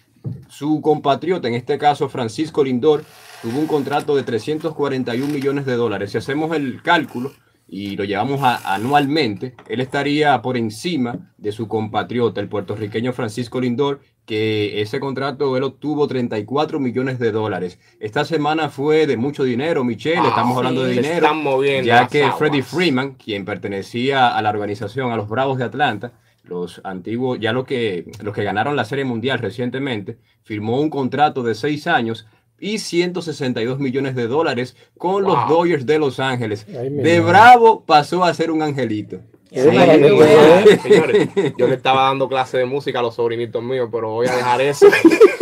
su 0.49 0.81
compatriota, 0.81 1.49
en 1.49 1.55
este 1.55 1.79
caso 1.79 2.09
Francisco 2.09 2.63
Lindor, 2.65 3.05
tuvo 3.43 3.59
un 3.59 3.67
contrato 3.67 4.15
de 4.17 4.23
341 4.23 5.33
millones 5.33 5.67
de 5.67 5.75
dólares. 5.75 6.13
Si 6.13 6.19
hacemos 6.19 6.55
el 6.55 6.81
cálculo 6.83 7.33
y 7.75 7.97
lo 7.97 8.05
llevamos 8.05 8.43
a- 8.43 8.75
anualmente, 8.75 9.55
él 9.67 9.81
estaría 9.81 10.43
por 10.43 10.59
encima 10.59 11.33
de 11.39 11.53
su 11.53 11.69
compatriota, 11.69 12.39
el 12.43 12.49
puertorriqueño 12.49 13.15
Francisco 13.15 13.63
Lindor, 13.63 14.01
que 14.27 14.83
ese 14.83 15.01
contrato 15.01 15.57
él 15.57 15.63
obtuvo 15.63 16.07
34 16.07 16.79
millones 16.79 17.19
de 17.19 17.33
dólares. 17.33 17.79
Esta 17.99 18.27
semana 18.27 18.69
fue 18.69 19.07
de 19.07 19.17
mucho 19.17 19.43
dinero, 19.43 19.85
Michelle, 19.85 20.19
Ah, 20.23 20.29
estamos 20.29 20.59
hablando 20.59 20.83
de 20.85 20.95
Se 20.97 21.01
dinero 21.01 21.27
están 21.27 21.43
moviendo. 21.43 21.87
ya 21.87 22.07
que 22.09 22.25
aguas. 22.25 22.39
Freddie 22.39 22.63
Freeman, 22.63 23.15
quien 23.15 23.47
pertenecía 23.47 24.37
a 24.37 24.43
la 24.43 24.51
organización, 24.51 25.11
a 25.11 25.17
los 25.17 25.29
Bravos 25.31 25.57
de 25.57 25.65
Atlanta, 25.65 26.13
los 26.45 26.81
antiguos, 26.85 27.39
ya 27.41 27.55
lo 27.55 27.65
que, 27.65 28.05
los 28.23 28.35
que 28.35 28.45
ganaron 28.45 28.77
la 28.77 28.85
Serie 28.85 29.07
Mundial 29.07 29.39
recientemente, 29.39 30.19
firmó 30.45 30.79
un 30.79 30.91
contrato 30.91 31.43
de 31.43 31.55
seis 31.55 31.87
años 31.87 32.27
y 32.63 32.79
162 32.79 33.81
millones 33.81 34.15
de 34.15 34.29
dólares 34.29 34.77
con 34.97 35.25
los 35.25 35.35
Wow. 35.35 35.49
Dodgers 35.49 35.85
de 35.85 35.99
Los 35.99 36.21
Ángeles. 36.21 36.65
Ay, 36.69 36.91
de. 36.91 37.21
Bravo 37.21 37.85
pasó 37.85 38.23
a 38.23 38.33
ser 38.33 38.53
un 38.53 38.63
angelito. 38.63 39.19
Sí, 39.51 39.59
veas. 39.59 40.81
señores, 40.83 41.29
yo 41.59 41.67
le 41.67 41.75
estaba 41.75 42.05
dando 42.05 42.29
clase 42.29 42.59
de 42.59 42.65
música 42.65 43.01
a 43.01 43.03
los 43.03 43.17
sobrinitos 43.17 43.63
míos, 43.63 43.89
pero 43.93 44.11
voy 44.11 44.29
a 44.29 44.37
dejar 44.37 44.61
eso. 44.63 44.87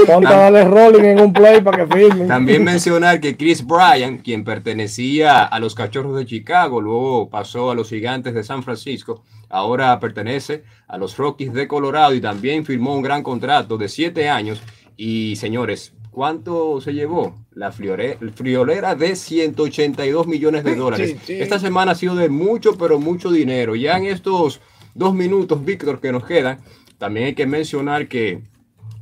Ponte 0.07 0.29
a 0.29 0.37
darle 0.37 0.65
rolling 0.65 1.05
en 1.05 1.21
un 1.21 1.33
play 1.33 1.61
para 1.61 1.87
que 1.87 1.95
firmen. 1.95 2.27
También 2.27 2.65
mencionar 2.65 3.21
que 3.21 3.37
Chris 3.37 3.65
Bryant, 3.65 4.23
quien 4.23 4.43
pertenecía 4.43 5.45
a 5.45 5.61
los 5.61 5.75
Cachorros 5.75 6.17
de 6.17 6.25
Chicago, 6.27 6.81
luego 6.81 7.29
pasó 7.29 7.71
a 7.71 7.75
los 7.75 7.91
Gigantes 7.91 8.35
de 8.35 8.43
San 8.43 8.63
Francisco, 8.65 9.23
ahora 9.49 10.01
pertenece 10.01 10.65
a 10.89 10.97
los 10.97 11.17
Rockies 11.17 11.53
de 11.53 11.69
Colorado 11.69 12.15
y 12.15 12.21
también 12.21 12.65
firmó 12.65 12.97
un 12.97 13.03
gran 13.03 13.23
contrato 13.23 13.77
de 13.77 13.89
siete 13.89 14.29
años. 14.29 14.61
Y 14.97 15.37
señores, 15.37 15.93
¿cuánto 16.11 16.81
se 16.81 16.93
llevó? 16.93 17.35
La 17.53 17.73
friore- 17.73 18.17
friolera 18.35 18.95
de 18.95 19.17
182 19.17 20.27
millones 20.27 20.65
de 20.65 20.75
dólares. 20.77 21.11
Sí, 21.11 21.17
sí. 21.25 21.41
Esta 21.41 21.59
semana 21.59 21.93
ha 21.93 21.95
sido 21.95 22.15
de 22.17 22.29
mucho, 22.29 22.77
pero 22.79 22.99
mucho 22.99 23.31
dinero. 23.31 23.75
Ya 23.77 23.97
en 23.97 24.07
estos 24.07 24.61
dos 24.95 25.15
minutos, 25.15 25.65
Víctor, 25.65 26.01
que 26.01 26.13
nos 26.13 26.25
quedan, 26.25 26.59
también 26.99 27.27
hay 27.27 27.35
que 27.35 27.47
mencionar 27.47 28.09
que 28.09 28.43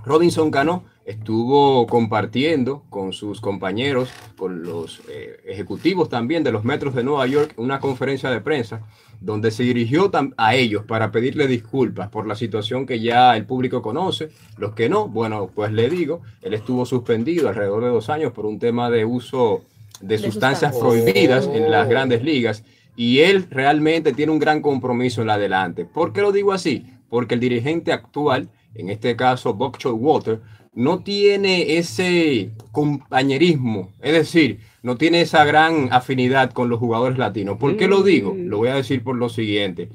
Robinson 0.05 0.51
Cano 0.51 0.85
estuvo 1.09 1.87
compartiendo 1.87 2.83
con 2.91 3.15
sus 3.15 3.41
compañeros, 3.41 4.11
con 4.37 4.63
los 4.63 5.01
eh, 5.09 5.41
ejecutivos 5.47 6.11
también 6.11 6.45
de 6.45 6.53
los 6.53 6.65
metros 6.65 6.95
de 6.95 7.03
Nueva 7.03 7.27
York, 7.27 7.55
una 7.57 7.81
conferencia 7.81 8.31
de 8.31 8.43
prensa 8.43 8.83
donde 9.19 9.51
se 9.51 9.63
dirigió 9.63 10.11
a 10.37 10.55
ellos 10.55 10.85
para 10.85 11.11
pedirle 11.11 11.47
disculpas 11.47 12.11
por 12.11 12.27
la 12.27 12.35
situación 12.35 12.85
que 12.85 13.01
ya 13.01 13.35
el 13.39 13.47
público 13.47 13.81
conoce. 13.81 14.29
Los 14.59 14.75
que 14.75 14.91
no, 14.91 15.09
bueno, 15.09 15.51
pues 15.53 15.73
le 15.73 15.89
digo, 15.89 16.21
él 16.43 16.53
estuvo 16.53 16.85
suspendido 16.85 17.49
alrededor 17.49 17.85
de 17.85 17.89
dos 17.89 18.11
años 18.11 18.33
por 18.33 18.45
un 18.45 18.59
tema 18.59 18.91
de 18.91 19.07
uso 19.07 19.63
de, 20.03 20.19
sustancias 20.19 20.77
prohibidas 20.77 21.49
en 21.51 21.71
las 21.71 21.89
grandes 21.89 22.23
ligas 22.23 22.65
y 22.97 23.21
él 23.21 23.47
realmente 23.49 24.13
tiene 24.13 24.31
un 24.31 24.39
gran 24.39 24.61
compromiso 24.61 25.23
en 25.23 25.31
adelante. 25.31 25.87
¿Por 25.87 26.13
qué 26.13 26.21
lo 26.21 26.33
digo 26.33 26.53
así? 26.53 26.85
Porque 27.09 27.33
el 27.33 27.41
dirigente 27.41 27.95
actual, 27.95 28.51
en 28.75 28.91
este 28.91 29.17
caso 29.17 29.55
Buck 29.55 29.79
Water, 29.87 30.41
no 30.79 31.01
tiene 31.01 31.77
ese 31.77 32.53
compañerismo, 32.71 33.91
es 34.01 34.13
decir, 34.13 34.61
no 34.85 34.97
tiene 34.97 35.23
esa 35.23 35.45
gran 35.45 35.89
afinidad 35.91 36.53
con 36.53 36.69
los 36.69 36.79
jugadores 36.79 37.19
latinos. 37.19 37.59
¿Por 37.59 37.77
qué 37.77 37.89
lo 37.89 38.05
digo? 38.05 38.33
Mm. 38.33 38.47
Lo 38.47 38.59
voy 38.59 38.69
a 38.69 38.77
decir 38.77 39.03
por 39.03 39.17
lo 39.17 39.29
siguiente. 39.29 39.89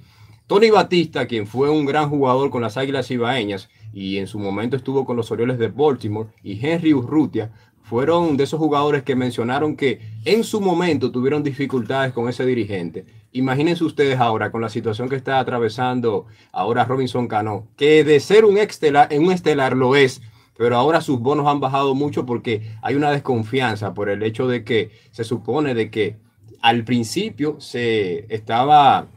Tony 0.45 0.71
Batista, 0.71 1.25
quien 1.25 1.47
fue 1.47 1.69
un 1.69 1.85
gran 1.85 2.09
jugador 2.09 2.49
con 2.49 2.61
las 2.61 2.75
Águilas 2.75 3.09
Ibaeñas 3.09 3.69
y 3.93 4.17
en 4.17 4.27
su 4.27 4.39
momento 4.39 4.75
estuvo 4.75 5.05
con 5.05 5.15
los 5.15 5.31
Orioles 5.31 5.57
de 5.57 5.69
Baltimore, 5.69 6.27
y 6.43 6.59
Henry 6.61 6.93
Urrutia, 6.93 7.53
fueron 7.81 8.35
de 8.35 8.43
esos 8.43 8.59
jugadores 8.59 9.03
que 9.03 9.15
mencionaron 9.15 9.77
que 9.77 10.01
en 10.25 10.43
su 10.43 10.59
momento 10.59 11.11
tuvieron 11.11 11.43
dificultades 11.43 12.11
con 12.11 12.27
ese 12.27 12.45
dirigente. 12.45 13.05
Imagínense 13.31 13.85
ustedes 13.85 14.19
ahora 14.19 14.51
con 14.51 14.59
la 14.59 14.69
situación 14.69 15.07
que 15.07 15.15
está 15.15 15.39
atravesando 15.39 16.25
ahora 16.51 16.83
Robinson 16.83 17.29
Cano, 17.29 17.67
que 17.77 18.03
de 18.03 18.19
ser 18.19 18.43
un 18.43 18.57
estelar, 18.57 19.13
en 19.13 19.23
un 19.23 19.31
estelar 19.31 19.77
lo 19.77 19.95
es, 19.95 20.21
pero 20.57 20.77
ahora 20.77 21.01
sus 21.01 21.19
bonos 21.19 21.47
han 21.47 21.59
bajado 21.59 21.95
mucho 21.95 22.25
porque 22.25 22.61
hay 22.81 22.95
una 22.95 23.11
desconfianza 23.11 23.93
por 23.93 24.09
el 24.09 24.23
hecho 24.23 24.47
de 24.47 24.63
que 24.63 24.91
se 25.11 25.23
supone 25.23 25.73
de 25.73 25.89
que 25.89 26.17
al 26.61 26.83
principio 26.83 27.59
se 27.59 28.25
estaba 28.33 29.07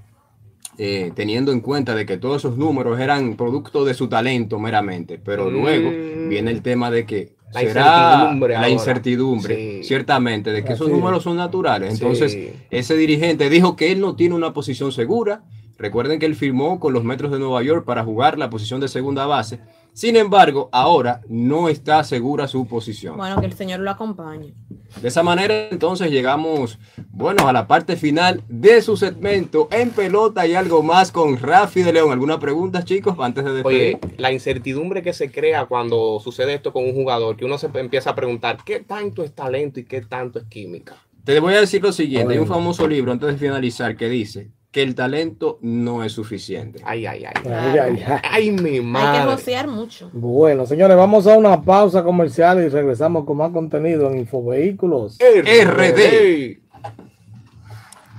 eh, 0.78 1.12
teniendo 1.14 1.52
en 1.52 1.60
cuenta 1.60 1.94
de 1.94 2.04
que 2.04 2.18
todos 2.18 2.38
esos 2.38 2.58
números 2.58 2.98
eran 3.00 3.36
producto 3.36 3.84
de 3.84 3.94
su 3.94 4.08
talento 4.08 4.58
meramente, 4.58 5.18
pero 5.22 5.50
luego 5.50 5.90
mm. 5.90 6.28
viene 6.28 6.50
el 6.50 6.62
tema 6.62 6.90
de 6.90 7.06
que 7.06 7.36
la 7.52 7.62
incertidumbre, 7.62 8.54
la 8.54 8.68
incertidumbre 8.68 9.82
ciertamente, 9.84 10.50
de 10.52 10.64
que 10.64 10.72
esos 10.72 10.90
números 10.90 11.22
son 11.22 11.36
naturales. 11.36 11.94
Entonces, 11.94 12.36
ese 12.70 12.96
dirigente 12.96 13.48
dijo 13.48 13.76
que 13.76 13.92
él 13.92 14.00
no 14.00 14.16
tiene 14.16 14.34
una 14.34 14.52
posición 14.52 14.92
segura. 14.92 15.44
Recuerden 15.78 16.18
que 16.18 16.26
él 16.26 16.34
firmó 16.34 16.80
con 16.80 16.92
los 16.92 17.04
Metros 17.04 17.30
de 17.30 17.38
Nueva 17.38 17.62
York 17.62 17.84
para 17.84 18.02
jugar 18.02 18.38
la 18.38 18.50
posición 18.50 18.80
de 18.80 18.88
segunda 18.88 19.26
base 19.26 19.60
sin 19.96 20.14
embargo, 20.16 20.68
ahora 20.72 21.22
no 21.26 21.70
está 21.70 22.04
segura 22.04 22.46
su 22.48 22.66
posición. 22.66 23.16
Bueno, 23.16 23.40
que 23.40 23.46
el 23.46 23.54
Señor 23.54 23.80
lo 23.80 23.90
acompañe. 23.90 24.52
De 25.00 25.08
esa 25.08 25.22
manera, 25.22 25.70
entonces 25.70 26.10
llegamos, 26.10 26.78
bueno, 27.08 27.48
a 27.48 27.52
la 27.54 27.66
parte 27.66 27.96
final 27.96 28.42
de 28.46 28.82
su 28.82 28.98
segmento 28.98 29.68
en 29.70 29.88
pelota 29.88 30.46
y 30.46 30.54
algo 30.54 30.82
más 30.82 31.10
con 31.10 31.38
Rafi 31.38 31.82
de 31.82 31.94
León. 31.94 32.12
¿Alguna 32.12 32.38
pregunta, 32.38 32.84
chicos, 32.84 33.16
antes 33.18 33.42
de 33.46 33.54
despedir? 33.54 33.98
Oye, 34.02 34.14
la 34.18 34.32
incertidumbre 34.32 35.02
que 35.02 35.14
se 35.14 35.30
crea 35.32 35.64
cuando 35.64 36.20
sucede 36.22 36.52
esto 36.52 36.74
con 36.74 36.84
un 36.84 36.92
jugador, 36.92 37.34
que 37.34 37.46
uno 37.46 37.56
se 37.56 37.70
empieza 37.72 38.10
a 38.10 38.14
preguntar 38.14 38.58
qué 38.66 38.80
tanto 38.80 39.24
es 39.24 39.34
talento 39.34 39.80
y 39.80 39.84
qué 39.84 40.02
tanto 40.02 40.38
es 40.38 40.44
química. 40.44 40.96
Te 41.24 41.40
voy 41.40 41.54
a 41.54 41.60
decir 41.60 41.82
lo 41.82 41.92
siguiente, 41.92 42.34
hay 42.34 42.38
un 42.38 42.46
famoso 42.46 42.86
libro 42.86 43.12
antes 43.12 43.30
de 43.30 43.38
finalizar 43.38 43.96
que 43.96 44.10
dice, 44.10 44.50
que 44.76 44.82
el 44.82 44.94
talento 44.94 45.58
no 45.62 46.04
es 46.04 46.12
suficiente. 46.12 46.82
Ay, 46.84 47.06
ay, 47.06 47.24
ay. 47.24 47.50
Ay, 47.50 48.04
ay, 48.22 48.50
mi 48.50 48.82
madre. 48.82 49.20
Hay 49.20 49.24
que 49.24 49.32
josear 49.32 49.68
mucho. 49.68 50.10
Bueno, 50.12 50.66
señores, 50.66 50.98
vamos 50.98 51.26
a 51.26 51.38
una 51.38 51.62
pausa 51.62 52.04
comercial 52.04 52.62
y 52.62 52.68
regresamos 52.68 53.24
con 53.24 53.38
más 53.38 53.52
contenido 53.52 54.10
en 54.10 54.18
Infovehículos 54.18 55.16
RD. 55.16 56.58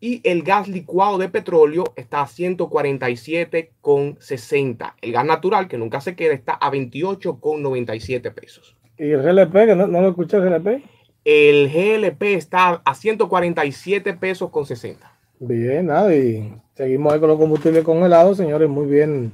y 0.00 0.20
el 0.24 0.42
gas 0.42 0.66
licuado 0.68 1.18
de 1.18 1.28
petróleo 1.28 1.92
está 1.96 2.22
a 2.22 2.26
147,60. 2.26 4.94
El 5.00 5.12
gas 5.12 5.24
natural, 5.24 5.68
que 5.68 5.78
nunca 5.78 6.00
se 6.00 6.14
queda, 6.14 6.34
está 6.34 6.52
a 6.54 6.70
28,97 6.70 8.32
pesos. 8.34 8.76
¿Y 8.98 9.10
el 9.10 9.22
GLP, 9.22 9.54
no, 9.76 9.86
lo 9.86 10.08
escuché 10.08 10.36
el 10.36 10.44
GLP? 10.44 10.84
El 11.24 11.70
GLP 11.70 12.22
está 12.22 12.82
a 12.84 12.94
147 12.94 14.14
pesos 14.14 14.50
con 14.50 14.66
60. 14.66 15.12
Bien, 15.38 15.86
nada, 15.86 16.14
y 16.14 16.54
seguimos 16.74 17.12
ahí 17.12 17.20
con 17.20 17.28
los 17.28 17.38
combustibles 17.38 17.84
congelados, 17.84 18.36
señores, 18.36 18.68
muy 18.68 18.86
bien 18.86 19.32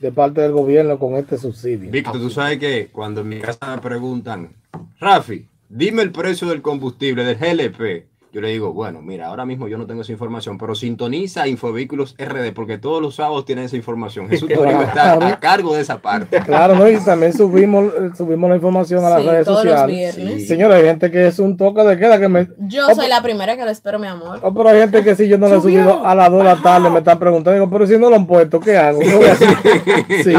de 0.00 0.12
parte 0.12 0.40
del 0.40 0.52
gobierno 0.52 0.98
con 0.98 1.14
este 1.14 1.38
subsidio. 1.38 1.90
Víctor, 1.90 2.18
tú 2.18 2.30
sabes 2.30 2.58
que 2.58 2.88
cuando 2.88 3.20
en 3.20 3.28
mi 3.28 3.40
casa 3.40 3.74
me 3.74 3.82
preguntan, 3.82 4.54
Rafi, 4.98 5.48
dime 5.68 6.02
el 6.02 6.12
precio 6.12 6.48
del 6.48 6.62
combustible 6.62 7.24
del 7.24 7.36
GLP, 7.36 8.06
yo 8.32 8.40
le 8.40 8.48
digo, 8.48 8.72
bueno, 8.72 9.02
mira, 9.02 9.26
ahora 9.26 9.44
mismo 9.44 9.68
yo 9.68 9.76
no 9.76 9.86
tengo 9.86 10.00
esa 10.00 10.12
información, 10.12 10.56
pero 10.56 10.74
sintoniza 10.74 11.46
Infovehículos 11.46 12.16
RD, 12.18 12.54
porque 12.54 12.78
todos 12.78 13.02
los 13.02 13.16
sábados 13.16 13.44
tienen 13.44 13.66
esa 13.66 13.76
información. 13.76 14.26
Jesús 14.30 14.48
Toribio 14.54 14.80
está 14.80 15.12
a 15.12 15.38
cargo 15.38 15.74
de 15.74 15.82
esa 15.82 16.00
parte. 16.00 16.40
Claro, 16.52 16.74
¿no? 16.74 16.88
y 16.88 16.98
también 16.98 17.32
subimos, 17.32 17.92
subimos 18.16 18.48
la 18.50 18.56
información 18.56 19.04
a 19.04 19.10
las 19.10 19.24
redes 19.24 19.46
sociales. 19.46 20.14
Sí. 20.14 20.46
Señora, 20.46 20.76
hay 20.76 20.84
gente 20.84 21.10
que 21.10 21.26
es 21.26 21.38
un 21.38 21.56
toque 21.56 21.82
de 21.82 21.98
queda 21.98 22.18
que 22.18 22.28
me... 22.28 22.48
Yo 22.58 22.86
soy 22.94 23.08
la 23.08 23.22
primera 23.22 23.56
que 23.56 23.64
lo 23.64 23.70
espero, 23.70 23.98
mi 23.98 24.06
amor. 24.06 24.40
Oh, 24.42 24.52
pero 24.52 24.70
hay 24.70 24.80
gente 24.80 25.04
que 25.04 25.14
si 25.14 25.28
yo 25.28 25.38
no 25.38 25.48
le 25.48 25.56
he 25.56 25.60
subido 25.60 26.04
a 26.04 26.14
las 26.14 26.30
2 26.30 26.38
de 26.38 26.44
la 26.44 26.56
tarde, 26.62 26.90
me 26.90 26.98
están 26.98 27.18
preguntando, 27.18 27.52
digo, 27.52 27.70
pero 27.70 27.86
si 27.86 27.98
no 27.98 28.10
lo 28.10 28.16
han 28.16 28.26
puesto, 28.26 28.60
¿qué 28.60 28.76
hago? 28.76 29.00
sí. 30.24 30.34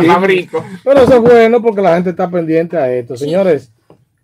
Pero 0.83 1.01
eso 1.01 1.13
es 1.13 1.21
bueno 1.21 1.61
porque 1.61 1.81
la 1.81 1.95
gente 1.95 2.09
está 2.09 2.29
pendiente 2.29 2.75
a 2.77 2.91
esto. 2.91 3.15
Señores, 3.15 3.71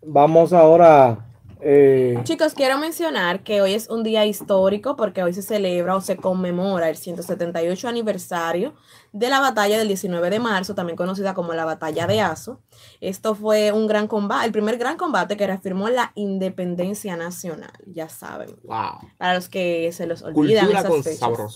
vamos 0.03 0.53
ahora 0.53 1.28
eh, 1.61 2.17
Chicos, 2.23 2.53
quiero 2.53 2.77
mencionar 2.77 3.43
que 3.43 3.61
hoy 3.61 3.73
es 3.73 3.89
un 3.89 4.03
día 4.03 4.25
histórico 4.25 4.95
porque 4.95 5.23
hoy 5.23 5.33
se 5.33 5.41
celebra 5.41 5.95
o 5.95 6.01
se 6.01 6.15
conmemora 6.15 6.89
el 6.89 6.95
178 6.95 7.87
aniversario 7.87 8.73
de 9.11 9.29
la 9.29 9.39
batalla 9.39 9.77
del 9.77 9.87
19 9.87 10.29
de 10.29 10.39
marzo, 10.39 10.75
también 10.75 10.95
conocida 10.95 11.33
como 11.33 11.53
la 11.53 11.65
batalla 11.65 12.07
de 12.07 12.21
Azo. 12.21 12.61
Esto 13.01 13.35
fue 13.35 13.71
un 13.71 13.87
gran 13.87 14.07
combate, 14.07 14.45
el 14.45 14.51
primer 14.51 14.77
gran 14.77 14.97
combate 14.97 15.35
que 15.35 15.47
reafirmó 15.47 15.89
la 15.89 16.11
independencia 16.15 17.17
nacional, 17.17 17.73
ya 17.85 18.07
saben. 18.07 18.55
Wow. 18.63 18.99
Para 19.17 19.35
los 19.35 19.49
que 19.49 19.91
se 19.91 20.05
los 20.05 20.21
olvidan 20.21 20.69
esas 20.69 21.55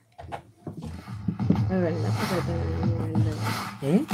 Es 1.72 1.82
verdad, 1.82 2.09
porque 2.20 2.36
tenemos 2.45 2.99
el 3.82 3.93
¿Mm? 3.93 4.05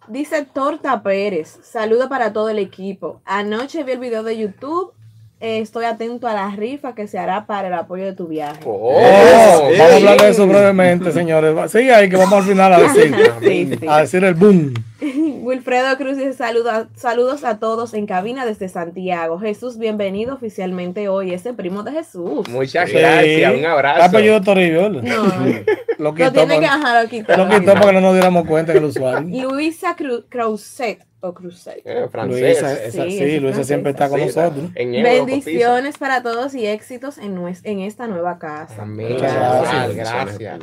Dice 0.08 0.46
Torta 0.46 1.04
Pérez, 1.04 1.60
saludo 1.64 2.08
para 2.08 2.32
todo 2.32 2.48
el 2.48 2.60
equipo. 2.60 3.22
Anoche 3.26 3.84
vi 3.84 3.92
el 3.92 4.00
video 4.00 4.24
de 4.24 4.38
YouTube. 4.38 4.94
Eh, 5.42 5.60
estoy 5.60 5.86
atento 5.86 6.28
a 6.28 6.34
la 6.34 6.50
rifa 6.56 6.94
que 6.96 7.08
se 7.08 7.18
hará 7.18 7.46
para 7.46 7.68
el 7.70 7.74
apoyo 7.74 8.04
de 8.06 8.14
tu 8.14 8.28
viaje. 8.28 8.60
Oh, 8.66 8.92
Ey. 9.00 9.78
vamos 9.78 9.94
a 9.94 9.96
hablar 9.96 10.22
de 10.22 10.30
eso 10.30 10.48
brevemente, 10.48 11.12
señores. 11.12 11.72
Sigue 11.72 11.94
ahí 11.94 12.10
que 12.10 12.18
vamos 12.18 12.34
al 12.34 12.44
final 12.44 12.74
a 12.74 12.80
decir, 12.82 13.16
Sí, 13.42 13.78
sí. 13.80 13.88
a 13.88 13.98
decir 14.02 14.24
el 14.24 14.34
boom. 14.34 14.74
Wilfredo 15.42 15.98
Cruz 15.98 16.18
dice 16.18 16.34
saluda- 16.34 16.90
saludos 16.96 17.44
a 17.46 17.58
todos 17.60 17.94
en 17.94 18.06
cabina 18.06 18.46
desde 18.46 18.68
Santiago. 18.70 19.40
Jesús, 19.40 19.78
bienvenido 19.78 20.36
oficialmente 20.36 21.08
hoy. 21.08 21.34
Es 21.34 21.46
el 21.46 21.56
primo 21.56 21.84
de 21.84 21.94
Jesús. 21.94 22.48
Muchas 22.50 22.90
Sí. 22.90 22.98
gracias, 22.98 23.54
un 23.56 23.66
abrazo. 23.66 24.04
Apellido 24.04 24.42
Toribio. 24.42 24.92
¿verdad? 24.92 25.02
No, 25.04 25.24
Lo 25.98 26.04
lo 26.12 26.16
quitó, 26.16 26.32
tiene 26.32 26.60
que 26.60 26.66
bajar 26.66 27.04
lo 27.04 27.10
quitó. 27.10 27.36
lo 27.38 27.50
quitó 27.50 27.74
para 27.74 27.88
que 27.88 27.94
no 27.94 28.02
nos 28.02 28.14
diéramos 28.14 28.46
cuenta 28.46 28.72
en 28.74 28.78
el 28.80 28.84
usuario. 28.86 29.50
Luisa 29.50 29.96
Cru 29.96 30.24
Creuset 30.30 31.00
o. 31.22 31.82
Eh, 31.86 32.08
francés. 32.10 32.42
Luisa, 32.42 32.74
esa- 32.84 33.04
Sí, 33.06 33.12
sí, 33.12 33.24
es 33.24 33.42
Luisa 33.42 33.64
siempre 33.64 33.92
está 33.92 34.10
con 34.10 34.20
Sí, 34.20 34.26
nosotros. 34.28 34.70
Euro, 34.76 35.26
Bendiciones 35.26 35.98
para 35.98 36.24
todos 36.24 36.56
y 36.56 36.66
éxitos 36.66 37.18
en, 37.18 37.36
nues- 37.38 37.62
en 37.64 37.80
esta 37.82 38.08
nueva 38.08 38.40
casa. 38.40 38.84
Amén. 38.84 39.14
Muchas 39.14 39.34
Gracias. 39.34 39.96
gracias. 39.96 40.60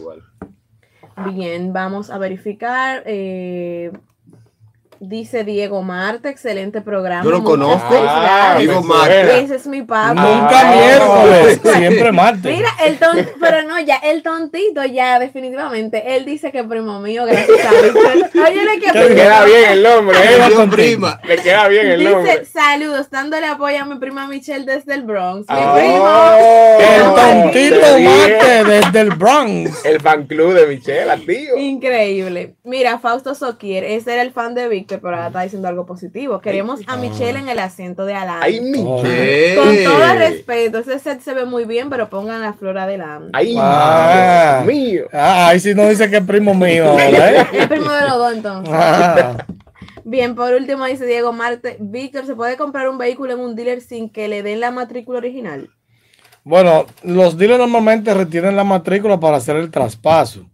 Bien, 1.34 1.72
vamos 1.72 2.10
a 2.10 2.18
verificar. 2.18 3.02
eh, 3.06 3.90
Dice 5.00 5.44
Diego 5.44 5.82
Marte, 5.82 6.28
excelente 6.30 6.80
programa. 6.80 7.24
Yo 7.24 7.30
lo 7.30 7.44
conozco. 7.44 7.88
felicidades. 7.88 8.58
Diego 8.60 8.82
Marte. 8.82 9.40
Ese 9.40 9.56
es 9.56 9.66
mi 9.66 9.82
papá. 9.82 10.14
Nunca 10.14 10.60
Ah. 10.60 10.74
miércoles, 10.74 11.60
siempre 11.76 12.12
martes. 12.12 12.56
Mira, 12.56 12.70
el 12.84 12.98
ton, 12.98 13.16
pero 13.40 13.62
no, 13.64 13.78
ya, 13.80 13.96
el 13.96 14.22
tontito 14.22 14.84
ya, 14.84 15.18
definitivamente. 15.18 16.16
Él 16.16 16.24
dice 16.24 16.50
que 16.52 16.64
primo 16.64 17.00
mío, 17.00 17.24
gracias 17.26 17.64
a 17.66 17.70
Víctor. 17.82 18.42
Óyele 18.46 18.78
que 18.80 18.92
Le 18.98 19.14
queda 19.14 19.44
bien 19.44 19.70
el 19.72 19.82
nombre. 19.82 20.16
¿Qué 20.20 20.62
¿eh? 20.62 20.66
prima. 20.70 21.20
Le 21.24 21.36
queda 21.36 21.68
bien 21.68 21.86
el 21.88 22.04
nombre. 22.04 22.38
Dice, 22.40 22.44
saludos, 22.46 23.10
dándole 23.10 23.46
apoyo 23.46 23.80
a 23.82 23.84
mi 23.84 23.98
prima 23.98 24.26
Michelle 24.26 24.64
desde 24.64 24.94
el 24.94 25.02
Bronx. 25.02 25.48
Mi 25.48 25.56
Oh. 25.58 26.78
El 26.80 26.96
primo. 27.02 27.14
tontito 27.14 27.80
Te 27.80 27.96
dije. 27.96 28.38
mate 28.38 28.64
desde 28.64 29.00
el 29.00 29.10
Bronx. 29.10 29.84
El 29.84 30.00
fan 30.00 30.26
club 30.26 30.54
de 30.54 30.66
Michelle, 30.66 31.16
tío. 31.26 31.56
Increíble. 31.56 32.54
Mira, 32.64 32.98
Fausto 32.98 33.34
Soquier, 33.34 33.84
ese 33.84 34.12
era 34.14 34.22
el 34.22 34.32
fan 34.32 34.54
de 34.54 34.68
Víctor, 34.86 35.00
pero 35.02 35.16
ahora 35.16 35.26
está 35.26 35.42
diciendo 35.42 35.66
algo 35.66 35.84
positivo. 35.84 36.40
Queremos 36.40 36.80
a 36.86 36.96
Michelle 36.96 37.40
en 37.40 37.48
el 37.48 37.58
asiento 37.58 38.04
de 38.04 38.12
lado. 38.12 38.38
Ay, 38.40 38.60
Michelle. 38.60 39.56
Con 39.56 39.76
todo 39.84 40.14
respeto, 40.14 40.78
ese 40.78 40.98
set 41.00 41.20
se 41.22 41.34
ve 41.34 41.44
muy 41.44 41.64
bien, 41.64 41.90
pero 41.90 42.08
pongan 42.08 42.40
la 42.40 42.52
flor 42.52 42.78
adelante. 42.78 43.30
Ay, 43.32 43.56
Ah. 43.58 44.62
Mío. 44.64 45.06
Ah, 45.12 45.48
ahí 45.48 45.58
sí 45.60 45.74
no 45.74 45.88
dice 45.88 46.08
que 46.08 46.18
es 46.18 46.24
primo 46.24 46.54
mío, 46.54 46.96
¿eh? 46.98 47.44
El 47.52 47.68
primo 47.68 47.90
de 47.90 48.00
los 48.02 48.12
dos, 48.16 48.32
entonces. 48.32 48.72
Ah. 48.72 49.44
Bien, 50.04 50.36
por 50.36 50.52
último 50.54 50.84
dice 50.84 51.04
Diego 51.04 51.32
Marte, 51.32 51.78
Víctor, 51.80 52.26
¿se 52.26 52.36
puede 52.36 52.56
comprar 52.56 52.88
un 52.88 52.96
vehículo 52.96 53.32
en 53.32 53.40
un 53.40 53.56
dealer 53.56 53.80
sin 53.80 54.08
que 54.08 54.28
le 54.28 54.44
den 54.44 54.60
la 54.60 54.70
matrícula 54.70 55.18
original? 55.18 55.68
Bueno, 56.44 56.86
los 57.02 57.36
dealers 57.36 57.58
normalmente 57.58 58.14
retienen 58.14 58.54
la 58.54 58.62
matrícula 58.62 59.18
para 59.18 59.38
hacer 59.38 59.56
el 59.56 59.68
traspaso. 59.72 60.46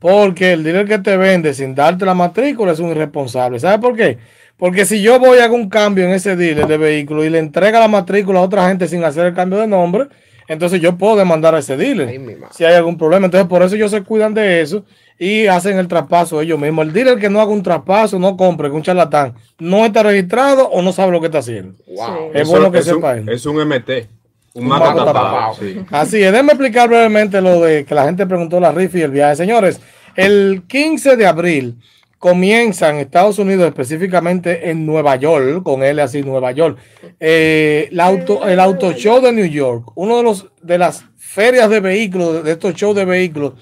Porque 0.00 0.52
el 0.54 0.64
dealer 0.64 0.86
que 0.88 0.98
te 0.98 1.16
vende 1.16 1.54
sin 1.54 1.74
darte 1.76 2.04
la 2.04 2.14
matrícula 2.14 2.72
es 2.72 2.80
un 2.80 2.90
irresponsable. 2.90 3.60
¿Sabes 3.60 3.78
por 3.78 3.94
qué? 3.94 4.18
Porque 4.56 4.84
si 4.84 5.00
yo 5.02 5.18
voy 5.20 5.38
a 5.38 5.42
hacer 5.44 5.52
un 5.52 5.68
cambio 5.68 6.04
en 6.04 6.10
ese 6.10 6.36
dealer 6.36 6.66
de 6.66 6.76
vehículo 6.78 7.24
y 7.24 7.30
le 7.30 7.38
entrega 7.38 7.78
la 7.78 7.88
matrícula 7.88 8.40
a 8.40 8.42
otra 8.42 8.66
gente 8.68 8.88
sin 8.88 9.04
hacer 9.04 9.26
el 9.26 9.34
cambio 9.34 9.58
de 9.58 9.66
nombre, 9.66 10.06
entonces 10.48 10.80
yo 10.80 10.96
puedo 10.98 11.16
demandar 11.16 11.54
a 11.54 11.58
ese 11.60 11.76
dealer 11.76 12.08
si 12.50 12.64
hay 12.64 12.74
algún 12.74 12.98
problema. 12.98 13.26
Entonces 13.26 13.48
por 13.48 13.62
eso 13.62 13.76
ellos 13.76 13.90
se 13.90 14.02
cuidan 14.02 14.34
de 14.34 14.60
eso 14.62 14.84
y 15.18 15.46
hacen 15.46 15.78
el 15.78 15.86
traspaso 15.86 16.40
ellos 16.40 16.58
mismos. 16.58 16.86
El 16.86 16.92
dealer 16.94 17.18
que 17.18 17.28
no 17.30 17.40
haga 17.40 17.50
un 17.52 17.62
traspaso, 17.62 18.18
no 18.18 18.36
compre, 18.38 18.68
que 18.70 18.74
un 18.76 18.82
charlatán, 18.82 19.34
no 19.58 19.84
está 19.84 20.02
registrado 20.02 20.68
o 20.68 20.80
no 20.82 20.92
sabe 20.92 21.12
lo 21.12 21.20
que 21.20 21.26
está 21.26 21.38
haciendo. 21.38 21.74
Wow. 21.86 21.96
Sí. 22.06 22.12
Es 22.34 22.42
Eso 22.42 22.50
bueno 22.50 22.72
que 22.72 22.78
es 22.78 22.86
un- 22.88 22.94
sepa 22.94 23.16
él. 23.16 23.28
Es 23.28 23.46
un 23.46 23.60
MT. 23.60 24.08
Un 24.54 24.64
Un 24.64 24.68
mato 24.68 24.84
mato 24.86 25.04
tapado. 25.04 25.26
tapado. 25.28 25.54
sí. 25.54 25.80
Así 25.90 26.22
es, 26.22 26.32
déjenme 26.32 26.52
explicar 26.52 26.88
brevemente 26.88 27.40
lo 27.40 27.60
de 27.60 27.84
que 27.84 27.94
la 27.94 28.04
gente 28.04 28.26
preguntó 28.26 28.58
la 28.60 28.72
rifa 28.72 28.98
y 28.98 29.02
el 29.02 29.10
viaje. 29.10 29.36
Señores, 29.36 29.80
el 30.16 30.64
15 30.66 31.16
de 31.16 31.26
abril 31.26 31.78
comienza 32.18 32.90
en 32.90 32.96
Estados 32.96 33.38
Unidos, 33.38 33.66
específicamente 33.66 34.70
en 34.70 34.84
Nueva 34.84 35.16
York, 35.16 35.62
con 35.62 35.82
L 35.82 36.02
así, 36.02 36.22
Nueva 36.22 36.52
York, 36.52 36.78
eh, 37.18 37.88
el, 37.90 37.98
auto, 37.98 38.46
el 38.46 38.60
Auto 38.60 38.92
Show 38.92 39.22
de 39.22 39.32
New 39.32 39.46
York, 39.46 39.90
uno 39.94 40.18
de 40.18 40.22
los 40.22 40.46
de 40.60 40.76
las 40.76 41.04
ferias 41.16 41.70
de 41.70 41.80
vehículos, 41.80 42.44
de 42.44 42.52
estos 42.52 42.74
shows 42.74 42.94
de 42.94 43.06
vehículos 43.06 43.54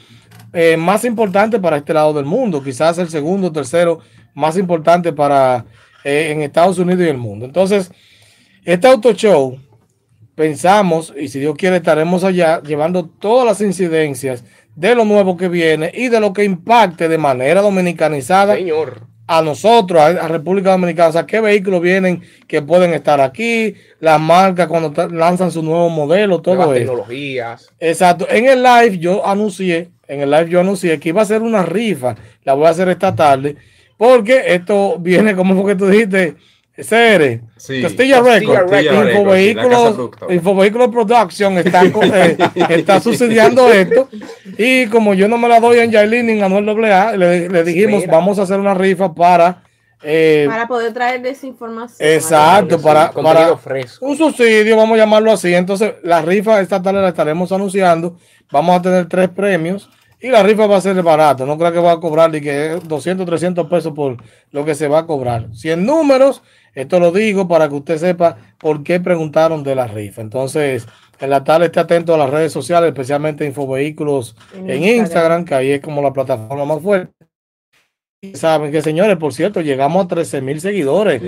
eh, 0.52 0.76
más 0.76 1.04
importantes 1.04 1.60
para 1.60 1.76
este 1.76 1.94
lado 1.94 2.12
del 2.14 2.24
mundo, 2.24 2.62
quizás 2.62 2.98
el 2.98 3.08
segundo 3.08 3.48
o 3.48 3.52
tercero 3.52 4.00
más 4.34 4.56
importante 4.56 5.12
para 5.12 5.64
eh, 6.02 6.30
en 6.32 6.42
Estados 6.42 6.78
Unidos 6.78 7.06
y 7.06 7.10
el 7.10 7.18
mundo. 7.18 7.44
Entonces, 7.44 7.92
este 8.64 8.88
Auto 8.88 9.12
Show 9.12 9.56
pensamos, 10.38 11.12
y 11.20 11.28
si 11.28 11.40
Dios 11.40 11.56
quiere, 11.56 11.78
estaremos 11.78 12.22
allá 12.22 12.62
llevando 12.62 13.04
todas 13.04 13.44
las 13.44 13.60
incidencias 13.60 14.44
de 14.76 14.94
lo 14.94 15.04
nuevo 15.04 15.36
que 15.36 15.48
viene 15.48 15.90
y 15.92 16.08
de 16.08 16.20
lo 16.20 16.32
que 16.32 16.44
impacte 16.44 17.08
de 17.08 17.18
manera 17.18 17.60
dominicanizada 17.60 18.54
Señor. 18.54 19.00
a 19.26 19.42
nosotros, 19.42 20.00
a, 20.00 20.28
República 20.28 20.70
Dominicana. 20.70 21.08
O 21.08 21.12
sea, 21.12 21.26
qué 21.26 21.40
vehículos 21.40 21.82
vienen 21.82 22.22
que 22.46 22.62
pueden 22.62 22.94
estar 22.94 23.20
aquí, 23.20 23.74
las 23.98 24.20
marcas 24.20 24.68
cuando 24.68 25.08
lanzan 25.08 25.50
su 25.50 25.60
nuevo 25.60 25.88
modelo, 25.88 26.40
todo 26.40 26.54
Nuevas 26.54 26.76
eso. 26.76 26.86
tecnologías. 26.86 27.72
Exacto. 27.80 28.28
En 28.30 28.46
el 28.46 28.62
live 28.62 28.98
yo 28.98 29.26
anuncié, 29.26 29.90
en 30.06 30.20
el 30.20 30.30
live 30.30 30.50
yo 30.50 30.60
anuncié 30.60 31.00
que 31.00 31.08
iba 31.08 31.20
a 31.20 31.24
hacer 31.24 31.42
una 31.42 31.64
rifa. 31.64 32.14
La 32.44 32.54
voy 32.54 32.66
a 32.66 32.70
hacer 32.70 32.88
esta 32.88 33.12
tarde. 33.12 33.56
Porque 33.96 34.54
esto 34.54 34.98
viene, 35.00 35.34
como 35.36 35.60
fue 35.60 35.72
que 35.72 35.76
tú 35.76 35.88
dijiste, 35.88 36.36
Cere, 36.82 37.40
Sí. 37.56 37.82
Castilla 37.82 38.20
Castilla 38.22 38.38
Records, 38.38 38.70
casa 38.70 39.10
Infovehículos. 39.10 40.10
Infovehículos 40.30 40.88
Production 40.88 41.58
está, 41.58 41.84
eh, 41.84 42.36
está 42.70 43.00
subsidiando 43.00 43.72
esto. 43.72 44.08
Y 44.56 44.86
como 44.86 45.14
yo 45.14 45.28
no 45.28 45.38
me 45.38 45.48
la 45.48 45.60
doy 45.60 45.78
en 45.80 45.90
Yailin 45.90 46.26
ni 46.26 46.32
en 46.32 46.42
Anuel 46.44 46.84
AA, 46.84 47.16
le, 47.16 47.48
le 47.48 47.64
dijimos, 47.64 48.00
Mira. 48.02 48.12
vamos 48.12 48.38
a 48.38 48.42
hacer 48.42 48.58
una 48.60 48.74
rifa 48.74 49.12
para... 49.14 49.62
eh, 50.02 50.46
Para 50.48 50.68
poder 50.68 50.92
traer 50.92 51.20
desinformación. 51.22 52.08
Exacto, 52.08 52.80
para, 52.80 53.10
para 53.10 53.56
fresco. 53.56 54.06
un 54.06 54.16
subsidio, 54.16 54.76
vamos 54.76 54.94
a 54.94 54.98
llamarlo 54.98 55.32
así. 55.32 55.52
Entonces, 55.54 55.94
la 56.04 56.22
rifa 56.22 56.60
esta 56.60 56.80
tarde 56.80 57.02
la 57.02 57.08
estaremos 57.08 57.50
anunciando. 57.50 58.16
Vamos 58.52 58.76
a 58.78 58.82
tener 58.82 59.08
tres 59.08 59.28
premios 59.30 59.90
y 60.20 60.28
la 60.28 60.42
rifa 60.42 60.66
va 60.66 60.76
a 60.76 60.80
ser 60.80 61.00
barata. 61.02 61.44
No 61.44 61.58
creo 61.58 61.72
que 61.72 61.78
va 61.80 61.92
a 61.92 62.00
cobrar 62.00 62.30
ni 62.30 62.40
que 62.40 62.78
200, 62.84 63.26
300 63.26 63.66
pesos 63.68 63.92
por 63.94 64.16
lo 64.52 64.64
que 64.64 64.74
se 64.74 64.88
va 64.88 65.00
a 65.00 65.06
cobrar. 65.06 65.48
100 65.52 65.84
números, 65.84 66.42
esto 66.78 67.00
lo 67.00 67.12
digo 67.12 67.48
para 67.48 67.68
que 67.68 67.74
usted 67.74 67.98
sepa 67.98 68.36
por 68.58 68.82
qué 68.82 69.00
preguntaron 69.00 69.62
de 69.64 69.74
la 69.74 69.86
rifa. 69.86 70.20
Entonces, 70.20 70.86
en 71.20 71.30
la 71.30 71.42
tarde 71.42 71.66
esté 71.66 71.80
atento 71.80 72.14
a 72.14 72.18
las 72.18 72.30
redes 72.30 72.52
sociales, 72.52 72.88
especialmente 72.88 73.44
Infovehículos 73.44 74.36
En 74.54 74.70
en, 74.70 74.76
Instagram. 74.76 74.98
Instagram, 74.98 75.44
que 75.44 75.54
ahí 75.54 75.70
es 75.72 75.80
como 75.80 76.02
la 76.02 76.12
plataforma 76.12 76.64
más 76.64 76.80
fuerte. 76.80 77.12
Y 78.20 78.34
saben 78.34 78.72
que, 78.72 78.82
señores, 78.82 79.16
por 79.16 79.32
cierto, 79.32 79.60
llegamos 79.60 80.04
a 80.04 80.08
13 80.08 80.40
mil 80.40 80.60
seguidores. 80.60 81.22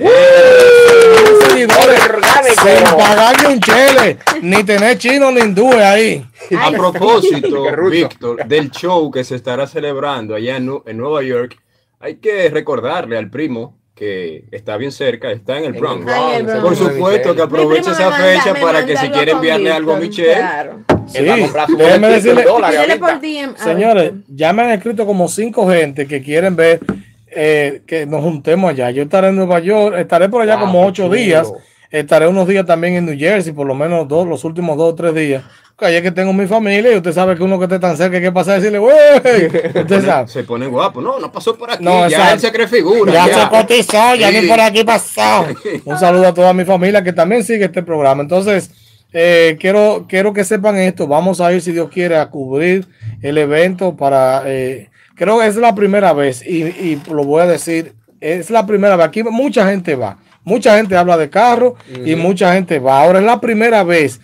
seguidores 1.48 2.00
sin 2.48 2.84
pagar 2.96 3.36
ni 3.42 3.54
un 3.54 3.60
chele, 3.60 4.18
ni 4.42 4.64
tener 4.64 4.98
chino 4.98 5.30
ni 5.30 5.40
hindúes 5.40 5.76
ahí. 5.76 6.24
A 6.58 6.70
propósito. 6.72 7.64
Víctor, 7.90 8.44
del 8.46 8.70
show 8.70 9.10
que 9.10 9.22
se 9.24 9.36
estará 9.36 9.66
celebrando 9.66 10.34
allá 10.34 10.56
en, 10.56 10.80
en 10.84 10.96
Nueva 10.96 11.22
York, 11.22 11.56
hay 12.00 12.16
que 12.16 12.48
recordarle 12.48 13.16
al 13.16 13.30
primo 13.30 13.79
que 14.00 14.44
está 14.50 14.78
bien 14.78 14.90
cerca, 14.92 15.30
está 15.30 15.58
en 15.58 15.64
el 15.66 15.72
Bronx. 15.74 16.10
El 16.34 16.44
Bronx, 16.46 16.60
Por 16.62 16.74
supuesto 16.74 17.36
que 17.36 17.42
aproveche 17.42 17.90
me 17.90 17.92
esa 17.92 18.10
fecha 18.12 18.54
para 18.54 18.86
que 18.86 18.96
si 18.96 19.10
quiere 19.10 19.32
enviarle 19.32 19.70
algo 19.70 19.92
a 19.92 19.98
Michelle, 20.00 20.34
Claro. 20.36 20.80
Él 21.12 21.28
va 21.28 21.34
a 21.34 21.38
comprar 21.40 21.66
su 21.66 21.76
déjeme 21.76 22.08
boletito 22.08 22.30
en 22.30 22.36
decirle- 22.36 22.44
dólares 22.44 22.98
por 22.98 23.20
DM. 23.20 23.56
Señores, 23.58 24.12
ya 24.28 24.52
me 24.54 24.62
han 24.62 24.70
escrito 24.70 25.04
como 25.04 25.28
cinco 25.28 25.68
gente 25.68 26.06
que 26.06 26.22
quieren 26.22 26.56
ver 26.56 26.80
eh, 27.26 27.82
que 27.86 28.06
nos 28.06 28.22
juntemos 28.22 28.70
allá. 28.70 28.90
Yo 28.90 29.02
estaré 29.02 29.28
en 29.28 29.36
Nueva 29.36 29.60
York, 29.60 29.96
estaré 29.98 30.28
por 30.30 30.40
allá 30.42 30.56
Wow, 30.56 30.64
como 30.64 30.86
ocho 30.86 31.04
chulo. 31.04 31.14
días. 31.16 31.52
Estaré 31.90 32.26
unos 32.26 32.48
días 32.48 32.64
también 32.64 32.94
en 32.94 33.04
New 33.06 33.18
Jersey, 33.18 33.52
por 33.52 33.66
lo 33.66 33.74
menos 33.74 34.08
dos, 34.08 34.26
los 34.26 34.44
últimos 34.44 34.76
dos 34.78 34.92
o 34.92 34.94
tres 34.94 35.14
días. 35.14 35.44
Es 35.88 36.02
que 36.02 36.10
tengo 36.10 36.32
mi 36.32 36.46
familia 36.46 36.92
y 36.92 36.96
usted 36.96 37.12
sabe 37.12 37.36
que 37.36 37.42
uno 37.42 37.58
que 37.58 37.64
esté 37.64 37.78
tan 37.78 37.96
cerca 37.96 38.16
hay 38.16 38.22
que 38.22 38.32
pasar 38.32 38.54
a 38.54 38.56
decirle, 38.58 38.78
güey, 38.78 38.96
usted 39.74 40.04
sabe. 40.04 40.28
se 40.28 40.44
pone 40.44 40.66
guapo. 40.66 41.00
No, 41.00 41.18
no 41.18 41.30
pasó 41.32 41.56
por 41.56 41.70
aquí. 41.70 41.82
No, 41.84 42.08
ya 42.08 42.32
él 42.32 42.40
se 42.40 42.50
cree 42.52 42.68
figura. 42.68 43.12
Ya, 43.12 43.26
ya. 43.28 43.42
se 43.44 43.48
cotizó, 43.48 44.14
ya 44.14 44.30
Sí. 44.30 44.40
ni 44.40 44.48
por 44.48 44.60
aquí 44.60 44.84
pasó. 44.84 45.46
Un 45.84 45.98
saludo 45.98 46.28
a 46.28 46.34
toda 46.34 46.52
mi 46.52 46.64
familia 46.64 47.02
que 47.02 47.12
también 47.12 47.42
sigue 47.44 47.64
este 47.66 47.82
programa. 47.82 48.22
Entonces, 48.22 48.70
eh, 49.12 49.56
quiero, 49.60 50.06
quiero 50.08 50.32
que 50.32 50.44
sepan 50.44 50.76
esto. 50.78 51.06
Vamos 51.06 51.40
a 51.40 51.52
ir, 51.52 51.60
si 51.62 51.72
Dios 51.72 51.88
quiere, 51.90 52.16
a 52.16 52.26
cubrir 52.30 52.86
el 53.22 53.38
evento 53.38 53.96
para. 53.96 54.42
eh, 54.46 54.88
creo 55.16 55.38
que 55.40 55.46
es 55.46 55.56
la 55.56 55.74
primera 55.74 56.12
vez 56.12 56.42
y, 56.46 56.62
y 56.64 57.02
lo 57.10 57.24
voy 57.24 57.42
a 57.42 57.46
decir. 57.46 57.94
Es 58.20 58.50
la 58.50 58.66
primera 58.66 58.96
vez. 58.96 59.06
Aquí 59.06 59.22
mucha 59.22 59.66
gente 59.68 59.94
va. 59.94 60.18
Mucha 60.44 60.76
gente 60.76 60.96
habla 60.96 61.16
de 61.18 61.28
carro 61.30 61.76
y 62.04 62.14
mucha 62.16 62.52
gente 62.54 62.78
va. 62.78 63.02
Ahora 63.02 63.18
es 63.18 63.24
la 63.24 63.40
primera 63.40 63.82
vez 63.84 64.20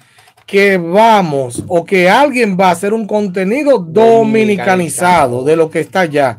que 0.47 0.79
vamos 0.79 1.65
o 1.67 1.85
que 1.85 2.09
alguien 2.09 2.57
va 2.59 2.69
a 2.69 2.73
hacer 2.73 2.95
un 2.95 3.07
contenido 3.07 3.79
dominicanizado 3.79 5.45
de 5.45 5.57
lo 5.57 5.69
que 5.71 5.81
está 5.81 6.01
allá. 6.01 6.39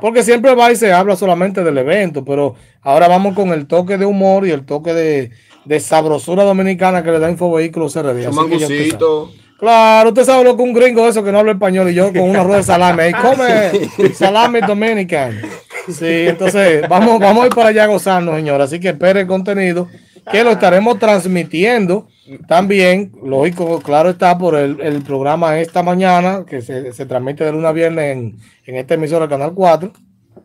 Porque 0.00 0.22
siempre 0.22 0.54
va 0.54 0.70
y 0.70 0.76
se 0.76 0.92
habla 0.92 1.16
solamente 1.16 1.64
del 1.64 1.76
evento, 1.76 2.24
pero 2.24 2.54
ahora 2.82 3.08
vamos 3.08 3.34
con 3.34 3.48
el 3.48 3.66
toque 3.66 3.98
de 3.98 4.06
humor 4.06 4.46
y 4.46 4.52
el 4.52 4.64
toque 4.64 4.94
de, 4.94 5.30
de 5.64 5.80
sabrosura 5.80 6.44
dominicana 6.44 7.02
que 7.02 7.10
le 7.10 7.18
da 7.18 7.30
Infovehículos 7.30 7.96
RD. 7.96 8.28
Un 8.28 8.28
Así 8.28 8.46
que 8.46 8.58
ya 8.58 8.68
usted 8.68 8.86
sabe. 8.86 8.98
mangucito. 8.98 9.32
Claro, 9.58 10.10
usted 10.10 10.24
sabe 10.24 10.44
lo 10.44 10.56
que 10.56 10.62
un 10.62 10.72
gringo 10.72 11.02
de 11.02 11.10
eso 11.10 11.24
que 11.24 11.32
no 11.32 11.40
habla 11.40 11.50
español 11.50 11.90
y 11.90 11.94
yo 11.94 12.12
con 12.12 12.22
una 12.22 12.44
rueda 12.44 12.58
de 12.58 12.62
salame 12.62 13.02
ahí 13.04 13.12
come 13.12 13.72
salame 14.14 14.60
dominican. 14.62 15.40
Sí, 15.88 16.28
entonces 16.28 16.88
vamos, 16.88 17.18
vamos 17.18 17.42
a 17.42 17.46
ir 17.48 17.54
para 17.54 17.70
allá 17.70 17.84
a 17.84 17.88
gozarnos, 17.88 18.36
señor. 18.36 18.60
Así 18.60 18.78
que 18.78 18.90
espere 18.90 19.22
el 19.22 19.26
contenido 19.26 19.88
que 20.30 20.44
lo 20.44 20.50
estaremos 20.52 21.00
transmitiendo 21.00 22.06
también, 22.46 23.12
lógico, 23.22 23.80
claro 23.80 24.10
está, 24.10 24.36
por 24.36 24.54
el, 24.56 24.80
el 24.80 25.02
programa 25.02 25.58
esta 25.60 25.82
mañana 25.82 26.44
que 26.46 26.62
se, 26.62 26.92
se 26.92 27.06
transmite 27.06 27.44
de 27.44 27.52
lunes 27.52 27.66
a 27.66 27.72
viernes 27.72 28.16
en, 28.16 28.38
en 28.66 28.76
esta 28.76 28.94
emisora 28.94 29.28
Canal 29.28 29.52
4 29.54 29.92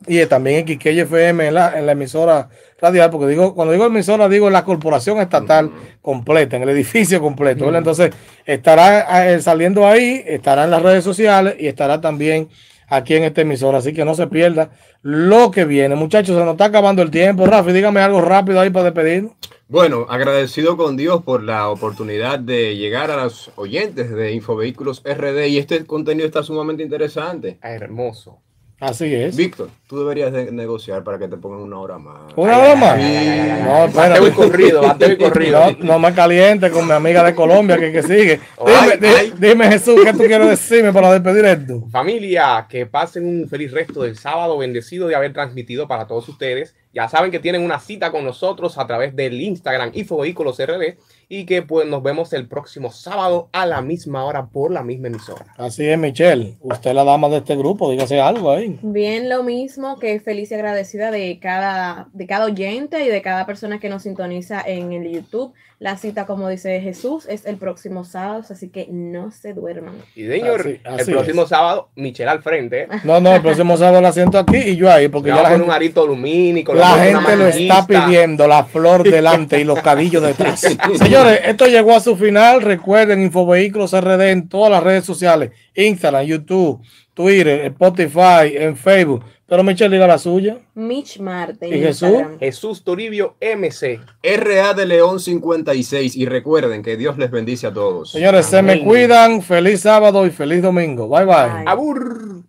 y 0.07 0.25
también 0.25 0.59
en 0.59 0.65
Quiqueya 0.65 1.03
FM 1.03 1.47
en 1.47 1.53
la, 1.53 1.77
en 1.77 1.85
la 1.85 1.93
emisora 1.93 2.49
radial, 2.79 3.09
porque 3.09 3.27
digo, 3.27 3.55
cuando 3.55 3.71
digo 3.71 3.85
emisora, 3.85 4.27
digo 4.27 4.47
en 4.47 4.53
la 4.53 4.65
corporación 4.65 5.19
estatal 5.19 5.71
completa, 6.01 6.57
en 6.57 6.63
el 6.63 6.69
edificio 6.69 7.21
completo. 7.21 7.65
¿verdad? 7.65 7.79
Entonces, 7.79 8.11
estará 8.45 9.31
eh, 9.31 9.41
saliendo 9.41 9.87
ahí, 9.87 10.21
estará 10.25 10.65
en 10.65 10.71
las 10.71 10.81
redes 10.81 11.03
sociales 11.03 11.55
y 11.59 11.67
estará 11.67 12.01
también 12.01 12.49
aquí 12.87 13.15
en 13.15 13.23
esta 13.23 13.41
emisora. 13.41 13.77
Así 13.77 13.93
que 13.93 14.03
no 14.03 14.15
se 14.15 14.27
pierda 14.27 14.71
lo 15.01 15.51
que 15.51 15.65
viene. 15.65 15.95
Muchachos, 15.95 16.37
se 16.37 16.43
nos 16.43 16.53
está 16.53 16.65
acabando 16.65 17.01
el 17.01 17.11
tiempo. 17.11 17.45
Rafi, 17.45 17.71
dígame 17.71 18.01
algo 18.01 18.21
rápido 18.21 18.59
ahí 18.59 18.69
para 18.69 18.85
despedirnos. 18.85 19.33
Bueno, 19.73 20.05
agradecido 20.07 20.77
con 20.77 20.95
Dios 20.97 21.23
por 21.23 21.41
la 21.41 21.67
oportunidad 21.67 22.37
de 22.37 22.75
llegar 22.75 23.09
a 23.09 23.23
los 23.23 23.51
oyentes 23.55 24.11
de 24.11 24.31
Infovehículos 24.31 25.01
RD 25.03 25.47
y 25.47 25.57
este 25.57 25.83
contenido 25.87 26.27
está 26.27 26.43
sumamente 26.43 26.83
interesante. 26.83 27.57
Hermoso. 27.59 28.37
Así 28.83 29.13
es. 29.15 29.35
Víctor, 29.35 29.69
tú 29.87 29.99
deberías 29.99 30.31
de 30.33 30.51
negociar 30.51 31.03
para 31.03 31.17
que 31.17 31.27
te 31.27 31.37
pongan 31.37 31.61
una 31.61 31.79
hora 31.79 31.97
más. 31.97 32.33
¿Una 32.35 32.57
hora 32.57 32.75
más? 32.75 32.97
No, 32.97 33.03
y 33.03 33.87
espérate. 33.87 34.31
corrido, 34.33 34.81
bateo 34.81 35.11
y 35.13 35.17
corrido. 35.17 35.71
No, 35.79 35.85
no 35.93 35.99
me 35.99 36.13
caliente 36.13 36.69
con 36.69 36.85
mi 36.85 36.91
amiga 36.91 37.23
de 37.23 37.33
Colombia 37.33 37.77
que, 37.77 37.91
que 37.91 38.03
sigue. 38.03 38.39
Dime, 38.59 38.77
Ay, 38.77 38.97
di- 38.99 39.07
ay. 39.07 39.33
dime, 39.37 39.69
Jesús, 39.71 40.01
¿qué 40.03 40.11
tú 40.11 40.19
quieres 40.19 40.49
decirme 40.49 40.91
para 40.91 41.13
despedir 41.13 41.45
esto? 41.45 41.87
Familia, 41.91 42.65
que 42.69 42.85
pasen 42.85 43.25
un 43.25 43.47
feliz 43.47 43.71
resto 43.71 44.03
del 44.03 44.17
sábado, 44.17 44.57
bendecido 44.57 45.07
de 45.07 45.15
haber 45.15 45.31
transmitido 45.33 45.87
para 45.87 46.05
todos 46.05 46.27
ustedes. 46.27 46.75
Ya 46.93 47.07
saben 47.09 47.31
que 47.31 47.39
tienen 47.39 47.63
una 47.63 47.79
cita 47.79 48.11
con 48.11 48.23
nosotros 48.23 48.77
a 48.77 48.85
través 48.85 49.15
del 49.15 49.41
Instagram 49.41 49.91
Infovehículos 49.93 50.59
RD 50.59 50.97
y 51.29 51.45
que 51.45 51.61
pues 51.61 51.87
nos 51.87 52.03
vemos 52.03 52.33
el 52.33 52.47
próximo 52.47 52.91
sábado 52.91 53.49
a 53.51 53.65
la 53.65 53.81
misma 53.81 54.23
hora 54.25 54.47
por 54.47 54.71
la 54.71 54.83
misma 54.83 55.07
emisora. 55.07 55.45
Así 55.57 55.87
es, 55.87 55.97
Michelle. 55.97 56.57
Usted 56.61 56.91
es 56.91 56.95
la 56.95 57.03
dama 57.03 57.29
de 57.29 57.37
este 57.37 57.55
grupo, 57.55 57.91
dígase 57.91 58.19
algo 58.21 58.51
ahí. 58.51 58.79
Bien, 58.81 59.29
lo 59.29 59.43
mismo 59.43 59.99
que 59.99 60.19
feliz 60.19 60.51
y 60.51 60.55
agradecida 60.55 61.11
de 61.11 61.39
cada, 61.39 62.09
de 62.13 62.27
cada 62.27 62.45
oyente 62.45 63.03
y 63.05 63.09
de 63.09 63.21
cada 63.21 63.45
persona 63.45 63.79
que 63.79 63.89
nos 63.89 64.03
sintoniza 64.03 64.61
en 64.65 64.93
el 64.93 65.09
YouTube. 65.09 65.53
La 65.83 65.97
cita, 65.97 66.25
como 66.25 66.47
dice 66.47 66.79
Jesús, 66.79 67.25
es 67.27 67.45
el 67.45 67.57
próximo 67.57 68.05
sábado, 68.05 68.41
así 68.49 68.69
que 68.69 68.87
no 68.89 69.31
se 69.31 69.53
duerman. 69.53 69.95
Y 70.15 70.25
señor, 70.25 70.61
Así- 70.61 70.79
así 70.85 71.11
el 71.11 71.17
próximo 71.17 71.41
es. 71.43 71.49
sábado, 71.49 71.89
Michelle 71.97 72.29
al 72.29 72.41
frente. 72.41 72.87
No, 73.03 73.19
no, 73.19 73.35
el 73.35 73.41
próximo 73.41 73.75
sábado 73.75 73.99
la 73.99 74.13
siento 74.13 74.37
aquí 74.39 74.55
y 74.55 74.77
yo 74.77 74.89
ahí, 74.89 75.09
porque 75.09 75.27
ya 75.31 75.35
la 75.35 75.41
a 75.41 75.43
poner 75.43 75.57
un 75.57 75.63
gente, 75.65 75.75
arito 75.75 76.07
lumínico. 76.07 76.73
la 76.73 76.81
vamos 76.83 76.95
a 76.95 77.03
poner 77.03 77.19
gente 77.19 77.37
lo 77.37 77.47
está 77.47 77.85
pidiendo, 77.85 78.47
la 78.47 78.63
flor 78.63 79.03
delante 79.11 79.59
y 79.59 79.65
los 79.65 79.81
cadillos 79.81 80.23
detrás. 80.23 80.61
Señores, 80.61 81.41
esto 81.43 81.65
llegó 81.67 81.93
a 81.93 81.99
su 81.99 82.15
final. 82.15 82.61
Recuerden, 82.61 83.21
Infovehículos 83.21 83.91
RD 83.91 84.31
en 84.31 84.47
todas 84.47 84.71
las 84.71 84.83
redes 84.83 85.03
sociales: 85.03 85.51
Instagram, 85.75 86.23
YouTube, 86.25 86.81
Twitter, 87.13 87.59
Spotify, 87.65 88.55
en 88.55 88.77
Facebook. 88.77 89.25
Pero 89.45 89.63
Michelle 89.63 89.93
diga 89.93 90.07
la 90.07 90.17
suya. 90.17 90.57
Mitch 90.73 91.19
Marte. 91.19 91.67
¿Y 91.67 91.79
Jesús? 91.79 92.09
Instagram. 92.09 92.39
Jesús 92.39 92.83
Toribio 92.83 93.35
MC. 93.41 93.99
RA 94.23 94.73
de 94.73 94.85
León 94.85 95.19
56 95.19 96.15
y 96.15 96.25
recuerden 96.25 96.81
que 96.81 96.95
Dios 96.95 97.17
les 97.17 97.29
bendice 97.29 97.67
a 97.67 97.73
todos. 97.73 98.11
Señores, 98.11 98.45
se 98.45 98.61
me 98.61 98.83
cuidan. 98.83 99.41
Feliz 99.41 99.81
sábado 99.81 100.25
y 100.25 100.31
feliz 100.31 100.61
domingo. 100.61 101.07
Bye 101.09 101.25
bye. 101.25 101.35
Bye. 101.35 101.63
Abur. 101.67 102.43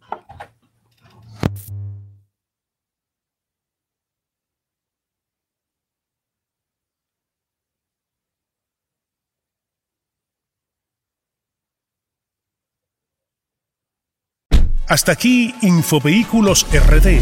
Hasta 14.95 15.11
aquí 15.11 15.53
Infovehículos 15.63 16.69
RD, 16.71 17.19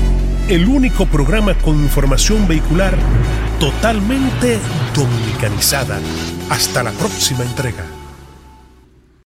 el 0.50 0.68
único 0.68 1.06
programa 1.06 1.54
con 1.54 1.82
información 1.82 2.46
vehicular 2.46 2.94
totalmente 3.58 4.58
dominicanizada. 4.94 5.98
Hasta 6.50 6.82
la 6.82 6.90
próxima 6.90 7.44
entrega. 7.44 8.01